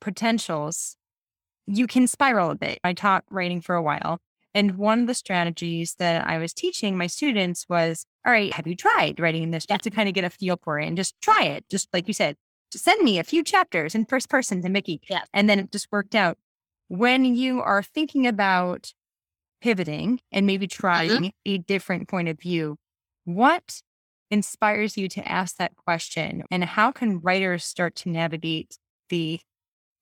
potentials, 0.00 0.96
you 1.66 1.86
can 1.86 2.06
spiral 2.06 2.50
a 2.50 2.54
bit. 2.54 2.78
I 2.84 2.92
taught 2.92 3.24
writing 3.30 3.60
for 3.60 3.74
a 3.74 3.82
while. 3.82 4.18
And 4.52 4.76
one 4.76 5.02
of 5.02 5.06
the 5.06 5.14
strategies 5.14 5.94
that 5.98 6.26
I 6.26 6.38
was 6.38 6.52
teaching 6.52 6.96
my 6.98 7.06
students 7.06 7.66
was, 7.68 8.04
all 8.26 8.32
right, 8.32 8.52
have 8.52 8.66
you 8.66 8.74
tried 8.74 9.20
writing 9.20 9.50
this 9.52 9.64
just 9.66 9.82
to 9.84 9.90
kind 9.90 10.08
of 10.08 10.14
get 10.14 10.24
a 10.24 10.30
feel 10.30 10.58
for 10.62 10.80
it 10.80 10.86
and 10.86 10.96
just 10.96 11.14
try 11.20 11.44
it? 11.44 11.64
Just 11.70 11.88
like 11.92 12.08
you 12.08 12.14
said, 12.14 12.36
send 12.74 13.02
me 13.02 13.18
a 13.18 13.24
few 13.24 13.44
chapters 13.44 13.94
in 13.94 14.06
first 14.06 14.28
person 14.28 14.60
to 14.62 14.68
Mikki. 14.68 15.00
Yeah. 15.08 15.22
And 15.32 15.48
then 15.48 15.60
it 15.60 15.70
just 15.70 15.86
worked 15.92 16.16
out. 16.16 16.36
When 16.88 17.24
you 17.24 17.60
are 17.60 17.82
thinking 17.82 18.26
about 18.26 18.92
pivoting 19.60 20.20
and 20.32 20.46
maybe 20.46 20.66
Mm-hmm. 20.66 20.80
trying 20.80 21.32
a 21.44 21.58
different 21.58 22.08
point 22.08 22.28
of 22.28 22.40
view, 22.40 22.76
what 23.24 23.82
inspires 24.30 24.96
you 24.96 25.08
to 25.10 25.28
ask 25.28 25.56
that 25.56 25.76
question? 25.76 26.42
And 26.50 26.64
how 26.64 26.90
can 26.90 27.20
writers 27.20 27.64
start 27.64 27.94
to 27.96 28.08
navigate 28.08 28.78
the 29.10 29.40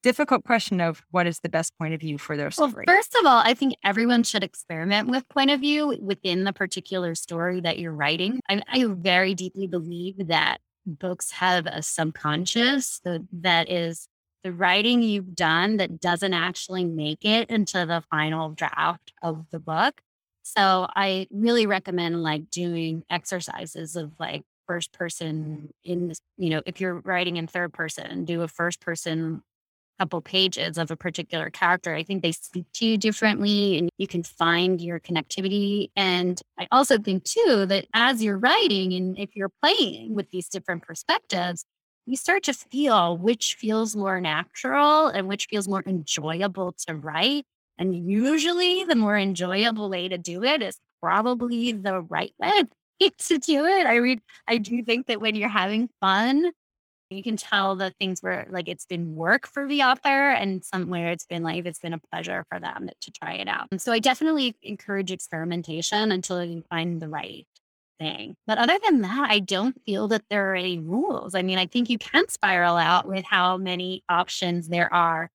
difficult 0.03 0.45
question 0.45 0.81
of 0.81 1.03
what 1.11 1.27
is 1.27 1.41
the 1.41 1.49
best 1.49 1.77
point 1.79 1.95
of 1.95 2.01
view 2.01 2.19
for 2.19 2.37
their 2.37 2.51
story. 2.51 2.85
Well, 2.87 2.97
first 2.97 3.15
of 3.19 3.27
all, 3.27 3.43
I 3.45 3.55
think 3.55 3.75
everyone 3.85 4.23
should 4.23 4.45
experiment 4.45 5.09
with 5.09 5.29
point 5.29 5.51
of 5.51 5.61
view 5.61 5.99
within 6.01 6.45
the 6.45 6.53
particular 6.53 7.15
story 7.15 7.61
that 7.61 7.79
you're 7.79 7.93
writing. 7.93 8.41
I, 8.49 8.63
I 8.69 8.85
very 8.87 9.35
deeply 9.35 9.67
believe 9.67 10.29
that 10.29 10.59
books 10.87 11.33
have 11.33 11.67
a 11.67 11.83
subconscious 11.83 13.01
that, 13.05 13.27
that 13.33 13.71
is 13.71 14.09
the 14.45 14.53
writing 14.53 15.03
you've 15.03 15.35
done 15.35 15.79
that 15.79 16.01
doesn't 16.01 16.33
actually 16.33 16.85
make 16.85 17.25
it 17.25 17.51
into 17.51 17.85
the 17.85 18.03
final 18.11 18.51
draft 18.51 19.13
of 19.23 19.47
the 19.51 19.59
book. 19.59 20.01
So 20.43 20.87
I 20.95 21.27
really 21.31 21.67
recommend 21.67 22.23
like 22.23 22.51
doing 22.51 23.03
exercises 23.11 23.97
of 23.97 24.13
like 24.19 24.45
first 24.67 24.93
person 24.93 25.71
in 25.85 26.09
this, 26.09 26.21
you 26.37 26.51
know, 26.51 26.63
if 26.65 26.81
you're 26.81 27.01
writing 27.01 27.37
in 27.37 27.47
third 27.47 27.73
person, 27.73 28.25
do 28.25 28.43
a 28.43 28.49
first 28.49 28.81
person 28.81 29.43
couple 29.99 30.21
pages 30.21 30.79
of 30.79 30.91
a 30.91 30.97
particular 30.97 31.51
character, 31.51 31.95
I 31.95 32.03
think 32.03 32.23
they 32.23 32.33
speak 32.33 32.67
to 32.75 32.87
you 32.87 32.97
differently 32.97 33.79
and 33.79 33.89
you 33.99 34.07
can 34.07 34.23
find 34.23 34.81
your 34.81 35.01
connectivity. 35.01 35.91
And 35.97 36.41
I 36.59 36.69
also 36.71 36.99
think, 36.99 37.25
too, 37.25 37.67
that 37.67 37.87
as 37.95 38.23
you're 38.23 38.39
writing 38.39 38.93
and 38.93 39.19
if 39.19 39.35
you're 39.35 39.51
playing 39.63 40.15
with 40.15 40.31
these 40.31 40.49
different 40.49 40.83
perspectives, 40.83 41.65
you 42.07 42.17
start 42.17 42.43
to 42.45 42.55
feel 42.55 43.19
which 43.19 43.57
feels 43.59 43.95
more 43.95 44.21
natural 44.21 45.09
and 45.09 45.29
which 45.29 45.47
feels 45.51 45.69
more 45.69 45.83
enjoyable 45.87 46.75
to 46.87 46.95
write. 46.95 47.45
And 47.77 47.95
usually, 47.95 48.85
the 48.85 48.97
more 48.97 49.17
enjoyable 49.17 49.91
way 49.91 50.09
to 50.09 50.19
do 50.19 50.43
it 50.43 50.63
is 50.63 50.79
probably 51.01 51.73
the 51.73 52.01
right 52.01 52.33
way 52.39 52.63
to 53.19 53.39
do 53.39 53.65
it. 53.65 53.87
I 53.87 53.97
read, 53.97 54.21
I 54.47 54.59
do 54.59 54.83
think 54.83 55.07
that 55.07 55.21
when 55.21 55.35
you're 55.37 55.49
having 55.49 55.89
fun, 56.01 56.51
you 57.11 57.23
can 57.23 57.37
tell 57.37 57.75
the 57.75 57.91
things 57.99 58.23
where 58.23 58.47
like 58.51 58.69
it's 58.69 58.85
been 58.85 59.15
work 59.15 59.47
for 59.47 59.67
the 59.67 59.83
author 59.83 60.31
and 60.31 60.65
somewhere 60.65 61.11
it's 61.11 61.27
been 61.27 61.43
like 61.43 61.65
it's 61.65 61.79
been 61.79 61.95
a 61.95 62.01
pleasure 62.13 62.45
for 62.51 62.61
them 62.61 62.91
to 63.01 63.11
try 63.11 63.35
it 63.35 63.49
out. 63.49 63.69
And 63.71 63.81
so 63.81 63.93
I 63.93 63.99
definitely 63.99 64.57
encourage 64.63 65.11
experimentation 65.11 66.13
until 66.13 66.45
you 66.45 66.63
find 66.69 67.01
the 67.01 67.09
right 67.09 67.47
thing. 67.99 68.37
But 68.47 68.59
other 68.59 68.79
than 68.85 69.01
that, 69.03 69.31
I 69.31 69.39
don't 69.39 69.81
feel 69.85 70.09
that 70.09 70.23
there 70.29 70.53
are 70.53 70.55
any 70.55 70.79
rules. 70.79 71.35
I 71.35 71.43
mean, 71.43 71.59
I 71.59 71.67
think 71.67 71.89
you 71.89 71.99
can 71.99 72.29
spiral 72.29 72.77
out 72.77 73.09
with 73.09 73.25
how 73.25 73.57
many 73.57 74.03
options 74.09 74.69
there 74.69 74.93
are. 74.93 75.31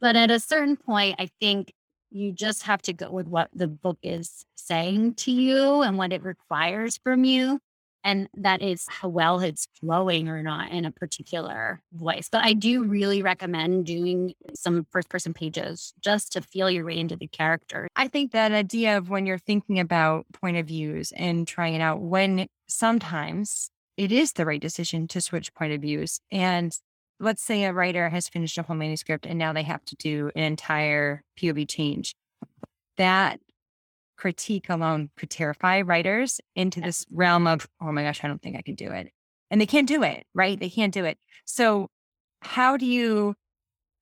But 0.00 0.16
at 0.16 0.30
a 0.30 0.38
certain 0.38 0.76
point, 0.76 1.16
I 1.18 1.30
think 1.40 1.72
you 2.10 2.32
just 2.32 2.64
have 2.64 2.82
to 2.82 2.92
go 2.92 3.10
with 3.10 3.26
what 3.26 3.48
the 3.52 3.66
book 3.66 3.98
is 4.02 4.44
saying 4.54 5.14
to 5.14 5.32
you 5.32 5.82
and 5.82 5.98
what 5.98 6.12
it 6.12 6.22
requires 6.22 6.98
from 7.02 7.24
you 7.24 7.58
and 8.06 8.28
that 8.34 8.62
is 8.62 8.86
how 8.88 9.08
well 9.08 9.40
it's 9.40 9.66
flowing 9.80 10.28
or 10.28 10.40
not 10.40 10.70
in 10.70 10.84
a 10.84 10.92
particular 10.92 11.80
voice. 11.92 12.28
But 12.30 12.44
I 12.44 12.52
do 12.52 12.84
really 12.84 13.20
recommend 13.20 13.84
doing 13.84 14.32
some 14.54 14.86
first 14.90 15.08
person 15.08 15.34
pages 15.34 15.92
just 16.00 16.32
to 16.32 16.40
feel 16.40 16.70
your 16.70 16.84
way 16.84 16.98
into 16.98 17.16
the 17.16 17.26
character. 17.26 17.88
I 17.96 18.06
think 18.06 18.30
that 18.30 18.52
idea 18.52 18.96
of 18.96 19.10
when 19.10 19.26
you're 19.26 19.38
thinking 19.38 19.80
about 19.80 20.24
point 20.32 20.56
of 20.56 20.66
views 20.66 21.12
and 21.16 21.48
trying 21.48 21.74
it 21.74 21.80
out, 21.80 22.00
when 22.00 22.46
sometimes 22.68 23.70
it 23.96 24.12
is 24.12 24.34
the 24.34 24.46
right 24.46 24.60
decision 24.60 25.08
to 25.08 25.20
switch 25.20 25.52
point 25.52 25.72
of 25.72 25.80
views. 25.80 26.20
And 26.30 26.72
let's 27.18 27.42
say 27.42 27.64
a 27.64 27.72
writer 27.72 28.08
has 28.08 28.28
finished 28.28 28.56
a 28.56 28.62
whole 28.62 28.76
manuscript 28.76 29.26
and 29.26 29.36
now 29.36 29.52
they 29.52 29.64
have 29.64 29.84
to 29.86 29.96
do 29.96 30.30
an 30.36 30.44
entire 30.44 31.24
POV 31.40 31.68
change. 31.68 32.14
That 32.98 33.40
critique 34.16 34.68
alone 34.68 35.10
could 35.16 35.30
terrify 35.30 35.82
writers 35.82 36.40
into 36.54 36.80
this 36.80 37.06
realm 37.10 37.46
of, 37.46 37.68
oh 37.80 37.92
my 37.92 38.02
gosh, 38.02 38.22
I 38.22 38.28
don't 38.28 38.42
think 38.42 38.56
I 38.56 38.62
can 38.62 38.74
do 38.74 38.90
it. 38.90 39.10
And 39.50 39.60
they 39.60 39.66
can't 39.66 39.88
do 39.88 40.02
it, 40.02 40.26
right? 40.34 40.58
They 40.58 40.70
can't 40.70 40.92
do 40.92 41.04
it. 41.04 41.18
So, 41.44 41.88
how 42.42 42.76
do 42.76 42.86
you 42.86 43.34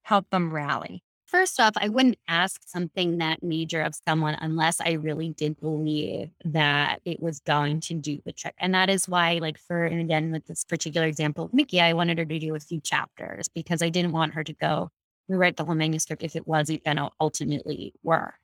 help 0.02 0.28
them 0.30 0.52
rally? 0.52 1.02
First 1.26 1.58
off, 1.58 1.72
I 1.76 1.88
wouldn't 1.88 2.18
ask 2.28 2.60
something 2.66 3.18
that 3.18 3.42
major 3.42 3.82
of 3.82 3.94
someone 4.06 4.36
unless 4.40 4.80
I 4.80 4.92
really 4.92 5.30
did 5.30 5.58
believe 5.58 6.30
that 6.44 7.00
it 7.04 7.20
was 7.20 7.40
going 7.40 7.80
to 7.80 7.94
do 7.94 8.20
the 8.24 8.32
trick. 8.32 8.54
And 8.58 8.74
that 8.74 8.88
is 8.88 9.08
why, 9.08 9.38
like, 9.40 9.58
for, 9.58 9.84
and 9.84 10.00
again, 10.00 10.30
with 10.30 10.46
this 10.46 10.64
particular 10.64 11.06
example, 11.06 11.46
of 11.46 11.54
Mikki, 11.54 11.80
I 11.80 11.92
wanted 11.92 12.18
her 12.18 12.24
to 12.24 12.38
do 12.38 12.54
a 12.54 12.60
few 12.60 12.80
chapters 12.80 13.48
because 13.48 13.82
I 13.82 13.88
didn't 13.88 14.12
want 14.12 14.34
her 14.34 14.44
to 14.44 14.52
go 14.52 14.90
rewrite 15.28 15.56
the 15.56 15.64
whole 15.64 15.74
manuscript 15.74 16.22
if 16.22 16.36
it 16.36 16.46
wasn't 16.46 16.84
going 16.84 16.98
to 16.98 17.10
ultimately 17.20 17.94
work. 18.02 18.43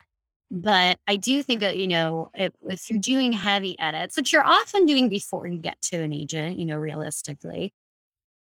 But 0.51 0.98
I 1.07 1.16
do 1.16 1.42
think 1.42 1.61
that, 1.61 1.76
you 1.76 1.86
know, 1.86 2.30
if, 2.34 2.53
if 2.68 2.90
you're 2.90 2.98
doing 2.98 3.32
heavy 3.32 3.78
edits, 3.78 4.16
which 4.16 4.32
you're 4.32 4.44
often 4.44 4.84
doing 4.84 5.09
before 5.09 5.46
you 5.46 5.59
get 5.59 5.80
to 5.82 6.03
an 6.03 6.12
agent, 6.12 6.59
you 6.59 6.66
know, 6.66 6.76
realistically, 6.76 7.72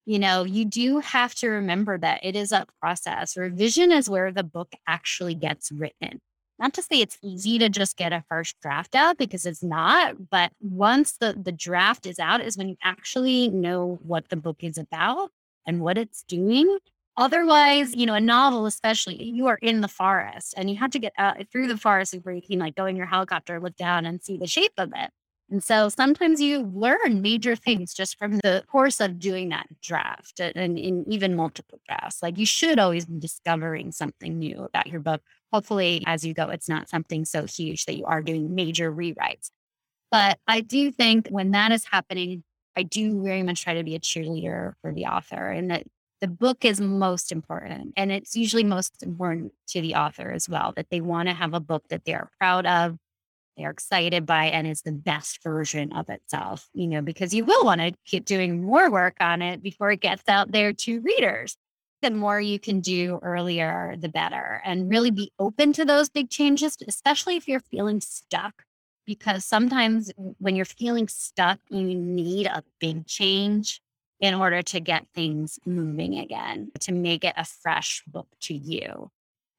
you 0.07 0.19
know, 0.19 0.45
you 0.45 0.65
do 0.65 1.01
have 1.01 1.35
to 1.37 1.49
remember 1.49 1.99
that 1.99 2.21
it 2.25 2.35
is 2.37 2.53
a 2.53 2.67
process. 2.81 3.37
Revision 3.37 3.93
is 3.93 4.09
where 4.09 4.33
the 4.33 4.43
book 4.43 4.73
actually 4.87 5.35
gets 5.35 5.71
written. 5.71 6.21
Not 6.59 6.75
to 6.75 6.83
say 6.83 7.01
it's 7.01 7.19
easy 7.23 7.59
to 7.59 7.69
just 7.69 7.97
get 7.97 8.13
a 8.13 8.25
first 8.29 8.57
draft 8.61 8.95
out 8.95 9.19
because 9.19 9.47
it's 9.47 9.63
not, 9.63 10.31
but 10.31 10.53
once 10.61 11.13
the, 11.13 11.35
the 11.41 11.53
draft 11.53 12.07
is 12.07 12.19
out 12.19 12.43
is 12.43 12.57
when 12.57 12.69
you 12.69 12.77
actually 12.83 13.49
know 13.49 13.99
what 14.03 14.29
the 14.29 14.37
book 14.37 14.59
is 14.63 14.77
about 14.77 15.31
and 15.67 15.81
what 15.81 15.97
it's 15.97 16.23
doing. 16.23 16.79
Otherwise, 17.21 17.95
you 17.95 18.07
know, 18.07 18.15
a 18.15 18.21
novel, 18.21 18.65
especially, 18.65 19.23
you 19.23 19.47
are 19.47 19.59
in 19.61 19.83
the 19.83 19.89
forest 19.89 20.55
and 20.57 20.71
you 20.71 20.77
have 20.77 20.91
to 20.91 20.99
get 20.99 21.13
out 21.19 21.39
eh, 21.39 21.45
through 21.53 21.69
the 21.69 21.77
forest 21.77 22.15
where 22.23 22.35
you 22.35 22.41
can 22.41 22.59
like 22.59 22.75
go 22.75 22.87
in 22.87 22.97
your 22.97 23.05
helicopter, 23.05 23.61
look 23.61 23.77
down 23.77 24.07
and 24.07 24.23
see 24.23 24.39
the 24.39 24.47
shape 24.47 24.73
of 24.79 24.91
it. 24.97 25.11
And 25.51 25.63
so 25.63 25.91
sometimes 25.91 26.41
you 26.41 26.63
learn 26.63 27.21
major 27.21 27.55
things 27.57 27.93
just 27.93 28.19
from 28.19 28.39
the 28.39 28.65
course 28.69 29.01
of 29.01 29.19
doing 29.19 29.51
that 29.51 29.67
draft 29.83 30.41
and 30.41 30.79
in 30.79 31.05
even 31.13 31.37
multiple 31.37 31.79
drafts. 31.87 32.23
Like 32.23 32.39
you 32.39 32.47
should 32.47 32.79
always 32.79 33.05
be 33.05 33.19
discovering 33.19 33.93
something 33.93 34.39
new 34.39 34.65
about 34.65 34.87
your 34.87 35.01
book. 35.01 35.21
Hopefully, 35.53 36.03
as 36.07 36.25
you 36.25 36.33
go, 36.33 36.49
it's 36.49 36.71
not 36.71 36.89
something 36.89 37.27
so 37.27 37.45
huge 37.45 37.85
that 37.85 37.99
you 37.99 38.07
are 38.07 38.23
doing 38.23 38.55
major 38.55 38.91
rewrites. 38.91 39.51
But 40.11 40.39
I 40.47 40.63
do 40.63 40.91
think 40.91 41.29
when 41.29 41.51
that 41.51 41.71
is 41.71 41.85
happening, 41.85 42.45
I 42.77 42.83
do 42.83 43.23
very 43.23 43.43
much 43.43 43.63
try 43.65 43.75
to 43.75 43.85
be 43.85 43.95
a 43.95 44.01
cheerleader 44.01 44.73
for 44.81 44.95
the 44.95 45.05
author 45.05 45.51
and 45.51 45.71
that 45.71 45.83
the 46.21 46.29
book 46.29 46.65
is 46.65 46.81
most 46.81 47.33
important. 47.33 47.95
And 47.97 48.13
it's 48.13 48.37
usually 48.37 48.65
most 48.65 49.03
important 49.03 49.53
to 49.69 49.81
the 49.81 49.95
author 49.95 50.31
as 50.31 50.49
well, 50.49 50.73
that 50.77 50.91
they 50.91 51.01
want 51.01 51.29
to 51.29 51.35
have 51.35 51.55
a 51.55 51.61
book 51.61 51.85
that 51.89 52.05
they 52.05 52.15
are 52.15 52.31
proud 52.39 52.67
of, 52.67 52.97
they're 53.57 53.71
excited 53.71 54.27
by, 54.27 54.47
and 54.47 54.67
is 54.67 54.83
the 54.83 54.93
best 54.93 55.43
version 55.43 55.93
of 55.93 56.09
itself, 56.09 56.69
you 56.73 56.87
know, 56.87 57.03
because 57.03 57.35
you 57.35 57.45
will 57.45 57.65
want 57.65 57.81
to 57.81 57.93
keep 58.07 58.25
doing 58.25 58.63
more 58.63 58.91
work 58.91 59.17
on 59.21 59.43
it 59.43 59.63
before 59.63 59.91
it 59.91 60.01
gets 60.01 60.29
out 60.29 60.53
there 60.53 60.73
to 60.73 61.01
readers. 61.01 61.57
The 62.03 62.11
more 62.11 62.41
you 62.41 62.59
can 62.59 62.81
do 62.81 63.19
earlier, 63.23 63.95
the 63.99 64.09
better, 64.09 64.63
and 64.65 64.91
really 64.91 65.11
be 65.11 65.33
open 65.39 65.75
to 65.75 65.85
those 65.85 66.09
big 66.09 66.31
changes, 66.31 66.77
especially 66.87 67.37
if 67.37 67.47
you're 67.47 67.61
feeling 67.61 68.01
stuck. 68.01 68.63
Because 69.07 69.45
sometimes 69.45 70.13
when 70.39 70.55
you're 70.55 70.65
feeling 70.65 71.09
stuck, 71.09 71.59
you 71.69 71.83
need 71.83 72.47
a 72.47 72.63
big 72.79 73.07
change 73.07 73.81
in 74.21 74.35
order 74.35 74.63
to 74.63 74.81
get 74.81 75.07
things 75.15 75.59
moving 75.65 76.19
again, 76.19 76.71
to 76.81 76.93
make 76.93 77.25
it 77.25 77.35
a 77.37 77.45
fresh 77.45 78.03
book 78.07 78.29
to 78.43 78.55
you. 78.55 79.11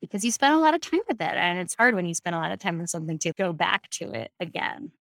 Because 0.01 0.23
you 0.25 0.31
spend 0.31 0.53
a 0.55 0.59
lot 0.59 0.73
of 0.73 0.81
time 0.81 1.01
with 1.07 1.21
it. 1.21 1.35
And 1.35 1.59
it's 1.59 1.75
hard 1.75 1.95
when 1.95 2.05
you 2.05 2.13
spend 2.13 2.35
a 2.35 2.39
lot 2.39 2.51
of 2.51 2.59
time 2.59 2.79
with 2.79 2.89
something 2.89 3.19
to 3.19 3.33
go 3.33 3.53
back 3.53 3.89
to 3.91 4.11
it 4.13 4.31
again. 4.39 4.91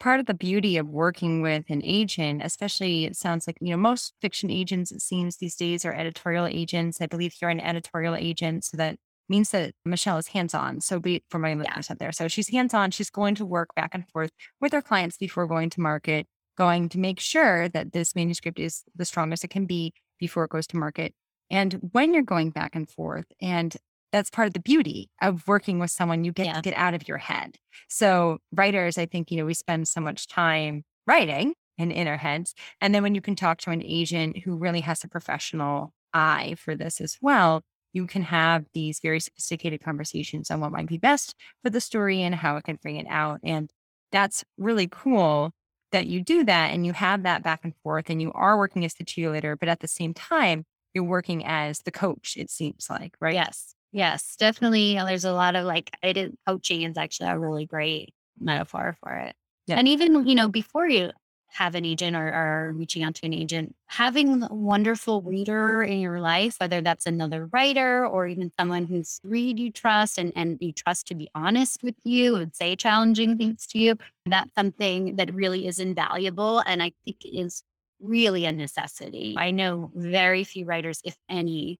part 0.00 0.20
of 0.20 0.26
the 0.26 0.34
beauty 0.34 0.76
of 0.76 0.86
working 0.88 1.40
with 1.40 1.64
an 1.68 1.80
agent, 1.84 2.42
especially 2.44 3.04
it 3.06 3.16
sounds 3.16 3.46
like, 3.46 3.56
you 3.60 3.70
know, 3.70 3.76
most 3.76 4.12
fiction 4.20 4.50
agents, 4.50 4.92
it 4.92 5.00
seems 5.00 5.36
these 5.36 5.56
days 5.56 5.84
are 5.84 5.94
editorial 5.94 6.46
agents. 6.46 7.00
I 7.00 7.06
believe 7.06 7.34
you're 7.40 7.50
an 7.50 7.60
editorial 7.60 8.14
agent. 8.14 8.64
So 8.64 8.76
that 8.76 8.98
means 9.30 9.50
that 9.52 9.72
Michelle 9.84 10.18
is 10.18 10.28
hands 10.28 10.52
on. 10.52 10.80
So 10.82 11.00
be 11.00 11.22
for 11.30 11.38
my 11.38 11.54
listeners 11.54 11.90
out 11.90 11.98
there. 11.98 12.12
So 12.12 12.28
she's 12.28 12.50
hands 12.50 12.74
on. 12.74 12.90
She's 12.90 13.08
going 13.08 13.34
to 13.36 13.46
work 13.46 13.74
back 13.74 13.94
and 13.94 14.06
forth 14.10 14.30
with 14.60 14.72
her 14.72 14.82
clients 14.82 15.16
before 15.16 15.46
going 15.46 15.70
to 15.70 15.80
market, 15.80 16.26
going 16.56 16.88
to 16.90 16.98
make 16.98 17.20
sure 17.20 17.68
that 17.68 17.92
this 17.92 18.14
manuscript 18.14 18.58
is 18.58 18.84
the 18.94 19.04
strongest 19.04 19.44
it 19.44 19.50
can 19.50 19.66
be 19.66 19.92
before 20.18 20.44
it 20.44 20.50
goes 20.50 20.66
to 20.68 20.76
market. 20.76 21.14
And 21.50 21.90
when 21.92 22.14
you're 22.14 22.22
going 22.22 22.50
back 22.50 22.74
and 22.74 22.88
forth 22.88 23.26
and 23.40 23.76
that's 24.12 24.30
part 24.30 24.46
of 24.46 24.54
the 24.54 24.60
beauty 24.60 25.10
of 25.20 25.46
working 25.48 25.80
with 25.80 25.90
someone 25.90 26.22
you 26.22 26.30
get 26.30 26.46
yeah. 26.46 26.52
to 26.54 26.62
get 26.62 26.74
out 26.74 26.94
of 26.94 27.08
your 27.08 27.18
head. 27.18 27.56
So 27.88 28.38
writers, 28.52 28.96
I 28.96 29.06
think, 29.06 29.30
you 29.30 29.36
know, 29.36 29.44
we 29.44 29.54
spend 29.54 29.88
so 29.88 30.00
much 30.00 30.28
time 30.28 30.84
writing 31.04 31.54
and 31.78 31.90
in 31.90 32.06
our 32.06 32.16
heads. 32.16 32.54
And 32.80 32.94
then 32.94 33.02
when 33.02 33.16
you 33.16 33.20
can 33.20 33.34
talk 33.34 33.58
to 33.62 33.70
an 33.70 33.82
agent 33.82 34.38
who 34.44 34.56
really 34.56 34.82
has 34.82 35.02
a 35.02 35.08
professional 35.08 35.92
eye 36.12 36.54
for 36.56 36.76
this 36.76 37.00
as 37.00 37.18
well, 37.20 37.62
you 37.92 38.06
can 38.06 38.22
have 38.22 38.66
these 38.72 39.00
very 39.00 39.18
sophisticated 39.18 39.82
conversations 39.82 40.48
on 40.50 40.60
what 40.60 40.70
might 40.70 40.86
be 40.86 40.98
best 40.98 41.34
for 41.62 41.70
the 41.70 41.80
story 41.80 42.22
and 42.22 42.36
how 42.36 42.56
it 42.56 42.64
can 42.64 42.78
bring 42.80 42.96
it 42.96 43.06
out. 43.08 43.40
And 43.42 43.68
that's 44.12 44.44
really 44.56 44.88
cool 44.88 45.52
that 45.94 46.06
you 46.06 46.20
do 46.20 46.44
that 46.44 46.72
and 46.72 46.84
you 46.84 46.92
have 46.92 47.22
that 47.22 47.42
back 47.42 47.60
and 47.62 47.72
forth 47.82 48.10
and 48.10 48.20
you 48.20 48.32
are 48.32 48.58
working 48.58 48.84
as 48.84 48.94
the 48.94 49.04
cheerleader, 49.04 49.56
but 49.58 49.68
at 49.68 49.80
the 49.80 49.88
same 49.88 50.12
time, 50.12 50.66
you're 50.92 51.04
working 51.04 51.44
as 51.44 51.80
the 51.80 51.90
coach, 51.90 52.34
it 52.36 52.50
seems 52.50 52.88
like, 52.90 53.16
right? 53.20 53.34
Yes. 53.34 53.74
Yes, 53.92 54.34
definitely. 54.36 54.94
There's 54.94 55.24
a 55.24 55.32
lot 55.32 55.54
of 55.54 55.64
like, 55.64 55.90
I 56.02 56.12
did 56.12 56.36
coaching 56.46 56.82
is 56.82 56.96
actually 56.96 57.30
a 57.30 57.38
really 57.38 57.64
great 57.64 58.12
metaphor 58.40 58.96
for 59.00 59.12
it. 59.12 59.36
Yeah. 59.66 59.76
And 59.78 59.86
even, 59.86 60.26
you 60.26 60.34
know, 60.34 60.48
before 60.48 60.88
you 60.88 61.12
have 61.54 61.76
an 61.76 61.84
agent 61.84 62.16
or, 62.16 62.72
reaching 62.74 63.04
out 63.04 63.14
to 63.14 63.26
an 63.26 63.32
agent, 63.32 63.74
having 63.86 64.42
a 64.42 64.52
wonderful 64.52 65.22
reader 65.22 65.84
in 65.84 66.00
your 66.00 66.20
life, 66.20 66.56
whether 66.58 66.80
that's 66.80 67.06
another 67.06 67.46
writer 67.52 68.04
or 68.04 68.26
even 68.26 68.50
someone 68.58 68.84
who's 68.86 69.20
read 69.22 69.58
you 69.58 69.70
trust 69.70 70.18
and, 70.18 70.32
and 70.34 70.58
you 70.60 70.72
trust 70.72 71.06
to 71.06 71.14
be 71.14 71.28
honest 71.34 71.82
with 71.84 71.94
you 72.02 72.34
and 72.36 72.52
say 72.54 72.74
challenging 72.74 73.38
things 73.38 73.66
to 73.68 73.78
you, 73.78 73.96
that's 74.26 74.52
something 74.56 75.14
that 75.14 75.32
really 75.32 75.68
is 75.68 75.78
invaluable. 75.78 76.58
And 76.66 76.82
I 76.82 76.92
think 77.04 77.18
is 77.24 77.62
really 78.00 78.44
a 78.46 78.52
necessity. 78.52 79.36
I 79.38 79.52
know 79.52 79.92
very 79.94 80.42
few 80.42 80.64
writers, 80.64 81.00
if 81.04 81.16
any, 81.28 81.78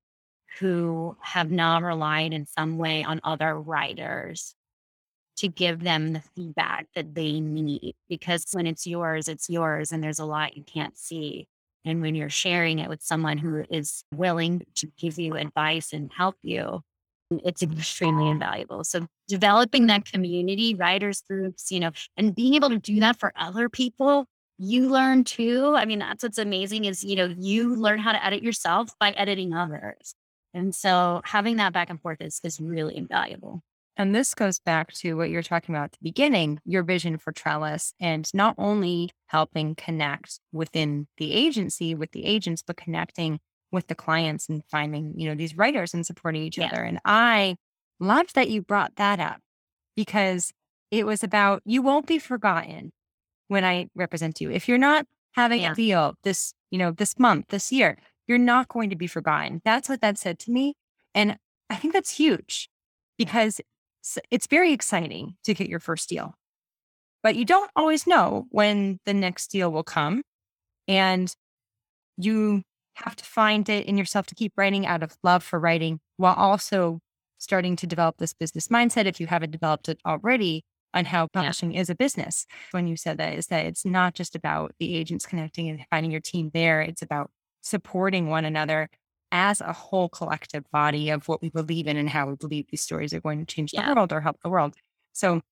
who 0.60 1.16
have 1.20 1.50
not 1.50 1.82
relied 1.82 2.32
in 2.32 2.46
some 2.46 2.78
way 2.78 3.02
on 3.02 3.20
other 3.24 3.60
writers 3.60 4.54
to 5.36 5.48
give 5.48 5.82
them 5.82 6.12
the 6.12 6.22
feedback 6.34 6.86
that 6.94 7.14
they 7.14 7.40
need. 7.40 7.94
Because 8.08 8.46
when 8.52 8.66
it's 8.66 8.86
yours, 8.86 9.28
it's 9.28 9.48
yours, 9.48 9.92
and 9.92 10.02
there's 10.02 10.18
a 10.18 10.24
lot 10.24 10.56
you 10.56 10.62
can't 10.62 10.96
see. 10.96 11.46
And 11.84 12.00
when 12.00 12.14
you're 12.14 12.30
sharing 12.30 12.78
it 12.78 12.88
with 12.88 13.02
someone 13.02 13.38
who 13.38 13.64
is 13.70 14.04
willing 14.14 14.62
to 14.76 14.86
give 14.96 15.18
you 15.18 15.34
advice 15.34 15.92
and 15.92 16.10
help 16.12 16.36
you, 16.42 16.80
it's 17.30 17.62
extremely 17.62 18.28
invaluable. 18.28 18.84
So 18.84 19.06
developing 19.28 19.86
that 19.86 20.04
community, 20.04 20.74
writers 20.74 21.22
groups, 21.28 21.70
you 21.70 21.80
know, 21.80 21.90
and 22.16 22.34
being 22.34 22.54
able 22.54 22.70
to 22.70 22.78
do 22.78 23.00
that 23.00 23.18
for 23.18 23.32
other 23.36 23.68
people, 23.68 24.26
you 24.58 24.88
learn 24.88 25.24
too. 25.24 25.74
I 25.76 25.84
mean, 25.84 25.98
that's 25.98 26.22
what's 26.22 26.38
amazing 26.38 26.84
is, 26.84 27.02
you 27.02 27.16
know, 27.16 27.34
you 27.36 27.74
learn 27.74 27.98
how 27.98 28.12
to 28.12 28.24
edit 28.24 28.42
yourself 28.42 28.90
by 28.98 29.10
editing 29.10 29.52
others. 29.52 30.14
And 30.52 30.74
so 30.74 31.20
having 31.24 31.56
that 31.56 31.72
back 31.72 31.90
and 31.90 32.00
forth 32.00 32.20
is, 32.20 32.40
is 32.44 32.60
really 32.60 32.96
invaluable. 32.96 33.62
And 33.96 34.14
this 34.14 34.34
goes 34.34 34.58
back 34.58 34.92
to 34.94 35.14
what 35.14 35.30
you're 35.30 35.42
talking 35.42 35.74
about 35.74 35.84
at 35.84 35.92
the 35.92 35.98
beginning, 36.02 36.58
your 36.64 36.82
vision 36.82 37.16
for 37.16 37.32
Trellis, 37.32 37.94
and 38.00 38.28
not 38.34 38.54
only 38.58 39.10
helping 39.26 39.74
connect 39.74 40.40
within 40.52 41.06
the 41.16 41.32
agency 41.32 41.94
with 41.94 42.10
the 42.12 42.24
agents, 42.24 42.62
but 42.66 42.76
connecting 42.76 43.38
with 43.70 43.86
the 43.86 43.94
clients 43.94 44.48
and 44.48 44.62
finding, 44.70 45.14
you 45.16 45.28
know, 45.28 45.34
these 45.34 45.56
writers 45.56 45.94
and 45.94 46.04
supporting 46.04 46.42
each 46.42 46.58
yeah. 46.58 46.66
other. 46.66 46.82
And 46.82 46.98
I 47.04 47.56
loved 48.00 48.34
that 48.34 48.50
you 48.50 48.62
brought 48.62 48.96
that 48.96 49.20
up 49.20 49.40
because 49.96 50.52
it 50.90 51.06
was 51.06 51.22
about 51.22 51.62
you 51.64 51.82
won't 51.82 52.06
be 52.06 52.18
forgotten 52.18 52.92
when 53.48 53.64
I 53.64 53.88
represent 53.94 54.40
you. 54.40 54.50
If 54.50 54.68
you're 54.68 54.78
not 54.78 55.06
having 55.32 55.62
yeah. 55.62 55.72
a 55.72 55.74
deal 55.74 56.14
this, 56.24 56.54
you 56.70 56.78
know, 56.78 56.90
this 56.90 57.18
month, 57.18 57.46
this 57.48 57.70
year, 57.70 57.98
you're 58.26 58.38
not 58.38 58.68
going 58.68 58.90
to 58.90 58.96
be 58.96 59.06
forgotten. 59.06 59.60
That's 59.64 59.88
what 59.88 60.00
that 60.00 60.18
said 60.18 60.38
to 60.40 60.50
me. 60.50 60.74
And 61.14 61.36
I 61.68 61.76
think 61.76 61.92
that's 61.92 62.16
huge 62.16 62.68
because 63.18 63.60
it's 64.30 64.46
very 64.46 64.72
exciting 64.72 65.36
to 65.44 65.54
get 65.54 65.68
your 65.68 65.80
first 65.80 66.08
deal, 66.08 66.34
but 67.22 67.36
you 67.36 67.44
don't 67.44 67.70
always 67.74 68.06
know 68.06 68.46
when 68.50 68.98
the 69.06 69.14
next 69.14 69.48
deal 69.48 69.70
will 69.72 69.84
come. 69.84 70.22
And 70.86 71.34
you 72.16 72.62
have 72.96 73.16
to 73.16 73.24
find 73.24 73.68
it 73.68 73.86
in 73.86 73.98
yourself 73.98 74.26
to 74.26 74.34
keep 74.34 74.52
writing 74.56 74.86
out 74.86 75.02
of 75.02 75.16
love 75.22 75.42
for 75.42 75.58
writing 75.58 76.00
while 76.16 76.34
also 76.34 77.00
starting 77.38 77.76
to 77.76 77.86
develop 77.86 78.18
this 78.18 78.32
business 78.32 78.68
mindset 78.68 79.06
if 79.06 79.20
you 79.20 79.26
haven't 79.26 79.50
developed 79.50 79.88
it 79.88 79.98
already 80.06 80.62
on 80.94 81.04
how 81.06 81.26
publishing 81.26 81.72
yeah. 81.72 81.80
is 81.80 81.90
a 81.90 81.94
business. 81.94 82.46
When 82.70 82.86
you 82.86 82.96
said 82.96 83.18
that, 83.18 83.34
is 83.34 83.48
that 83.48 83.66
it's 83.66 83.84
not 83.84 84.14
just 84.14 84.36
about 84.36 84.72
the 84.78 84.94
agents 84.94 85.26
connecting 85.26 85.68
and 85.68 85.84
finding 85.90 86.12
your 86.12 86.20
team 86.20 86.50
there, 86.54 86.80
it's 86.80 87.02
about 87.02 87.30
supporting 87.62 88.28
one 88.28 88.44
another 88.44 88.88
as 89.34 89.60
a 89.60 89.72
whole 89.72 90.08
collective 90.08 90.64
body 90.70 91.10
of 91.10 91.26
what 91.26 91.42
we 91.42 91.50
believe 91.50 91.88
in 91.88 91.96
and 91.96 92.08
how 92.08 92.28
we 92.28 92.36
believe 92.36 92.66
these 92.70 92.80
stories 92.80 93.12
are 93.12 93.20
going 93.20 93.44
to 93.44 93.44
change 93.44 93.72
yeah. 93.74 93.88
the 93.88 93.94
world 93.96 94.12
or 94.12 94.20
help 94.20 94.40
the 94.42 94.48
world. 94.48 94.76
So 95.12 95.42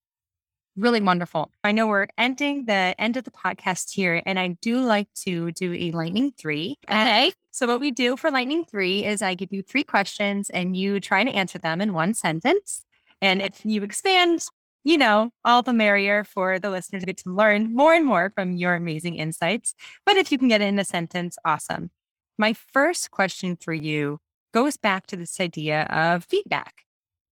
really 0.76 1.01
wonderful. 1.01 1.51
I 1.64 1.72
know 1.72 1.89
we're 1.89 2.07
ending 2.16 2.66
the 2.66 2.95
end 2.97 3.16
of 3.16 3.24
the 3.24 3.33
podcast 3.33 3.93
here, 3.93 4.22
and 4.24 4.39
I 4.39 4.57
do 4.62 4.80
like 4.80 5.12
to 5.24 5.51
do 5.51 5.74
a 5.74 5.91
lightning 5.91 6.33
three. 6.39 6.78
Okay. 6.89 7.33
So 7.51 7.66
what 7.66 7.80
we 7.80 7.91
do 7.91 8.16
for 8.16 8.30
lightning 8.30 8.64
three 8.64 9.05
is 9.05 9.20
I 9.20 9.35
give 9.35 9.53
you 9.53 9.62
three 9.62 9.85
questions 9.85 10.49
and 10.49 10.76
you 10.76 11.01
try 11.01 11.24
to 11.24 11.30
answer 11.30 11.59
them 11.59 11.80
in 11.80 11.93
one 11.93 12.14
sentence. 12.14 12.85
And 13.20 13.43
if 13.43 13.66
you 13.66 13.83
expand, 13.83 14.47
you 14.85 14.97
know, 14.97 15.30
all 15.45 15.62
the 15.62 15.72
merrier 15.72 16.22
for 16.22 16.61
the 16.61 16.70
listener 16.70 17.01
to 17.01 17.07
get 17.07 17.18
to 17.18 17.30
learn 17.30 17.74
more 17.74 17.95
and 17.95 18.07
more 18.07 18.30
from 18.35 18.53
your 18.53 18.74
amazing 18.74 19.16
insights. 19.16 19.74
But 20.07 20.16
if 20.16 20.30
you 20.30 20.39
can 20.39 20.49
get 20.49 20.61
it 20.61 20.66
in 20.66 20.78
a 20.78 20.85
sentence, 20.85 21.37
awesome. 21.45 21.91
My 22.39 22.55
first 22.55 23.11
question 23.11 23.57
for 23.57 23.72
you 23.72 24.18
goes 24.53 24.76
back 24.76 25.07
to 25.09 25.16
this 25.16 25.41
idea 25.41 25.85
of 25.85 26.24
feedback, 26.24 26.83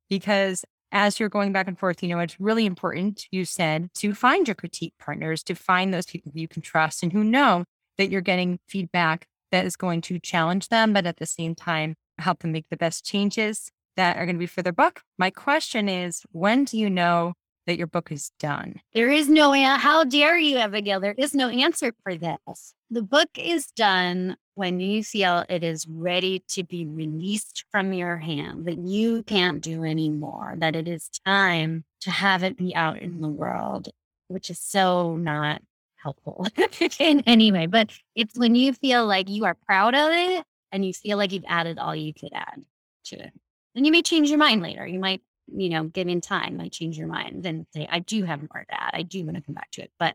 because 0.09 0.65
as 0.93 1.21
you're 1.21 1.29
going 1.29 1.53
back 1.53 1.69
and 1.69 1.79
forth, 1.79 2.03
you 2.03 2.09
know, 2.09 2.19
it's 2.19 2.41
really 2.41 2.67
important, 2.67 3.27
you 3.31 3.45
said, 3.45 3.91
to 3.95 4.15
find 4.15 4.49
your 4.49 4.55
critique 4.55 4.95
partners, 4.99 5.43
to 5.45 5.55
find 5.55 5.95
those 5.95 6.07
people 6.07 6.33
you 6.35 6.49
can 6.49 6.63
trust 6.63 7.03
and 7.03 7.13
who 7.13 7.23
know 7.23 7.65
that 7.97 8.11
you're 8.11 8.21
getting 8.21 8.59
feedback 8.69 9.27
that 9.53 9.65
is 9.65 9.77
going 9.77 10.01
to 10.01 10.19
challenge 10.19 10.69
them, 10.69 10.93
but 10.93 11.07
at 11.07 11.19
the 11.19 11.27
same 11.27 11.55
time, 11.55 11.95
help 12.19 12.41
them 12.41 12.53
make 12.53 12.67
the 12.71 12.77
best 12.77 13.05
changes 13.05 13.71
that 13.97 14.17
are 14.17 14.25
going 14.25 14.37
to 14.37 14.41
be 14.41 14.47
for 14.47 14.63
their 14.63 14.73
book. 14.73 15.03
My 15.19 15.31
question 15.31 15.89
is 15.89 16.23
when 16.33 16.65
do 16.65 16.79
you 16.79 16.89
know 16.89 17.35
that 17.71 17.79
your 17.79 17.87
book 17.87 18.11
is 18.11 18.33
done? 18.41 18.81
There 18.95 19.11
is 19.11 19.29
no, 19.29 19.53
how 19.77 20.03
dare 20.03 20.37
you, 20.37 20.59
Abigail? 20.59 20.99
There 20.99 21.15
is 21.17 21.35
no 21.35 21.49
answer 21.49 21.93
for 22.03 22.17
this. 22.17 22.75
The 22.91 23.03
book 23.03 23.29
is 23.37 23.69
done 23.69 24.37
when 24.57 24.81
you 24.81 25.05
feel 25.05 25.45
it 25.49 25.63
is 25.63 25.87
ready 25.87 26.43
to 26.49 26.65
be 26.65 26.85
released 26.85 27.65
from 27.71 27.93
your 27.93 28.17
hand, 28.17 28.65
that 28.65 28.79
you 28.79 29.23
can't 29.23 29.61
do 29.61 29.85
anymore, 29.85 30.55
that 30.59 30.75
it 30.75 30.89
is 30.89 31.09
time 31.25 31.85
to 32.01 32.11
have 32.11 32.43
it 32.43 32.57
be 32.57 32.75
out 32.75 32.99
in 32.99 33.21
the 33.21 33.29
world, 33.29 33.89
which 34.27 34.51
is 34.51 34.59
so 34.59 35.17
not 35.17 35.63
helpful 35.95 36.49
in 36.99 37.23
any 37.27 37.53
way. 37.53 37.67
But 37.67 37.93
it's 38.17 38.37
when 38.37 38.57
you 38.57 38.73
feel 38.73 39.07
like 39.07 39.29
you 39.29 39.45
are 39.45 39.55
proud 39.55 39.95
of 39.95 40.11
it 40.11 40.45
and 40.73 40.85
you 40.85 40.93
feel 40.93 41.19
like 41.19 41.31
you've 41.31 41.45
added 41.47 41.79
all 41.79 41.95
you 41.95 42.13
could 42.13 42.33
add 42.33 42.65
to 43.05 43.17
it. 43.27 43.33
And 43.77 43.87
you 43.87 43.93
may 43.93 44.03
change 44.03 44.29
your 44.29 44.39
mind 44.39 44.61
later. 44.61 44.85
You 44.85 44.99
might 44.99 45.23
you 45.55 45.69
know, 45.69 45.85
given 45.85 46.21
time 46.21 46.57
might 46.57 46.73
change 46.73 46.99
your 46.99 47.09
mind 47.09 47.47
and 47.47 47.67
say, 47.75 47.87
I 47.91 48.01
do 48.01 48.25
have 48.25 48.41
more 48.41 48.65
to 48.69 48.83
add. 48.83 48.91
I 48.95 49.03
do 49.03 49.25
want 49.25 49.37
to 49.37 49.43
come 49.43 49.55
back 49.55 49.71
to 49.73 49.83
it. 49.83 49.91
But 49.99 50.15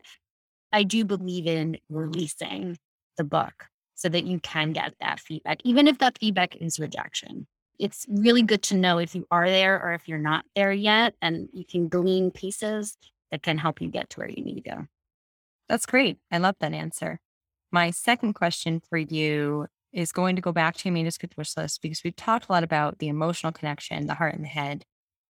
I 0.72 0.82
do 0.82 1.04
believe 1.04 1.46
in 1.46 1.78
releasing 1.88 2.78
the 3.16 3.24
book 3.24 3.66
so 3.94 4.08
that 4.08 4.24
you 4.24 4.38
can 4.40 4.72
get 4.72 4.94
that 5.00 5.20
feedback, 5.20 5.58
even 5.64 5.88
if 5.88 5.98
that 5.98 6.18
feedback 6.18 6.56
is 6.56 6.78
rejection. 6.78 7.46
It's 7.78 8.06
really 8.08 8.42
good 8.42 8.62
to 8.64 8.76
know 8.76 8.98
if 8.98 9.14
you 9.14 9.26
are 9.30 9.48
there 9.48 9.82
or 9.82 9.92
if 9.92 10.08
you're 10.08 10.18
not 10.18 10.44
there 10.54 10.72
yet, 10.72 11.14
and 11.20 11.48
you 11.52 11.64
can 11.64 11.88
glean 11.88 12.30
pieces 12.30 12.96
that 13.30 13.42
can 13.42 13.58
help 13.58 13.80
you 13.80 13.88
get 13.88 14.10
to 14.10 14.20
where 14.20 14.30
you 14.30 14.42
need 14.42 14.62
to 14.62 14.70
go. 14.70 14.86
That's 15.68 15.86
great. 15.86 16.18
I 16.30 16.38
love 16.38 16.56
that 16.60 16.72
answer. 16.72 17.20
My 17.72 17.90
second 17.90 18.34
question 18.34 18.80
for 18.80 18.96
you 18.96 19.66
is 19.92 20.12
going 20.12 20.36
to 20.36 20.42
go 20.42 20.52
back 20.52 20.76
to 20.76 20.90
manuscript 20.90 21.36
wish 21.36 21.56
list 21.56 21.82
because 21.82 22.04
we've 22.04 22.16
talked 22.16 22.48
a 22.48 22.52
lot 22.52 22.62
about 22.62 22.98
the 22.98 23.08
emotional 23.08 23.52
connection, 23.52 24.06
the 24.06 24.14
heart 24.14 24.34
and 24.34 24.44
the 24.44 24.48
head. 24.48 24.84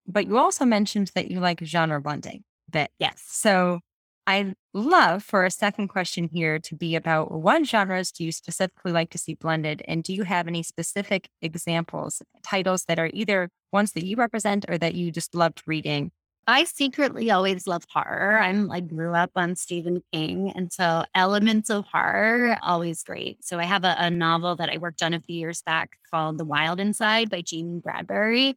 But 0.08 0.28
you 0.28 0.38
also 0.38 0.66
mentioned 0.66 1.12
that 1.16 1.30
you 1.30 1.40
like 1.40 1.64
genre 1.64 2.02
blending. 2.02 2.44
That 2.72 2.92
yes. 3.00 3.24
So 3.28 3.80
I 4.26 4.56
love 4.74 5.24
for 5.24 5.46
a 5.46 5.52
second 5.52 5.88
question 5.88 6.30
here 6.32 6.60
to 6.60 6.76
be 6.76 6.96
about 6.96 7.32
what 7.32 7.66
genres 7.66 8.12
do 8.12 8.26
you 8.26 8.32
specifically 8.32 8.92
like 8.92 9.10
to 9.12 9.18
see 9.18 9.36
blended? 9.36 9.82
And 9.88 10.04
do 10.04 10.14
you 10.14 10.24
have 10.24 10.48
any 10.48 10.64
specific 10.64 11.30
examples, 11.42 12.22
titles 12.44 12.84
that 12.86 13.00
are 13.00 13.10
either 13.14 13.50
ones 13.72 13.94
that 13.94 14.06
you 14.06 14.18
represent 14.18 14.66
or 14.68 14.78
that 14.78 14.96
you 14.96 15.12
just 15.12 15.34
loved 15.34 15.62
reading 15.66 16.12
I 16.50 16.64
secretly 16.64 17.30
always 17.30 17.68
love 17.68 17.84
horror. 17.90 18.40
I'm 18.40 18.68
like 18.68 18.88
grew 18.88 19.14
up 19.14 19.32
on 19.36 19.58
Stephen 19.58 20.02
King. 20.14 20.54
And 20.56 20.72
so 20.72 21.04
elements 21.14 21.70
of 21.70 21.84
horror, 21.92 22.58
always 22.64 23.04
great. 23.04 23.44
So 23.44 23.60
I 23.60 23.66
have 23.66 23.84
a, 23.84 23.98
a 24.00 24.10
novel 24.10 24.56
that 24.56 24.70
I 24.70 24.78
worked 24.78 25.04
on 25.04 25.14
a 25.14 25.20
few 25.20 25.36
years 25.36 25.62
back 25.62 25.98
called 26.10 26.38
The 26.38 26.46
Wild 26.46 26.80
Inside 26.80 27.30
by 27.30 27.42
Jamey 27.42 27.84
Bradbury. 27.84 28.56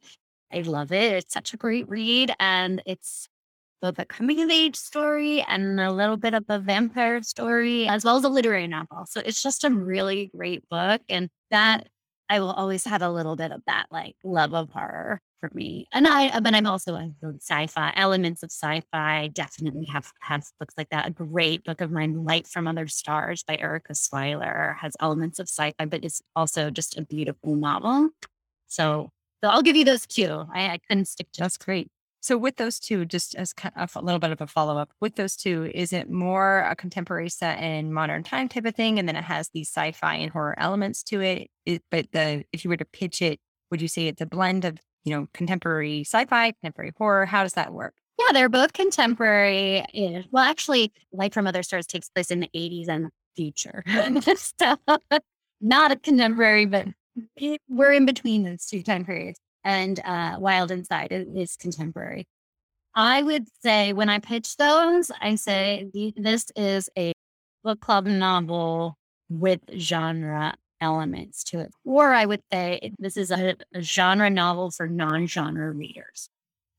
I 0.53 0.61
love 0.63 0.93
it. 0.93 1.13
It's 1.13 1.33
such 1.33 1.55
a 1.55 1.57
great 1.57 1.89
read. 1.89 2.35
And 2.41 2.83
it's 2.87 3.29
both 3.81 3.99
a 3.99 4.05
coming 4.05 4.41
of 4.43 4.51
age 4.51 4.77
story 4.77 5.43
and 5.43 5.81
a 5.81 5.93
little 5.93 6.17
bit 6.17 6.35
of 6.35 6.45
a 6.49 6.59
vampire 6.59 7.23
story, 7.23 7.89
as 7.89 8.05
well 8.05 8.17
as 8.17 8.25
a 8.25 8.29
literary 8.29 8.67
novel. 8.67 9.07
So 9.07 9.23
it's 9.25 9.43
just 9.43 9.65
a 9.65 9.71
really 9.71 10.31
great 10.35 10.69
book. 10.69 11.01
And 11.09 11.31
that 11.51 11.89
I 12.29 12.41
will 12.41 12.53
always 12.53 12.85
have 12.85 13.03
a 13.03 13.11
little 13.11 13.37
bit 13.37 13.53
of 13.53 13.63
that 13.67 13.87
like 13.91 14.17
love 14.23 14.55
of 14.55 14.71
horror 14.71 15.21
for 15.41 15.51
me. 15.55 15.89
And 15.93 16.07
I, 16.07 16.39
but 16.41 16.55
I'm 16.55 16.67
also 16.67 16.95
a 16.95 17.11
sci-fi 17.41 17.93
elements 17.97 18.43
of 18.43 18.51
sci-fi. 18.51 19.29
Definitely 19.29 19.87
have 19.87 20.13
have 20.21 20.45
books 20.61 20.75
like 20.77 20.91
that. 20.91 21.09
A 21.09 21.11
great 21.11 21.65
book 21.65 21.81
of 21.81 21.91
mine, 21.91 22.25
Light 22.25 22.47
from 22.47 22.69
Other 22.69 22.87
Stars 22.87 23.43
by 23.43 23.57
Erika 23.57 23.95
Swyler, 23.95 24.77
has 24.77 24.93
elements 25.01 25.39
of 25.39 25.49
sci-fi, 25.49 25.87
but 25.87 26.05
it's 26.05 26.23
also 26.37 26.71
just 26.71 26.97
a 26.99 27.03
beautiful 27.03 27.57
novel. 27.57 28.11
So, 28.69 29.11
so 29.43 29.51
I'll 29.51 29.63
give 29.63 29.77
you 29.77 29.85
those 29.85 30.07
two. 30.07 30.45
I, 30.55 30.71
I 30.71 30.79
couldn't 30.89 31.07
stick 31.07 31.31
to. 31.33 31.41
That's 31.41 31.57
great. 31.57 31.89
So 32.23 32.37
with 32.37 32.57
those 32.57 32.79
two, 32.79 33.07
just 33.07 33.35
as 33.35 33.55
kind 33.55 33.73
of 33.77 33.97
a 33.97 34.03
little 34.03 34.19
bit 34.19 34.31
of 34.31 34.43
a 34.43 34.47
follow 34.47 34.77
up, 34.77 34.91
with 35.01 35.17
those 35.17 35.37
two, 35.37 35.71
is 35.75 35.93
it 35.93 36.11
more 36.11 36.61
a 36.61 36.77
contemporary 36.77 37.31
set 37.31 37.63
in 37.63 37.95
modern 37.95 38.23
time 38.23 38.49
type 38.49 38.67
of 38.67 38.75
thing, 38.75 38.99
and 38.99 39.09
then 39.09 39.17
it 39.17 39.25
has 39.25 39.49
these 39.55 39.69
sci-fi 39.69 40.17
and 40.17 40.31
horror 40.31 40.55
elements 40.59 41.03
to 41.05 41.21
it? 41.23 41.49
it 41.65 41.83
but 41.91 42.13
the 42.13 42.45
if 42.53 42.63
you 42.65 42.71
were 42.71 42.77
to 42.77 42.85
pitch 42.85 43.23
it, 43.23 43.41
would 43.71 43.81
you 43.81 43.89
say 43.89 44.07
it's 44.07 44.21
a 44.21 44.27
blend 44.27 44.67
of 44.67 44.79
you 45.05 45.17
know 45.17 45.29
contemporary 45.33 46.03
sci-fi, 46.03 46.53
contemporary 46.53 46.93
horror? 46.99 47.25
How 47.25 47.43
does 47.43 47.55
that 47.55 47.73
work? 47.73 47.95
Yeah, 48.19 48.33
they're 48.35 48.51
both 48.51 48.75
contemporary. 48.75 49.79
Eh, 49.95 50.23
well, 50.31 50.45
actually, 50.45 50.93
Light 51.13 51.33
from 51.33 51.47
Other 51.47 51.63
Stars 51.63 51.87
takes 51.87 52.11
place 52.11 52.31
in 52.31 52.41
the 52.41 52.51
80s 52.55 52.89
and 52.89 53.09
future. 53.35 53.83
so, 54.37 54.77
not 55.63 55.93
a 55.93 55.97
contemporary, 55.97 56.67
but 56.67 56.87
we're 57.69 57.93
in 57.93 58.07
between 58.07 58.45
those 58.45 58.67
two 58.67 58.83
time 58.83 59.05
periods 59.05 59.39
and 59.65 60.01
uh, 60.05 60.37
Wild 60.39 60.71
Inside 60.71 61.09
is 61.11 61.57
contemporary. 61.57 62.27
I 62.95 63.23
would 63.23 63.47
say 63.63 63.93
when 63.93 64.09
I 64.09 64.19
pitch 64.19 64.57
those, 64.57 65.11
I 65.21 65.37
say 65.37 65.91
this 66.17 66.47
is 66.57 66.91
a 66.99 67.13
book 67.63 67.81
club 67.81 68.07
novel 68.07 68.97
with 69.29 69.61
genre 69.77 70.55
elements 70.81 71.45
to 71.45 71.61
it. 71.61 71.73
Or 71.85 72.13
I 72.13 72.27
would 72.27 72.43
say 72.53 72.93
this 72.99 73.17
is 73.17 73.31
a, 73.31 73.55
a 73.75 73.83
genre 73.83 74.31
novel 74.31 74.71
for 74.71 74.89
non 74.89 75.27
genre 75.27 75.71
readers. 75.71 76.29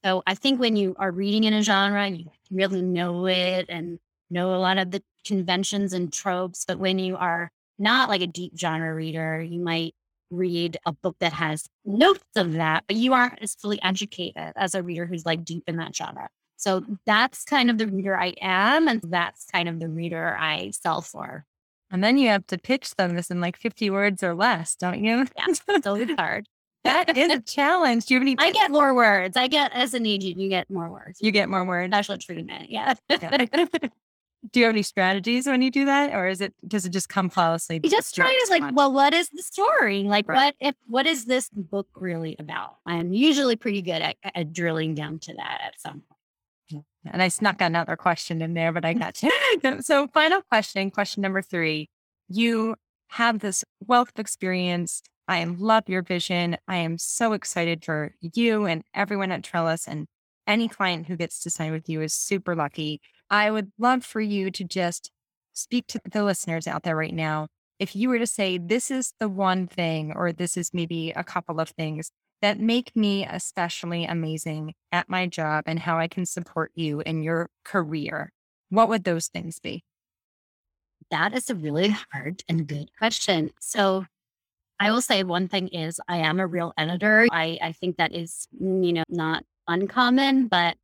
So 0.04 0.24
I 0.26 0.34
think 0.34 0.60
when 0.60 0.76
you 0.76 0.96
are 0.98 1.12
reading 1.12 1.44
in 1.44 1.54
a 1.54 1.62
genre, 1.62 2.10
you 2.10 2.26
really 2.50 2.82
know 2.82 3.28
it 3.28 3.68
and 3.70 4.00
know 4.30 4.56
a 4.56 4.58
lot 4.58 4.80
of 4.80 4.92
the 4.92 5.04
conventions 5.26 5.94
and 5.94 6.12
tropes. 6.12 6.66
But 6.68 6.80
when 6.80 7.00
you 7.00 7.16
are 7.18 7.52
not 7.78 8.10
like 8.10 8.22
a 8.22 8.28
deep 8.28 8.58
genre 8.58 8.94
reader, 8.94 9.42
you 9.42 9.60
might 9.60 9.94
read 10.32 10.78
a 10.86 10.92
book 10.92 11.18
that 11.20 11.34
has 11.34 11.68
notes 11.86 12.24
of 12.36 12.54
that, 12.54 12.86
but 12.88 12.96
you 12.96 13.14
aren't 13.14 13.42
as 13.42 13.56
fully 13.56 13.82
educated 13.84 14.54
as 14.56 14.74
a 14.74 14.82
reader 14.82 15.06
who's 15.06 15.26
like 15.26 15.44
deep 15.44 15.64
in 15.68 15.78
that 15.78 15.96
genre. 15.96 16.30
So 16.58 16.86
that's 17.06 17.44
kind 17.44 17.70
of 17.70 17.78
the 17.78 17.88
reader 17.88 18.18
I 18.18 18.34
am, 18.40 18.88
and 18.88 19.02
that's 19.04 19.46
kind 19.52 19.68
of 19.68 19.80
the 19.80 19.90
reader 19.90 20.38
I 20.40 20.72
sell 20.72 21.02
for. 21.02 21.46
And 21.92 22.04
then 22.04 22.18
you 22.18 22.30
have 22.30 22.48
to 22.48 22.58
pitch 22.58 22.96
them 22.96 23.16
this 23.16 23.30
in 23.30 23.42
like 23.42 23.58
50 23.58 23.90
words 23.90 24.24
or 24.24 24.34
less, 24.34 24.76
don't 24.76 25.04
you? 25.04 25.26
Yeah, 25.38 25.46
it's 25.70 25.88
always 25.88 26.10
hard. 26.18 26.48
that 26.84 27.16
is 27.18 27.32
a 27.32 27.40
challenge. 27.42 28.06
Do 28.06 28.14
you 28.14 28.20
have 28.20 28.24
any? 28.24 28.36
I 28.40 28.52
get 28.52 28.72
more 28.72 28.94
words. 28.94 29.38
I 29.38 29.48
get 29.48 29.72
as 29.74 29.94
an 29.94 30.06
agent, 30.06 30.38
you 30.38 30.50
get 30.50 30.70
more 30.70 30.90
words. 30.90 31.20
You 31.22 31.32
get 31.32 31.50
more 31.50 31.66
words. 31.66 31.94
Special 31.94 32.18
treatment. 32.18 32.70
Yeah. 32.70 32.94
yeah 33.10 33.46
do 34.50 34.60
you 34.60 34.66
have 34.66 34.74
any 34.74 34.82
strategies 34.82 35.46
when 35.46 35.62
you 35.62 35.70
do 35.70 35.86
that 35.86 36.14
or 36.14 36.28
is 36.28 36.42
it 36.42 36.54
does 36.68 36.86
it 36.86 36.90
just 36.90 37.10
come 37.10 37.30
flawlessly 37.30 37.80
you 37.84 37.90
just 37.90 38.16
try 38.16 38.28
to 38.28 38.52
like 38.52 38.76
well 38.76 38.92
what 38.92 39.14
is 39.14 39.30
the 39.30 39.44
story? 39.44 40.04
Like 40.04 40.28
right. 40.28 40.36
what 40.36 40.56
if 40.60 40.76
what 40.88 41.06
is 41.06 41.26
this 41.26 41.50
book 41.54 41.88
really 41.96 42.36
about? 42.40 42.78
I'm 42.86 43.14
usually 43.14 43.56
pretty 43.56 43.82
good 43.82 44.02
at, 44.02 44.16
at 44.24 44.54
drilling 44.54 44.96
down 44.96 45.20
to 45.20 45.34
that 45.36 45.62
at 45.64 45.80
some 45.80 46.02
point. 46.02 46.06
point 46.72 46.86
and 47.14 47.22
i 47.22 47.28
snuck 47.28 47.62
another 47.62 47.96
question 47.96 48.42
in 48.42 48.54
there 48.54 48.72
but 48.72 48.86
i 48.86 48.94
got 48.94 49.22
you 49.22 49.32
so 49.82 50.08
final 50.08 50.42
question 50.42 50.92
question 50.92 51.22
number 51.22 51.42
three. 51.42 51.90
You 52.28 52.76
have 53.10 53.40
this 53.40 53.64
wealth 53.86 54.12
of 54.16 54.20
experience. 54.20 55.02
I 55.28 55.44
love 55.44 55.84
your 55.88 56.02
vision. 56.02 56.58
I 56.68 56.78
am 56.78 56.98
so 56.98 57.34
excited 57.34 57.84
for 57.84 58.16
you 58.22 58.66
and 58.66 58.84
everyone 58.94 59.32
at 59.32 59.44
trellis 59.44 59.88
and 59.88 60.08
any 60.48 60.68
client 60.68 61.08
who 61.08 61.16
gets 61.16 61.42
to 61.44 61.50
sign 61.50 61.72
with 61.72 61.88
you 61.88 62.02
is 62.02 62.14
super 62.14 62.56
lucky 62.56 63.02
I 63.32 63.50
would 63.50 63.72
love 63.80 64.04
for 64.04 64.20
you 64.20 64.52
to 64.52 64.64
just 64.66 65.10
speak 65.54 65.88
to 65.88 66.02
the 66.12 66.24
listeners 66.24 66.68
out 66.68 66.84
there 66.84 66.98
right 66.98 67.14
now. 67.14 67.48
If 67.80 67.96
you 67.96 68.10
were 68.10 68.20
to 68.20 68.28
say, 68.28 68.58
this 68.58 68.92
is 68.92 69.14
the 69.20 69.30
one 69.30 69.68
thing, 69.68 70.14
or 70.16 70.34
this 70.34 70.58
is 70.58 70.72
maybe 70.74 71.12
a 71.12 71.24
couple 71.24 71.60
of 71.60 71.70
things 71.70 72.12
that 72.42 72.60
make 72.60 72.96
me 72.96 73.26
especially 73.26 74.04
amazing 74.06 74.74
at 74.92 75.10
my 75.10 75.28
job 75.28 75.64
and 75.66 75.80
how 75.80 75.98
I 75.98 76.08
can 76.08 76.26
support 76.26 76.72
you 76.76 77.00
in 77.02 77.24
your 77.24 77.50
career, 77.64 78.34
what 78.70 78.90
would 78.90 79.06
those 79.06 79.28
things 79.28 79.60
be? 79.60 79.84
That 81.10 81.34
is 81.34 81.50
a 81.50 81.56
really 81.56 81.96
hard 82.12 82.44
and 82.50 82.68
good 82.68 82.90
question. 82.98 83.52
So, 83.60 84.06
I 84.80 84.90
will 84.92 85.02
say 85.02 85.24
one 85.24 85.48
thing 85.48 85.68
is 85.68 86.02
I 86.08 86.18
am 86.18 86.40
a 86.40 86.48
real 86.48 86.74
editor. 86.76 87.28
I, 87.32 87.60
I 87.62 87.72
think 87.72 87.98
that 87.98 88.16
is, 88.16 88.48
mm, 88.60 88.84
you 88.84 88.94
know, 88.94 89.04
not 89.10 89.44
uncommon, 89.68 90.48
but 90.48 90.76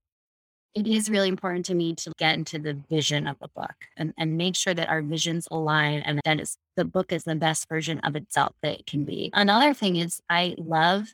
it 0.76 0.88
is 0.88 1.09
really 1.09 1.30
important 1.30 1.65
to 1.65 1.76
me 1.76 1.95
to 1.95 2.11
get 2.18 2.36
into 2.36 2.59
the 2.59 2.74
vision 2.89 3.28
of 3.28 3.38
the 3.39 3.47
book 3.55 3.74
and, 3.95 4.13
and 4.18 4.38
make 4.38 4.55
sure 4.55 4.74
that 4.74 4.89
our 4.89 5.01
visions 5.01 5.47
align 5.49 6.01
and 6.01 6.22
that 6.24 6.39
it's, 6.39 6.57
the 6.76 6.86
book 6.86 7.11
is 7.11 7.24
the 7.24 7.36
best 7.36 7.68
version 7.68 7.99
of 7.99 8.15
itself 8.15 8.53
that 8.61 8.80
it 8.80 8.86
can 8.86 9.03
be. 9.03 9.32
Another 9.34 9.74
thing 9.74 9.95
is 9.95 10.22
I 10.30 10.55
love 10.57 11.13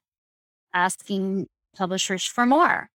asking 0.74 1.48
publishers 1.76 2.26
for 2.26 2.46
more, 2.46 2.90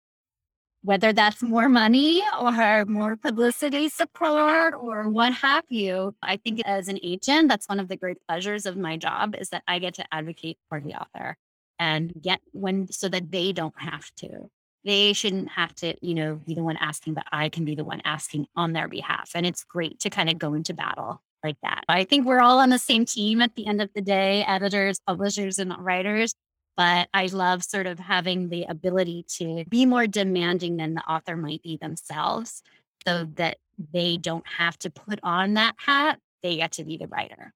whether 0.83 1.13
that's 1.13 1.43
more 1.43 1.69
money 1.69 2.23
or 2.41 2.85
more 2.87 3.17
publicity 3.17 3.89
support 3.89 4.75
or 4.75 5.09
what 5.09 5.35
have 5.35 5.65
you. 5.69 6.15
I 6.23 6.37
think 6.37 6.63
as 6.65 6.89
an 6.89 6.99
agent, 7.03 7.49
that's 7.49 7.69
one 7.69 7.81
of 7.81 7.89
the 7.89 7.97
great 7.97 8.19
pleasures 8.27 8.65
of 8.65 8.77
my 8.77 8.97
job 8.97 9.35
is 9.39 9.51
that 9.51 9.65
I 9.69 9.79
get 9.79 9.95
to 9.95 10.05
advocate 10.13 10.59
for 10.69 10.81
the 10.81 10.95
author 10.95 11.37
and 11.79 12.13
get 12.23 12.41
when 12.53 12.91
so 12.91 13.09
that 13.09 13.31
they 13.31 13.53
don't 13.53 13.79
have 13.79 14.11
to 14.17 14.51
they 14.85 15.13
shouldn't 15.13 15.49
have 15.51 15.75
to, 15.77 15.95
you 16.07 16.15
know, 16.15 16.37
be 16.37 16.55
the 16.55 16.63
one 16.63 16.77
asking, 16.77 17.15
but 17.15 17.25
I 17.33 17.49
can 17.49 17.65
be 17.65 17.75
the 17.75 17.85
one 17.85 18.03
asking 18.05 18.47
on 18.55 18.73
their 18.73 18.89
behalf. 18.89 19.31
And 19.35 19.47
it's 19.47 19.65
great 19.65 20.01
to 20.01 20.11
kind 20.11 20.29
of 20.29 20.39
go 20.39 20.55
into 20.55 20.75
battle 20.75 21.23
like 21.43 21.57
that. 21.63 21.85
I 21.89 22.05
think 22.05 22.27
we're 22.27 22.41
all 22.41 22.59
on 22.59 22.71
the 22.71 22.79
same 22.79 23.05
team 23.05 23.41
at 23.41 23.55
the 23.55 23.67
end 23.67 23.81
of 23.81 23.91
the 23.95 24.03
day, 24.03 24.45
editors, 24.47 25.01
publishers, 25.07 25.59
and 25.59 25.75
writers. 25.79 26.35
But 26.77 27.09
I 27.15 27.27
love 27.27 27.63
sort 27.63 27.87
of 27.87 27.99
having 27.99 28.49
the 28.49 28.65
ability 28.65 29.27
to 29.39 29.65
be 29.69 29.87
more 29.87 30.07
demanding 30.07 30.77
than 30.77 30.95
the 30.95 31.03
author 31.03 31.37
might 31.37 31.63
be 31.63 31.77
themselves 31.77 32.63
so 33.07 33.27
that 33.37 33.59
they 33.93 34.17
don't 34.17 34.47
have 34.59 34.79
to 34.81 34.91
put 34.91 35.21
on 35.23 35.55
that 35.55 35.77
hat. 35.79 36.19
They 36.43 36.57
get 36.57 36.73
to 36.73 36.85
be 36.85 36.97
the 36.97 37.07
writer. 37.07 37.53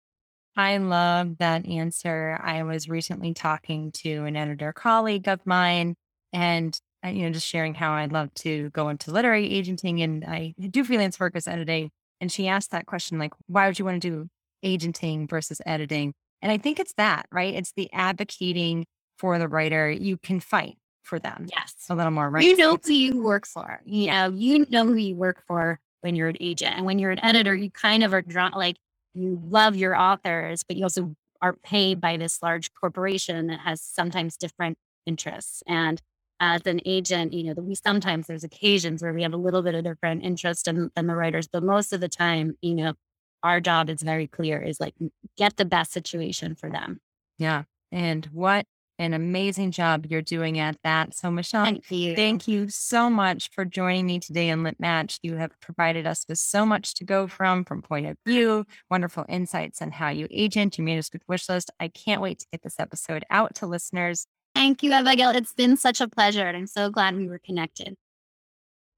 I 0.56 0.78
love 0.78 1.38
that 1.38 1.66
answer. 1.66 2.38
I 2.42 2.62
was 2.62 2.88
recently 2.88 3.34
talking 3.34 3.92
to 3.92 4.24
an 4.24 4.36
editor 4.36 4.72
colleague 4.72 5.28
of 5.28 5.44
mine, 5.46 5.94
and 6.32 6.78
you 7.04 7.22
know, 7.22 7.30
just 7.30 7.46
sharing 7.46 7.74
how 7.74 7.92
I'd 7.92 8.12
love 8.12 8.32
to 8.34 8.70
go 8.70 8.88
into 8.88 9.10
literary 9.10 9.52
agenting 9.52 10.02
and 10.02 10.24
I 10.24 10.54
do 10.58 10.84
freelance 10.84 11.20
work 11.20 11.36
as 11.36 11.46
editing. 11.46 11.90
And 12.20 12.32
she 12.32 12.48
asked 12.48 12.72
that 12.72 12.86
question, 12.86 13.18
like, 13.18 13.32
why 13.46 13.66
would 13.66 13.78
you 13.78 13.84
want 13.84 14.02
to 14.02 14.10
do 14.10 14.28
agenting 14.62 15.28
versus 15.28 15.60
editing? 15.64 16.14
And 16.42 16.50
I 16.50 16.58
think 16.58 16.80
it's 16.80 16.94
that, 16.96 17.26
right? 17.30 17.54
It's 17.54 17.72
the 17.76 17.92
advocating 17.92 18.86
for 19.18 19.38
the 19.38 19.48
writer. 19.48 19.90
You 19.90 20.16
can 20.16 20.40
fight 20.40 20.76
for 21.02 21.18
them. 21.18 21.46
Yes. 21.50 21.74
A 21.88 21.94
little 21.94 22.10
more, 22.10 22.28
right? 22.28 22.44
You 22.44 22.56
know 22.56 22.78
who 22.82 22.92
you 22.92 23.22
work 23.22 23.46
for. 23.46 23.80
You 23.84 24.08
know, 24.08 24.32
you 24.34 24.66
know 24.68 24.84
who 24.84 24.94
you 24.94 25.14
work 25.14 25.42
for 25.46 25.80
when 26.00 26.14
you're 26.14 26.28
an 26.28 26.36
agent. 26.40 26.76
And 26.76 26.84
when 26.84 26.98
you're 26.98 27.10
an 27.10 27.24
editor, 27.24 27.54
you 27.54 27.70
kind 27.70 28.04
of 28.04 28.12
are 28.12 28.22
drawn 28.22 28.52
like 28.52 28.76
you 29.14 29.40
love 29.48 29.74
your 29.74 29.96
authors, 29.96 30.62
but 30.62 30.76
you 30.76 30.84
also 30.84 31.14
are 31.40 31.54
paid 31.54 32.00
by 32.00 32.16
this 32.16 32.42
large 32.42 32.72
corporation 32.74 33.46
that 33.46 33.60
has 33.60 33.80
sometimes 33.80 34.36
different 34.36 34.76
interests. 35.06 35.62
And 35.66 36.00
as 36.40 36.62
an 36.66 36.80
agent, 36.84 37.32
you 37.32 37.44
know, 37.44 37.54
that 37.54 37.62
we 37.62 37.74
sometimes 37.74 38.26
there's 38.26 38.44
occasions 38.44 39.02
where 39.02 39.12
we 39.12 39.22
have 39.22 39.32
a 39.32 39.38
little 39.38 39.62
bit 39.62 39.74
of 39.74 39.84
different 39.84 40.24
interest 40.24 40.68
in, 40.68 40.90
than 40.94 41.06
the 41.06 41.14
writers, 41.14 41.48
but 41.48 41.62
most 41.62 41.92
of 41.92 42.00
the 42.00 42.08
time, 42.08 42.56
you 42.62 42.74
know, 42.74 42.94
our 43.42 43.60
job 43.60 43.88
is 43.88 44.02
very 44.02 44.26
clear 44.26 44.60
is 44.60 44.80
like 44.80 44.94
get 45.36 45.56
the 45.56 45.64
best 45.64 45.92
situation 45.92 46.54
for 46.54 46.70
them. 46.70 47.00
Yeah. 47.38 47.64
And 47.92 48.26
what 48.26 48.66
an 48.98 49.14
amazing 49.14 49.70
job 49.70 50.06
you're 50.06 50.22
doing 50.22 50.58
at 50.58 50.76
that. 50.82 51.14
So, 51.14 51.30
Michelle, 51.30 51.64
thank 51.64 51.90
you. 51.90 52.16
Thank 52.16 52.48
you 52.48 52.68
so 52.68 53.08
much 53.08 53.48
for 53.52 53.64
joining 53.64 54.06
me 54.06 54.18
today 54.18 54.48
in 54.48 54.64
Lit 54.64 54.80
Match. 54.80 55.18
You 55.22 55.36
have 55.36 55.52
provided 55.60 56.06
us 56.06 56.24
with 56.28 56.38
so 56.38 56.66
much 56.66 56.94
to 56.94 57.04
go 57.04 57.28
from, 57.28 57.64
from 57.64 57.80
point 57.80 58.06
of 58.06 58.16
view, 58.26 58.66
wonderful 58.90 59.24
insights 59.28 59.80
on 59.80 59.92
how 59.92 60.08
you 60.08 60.26
agent, 60.30 60.78
your 60.78 60.84
manuscript 60.84 61.28
wish 61.28 61.48
list. 61.48 61.70
I 61.78 61.88
can't 61.88 62.20
wait 62.20 62.40
to 62.40 62.46
get 62.50 62.62
this 62.62 62.80
episode 62.80 63.24
out 63.30 63.54
to 63.56 63.66
listeners. 63.66 64.26
Thank 64.58 64.82
you, 64.82 64.90
Abigail. 64.90 65.30
It's 65.30 65.54
been 65.54 65.76
such 65.76 66.00
a 66.00 66.08
pleasure, 66.08 66.44
and 66.44 66.56
I'm 66.56 66.66
so 66.66 66.90
glad 66.90 67.14
we 67.14 67.28
were 67.28 67.38
connected. 67.38 67.94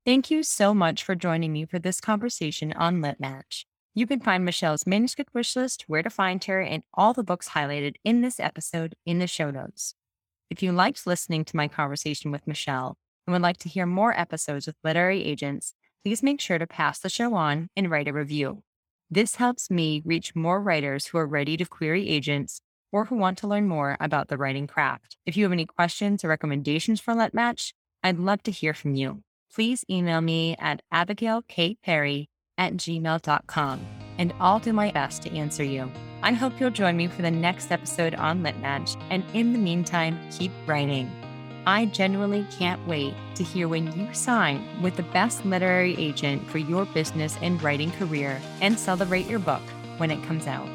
Thank 0.07 0.31
you 0.31 0.43
so 0.43 0.73
much 0.73 1.05
for 1.05 1.15
joining 1.15 1.53
me 1.53 1.67
for 1.67 1.79
this 1.79 2.01
conversation 2.01 2.73
on 2.73 3.03
Lit 3.03 3.21
Match. 3.21 3.67
You 3.95 4.07
can 4.07 4.21
find 4.21 4.43
Michelle's 4.43 4.87
manuscript 4.87 5.35
wish 5.35 5.55
list, 5.55 5.85
where 5.87 6.03
to 6.03 6.09
find 6.09 6.43
her, 6.45 6.63
and 6.63 6.83
all 6.95 7.13
the 7.13 7.23
books 7.23 7.51
highlighted 7.51 7.97
in 8.07 8.23
this 8.23 8.41
episode 8.41 8.95
in 9.05 9.19
the 9.19 9.27
show 9.27 9.51
notes. 9.51 9.93
If 10.49 10.63
you 10.63 10.73
liked 10.73 11.07
listening 11.07 11.45
to 11.45 11.57
my 11.59 11.69
conversation 11.69 12.31
with 12.31 12.47
Michelle 12.47 12.97
and 13.27 13.35
would 13.35 13.43
like 13.43 13.59
to 13.59 13.69
hear 13.69 13.85
more 13.85 14.19
episodes 14.19 14.67
with 14.67 14.77
literary 14.83 15.23
agents, 15.23 15.75
please 16.03 16.23
make 16.23 16.41
sure 16.41 16.59
to 16.59 16.67
pass 16.67 16.99
the 16.99 17.11
show 17.11 17.35
on 17.35 17.69
and 17.77 17.91
write 17.91 18.09
a 18.09 18.15
review. 18.15 18.63
This 19.11 19.35
helps 19.35 19.71
me 19.71 20.01
reach 20.07 20.35
more 20.35 20.59
writers 20.59 21.09
who 21.09 21.19
are 21.19 21.27
ready 21.27 21.59
to 21.59 21.67
query 21.67 22.09
agents 22.09 22.63
or 22.93 23.07
who 23.07 23.17
want 23.17 23.39
to 23.39 23.47
learn 23.47 23.67
more 23.67 23.97
about 24.01 24.29
the 24.29 24.37
writing 24.37 24.67
craft. 24.67 25.17
If 25.27 25.37
you 25.37 25.45
have 25.45 25.53
any 25.53 25.67
questions 25.67 26.25
or 26.25 26.29
recommendations 26.29 27.01
for 27.01 27.15
Lit 27.15 27.35
Match, 27.35 27.75
I'd 28.03 28.19
love 28.19 28.43
to 28.45 28.51
hear 28.51 28.75
from 28.75 28.95
you. 28.95 29.23
Please 29.55 29.85
email 29.91 30.21
me 30.21 30.57
at 30.59 30.83
abigailkperry 30.93 32.27
at 32.57 32.75
gmail.com 32.75 33.87
and 34.19 34.35
I'll 34.39 34.59
do 34.59 34.73
my 34.73 34.91
best 34.91 35.23
to 35.23 35.35
answer 35.35 35.65
you. 35.65 35.91
I 36.23 36.33
hope 36.33 36.61
you'll 36.61 36.71
join 36.71 36.97
me 36.97 37.07
for 37.07 37.23
the 37.23 37.31
next 37.31 37.73
episode 37.73 38.15
on 38.15 38.43
Lit 38.43 38.59
Match, 38.61 38.97
and 39.09 39.25
in 39.33 39.55
the 39.55 39.59
meantime, 39.59 40.21
keep 40.31 40.53
writing. 40.67 41.11
I 41.67 41.87
genuinely 41.87 42.47
can't 42.51 42.87
wait 42.87 43.15
to 43.37 43.43
hear 43.43 43.69
when 43.69 43.91
you 43.99 44.13
sign 44.13 44.83
with 44.83 44.97
the 44.97 45.03
best 45.05 45.45
literary 45.47 45.97
agent 45.97 46.47
for 46.49 46.59
your 46.59 46.85
business 46.87 47.39
and 47.41 47.63
writing 47.63 47.91
career 47.93 48.41
and 48.61 48.79
celebrate 48.79 49.27
your 49.27 49.39
book 49.39 49.63
when 49.97 50.11
it 50.11 50.23
comes 50.25 50.47
out. 50.47 50.69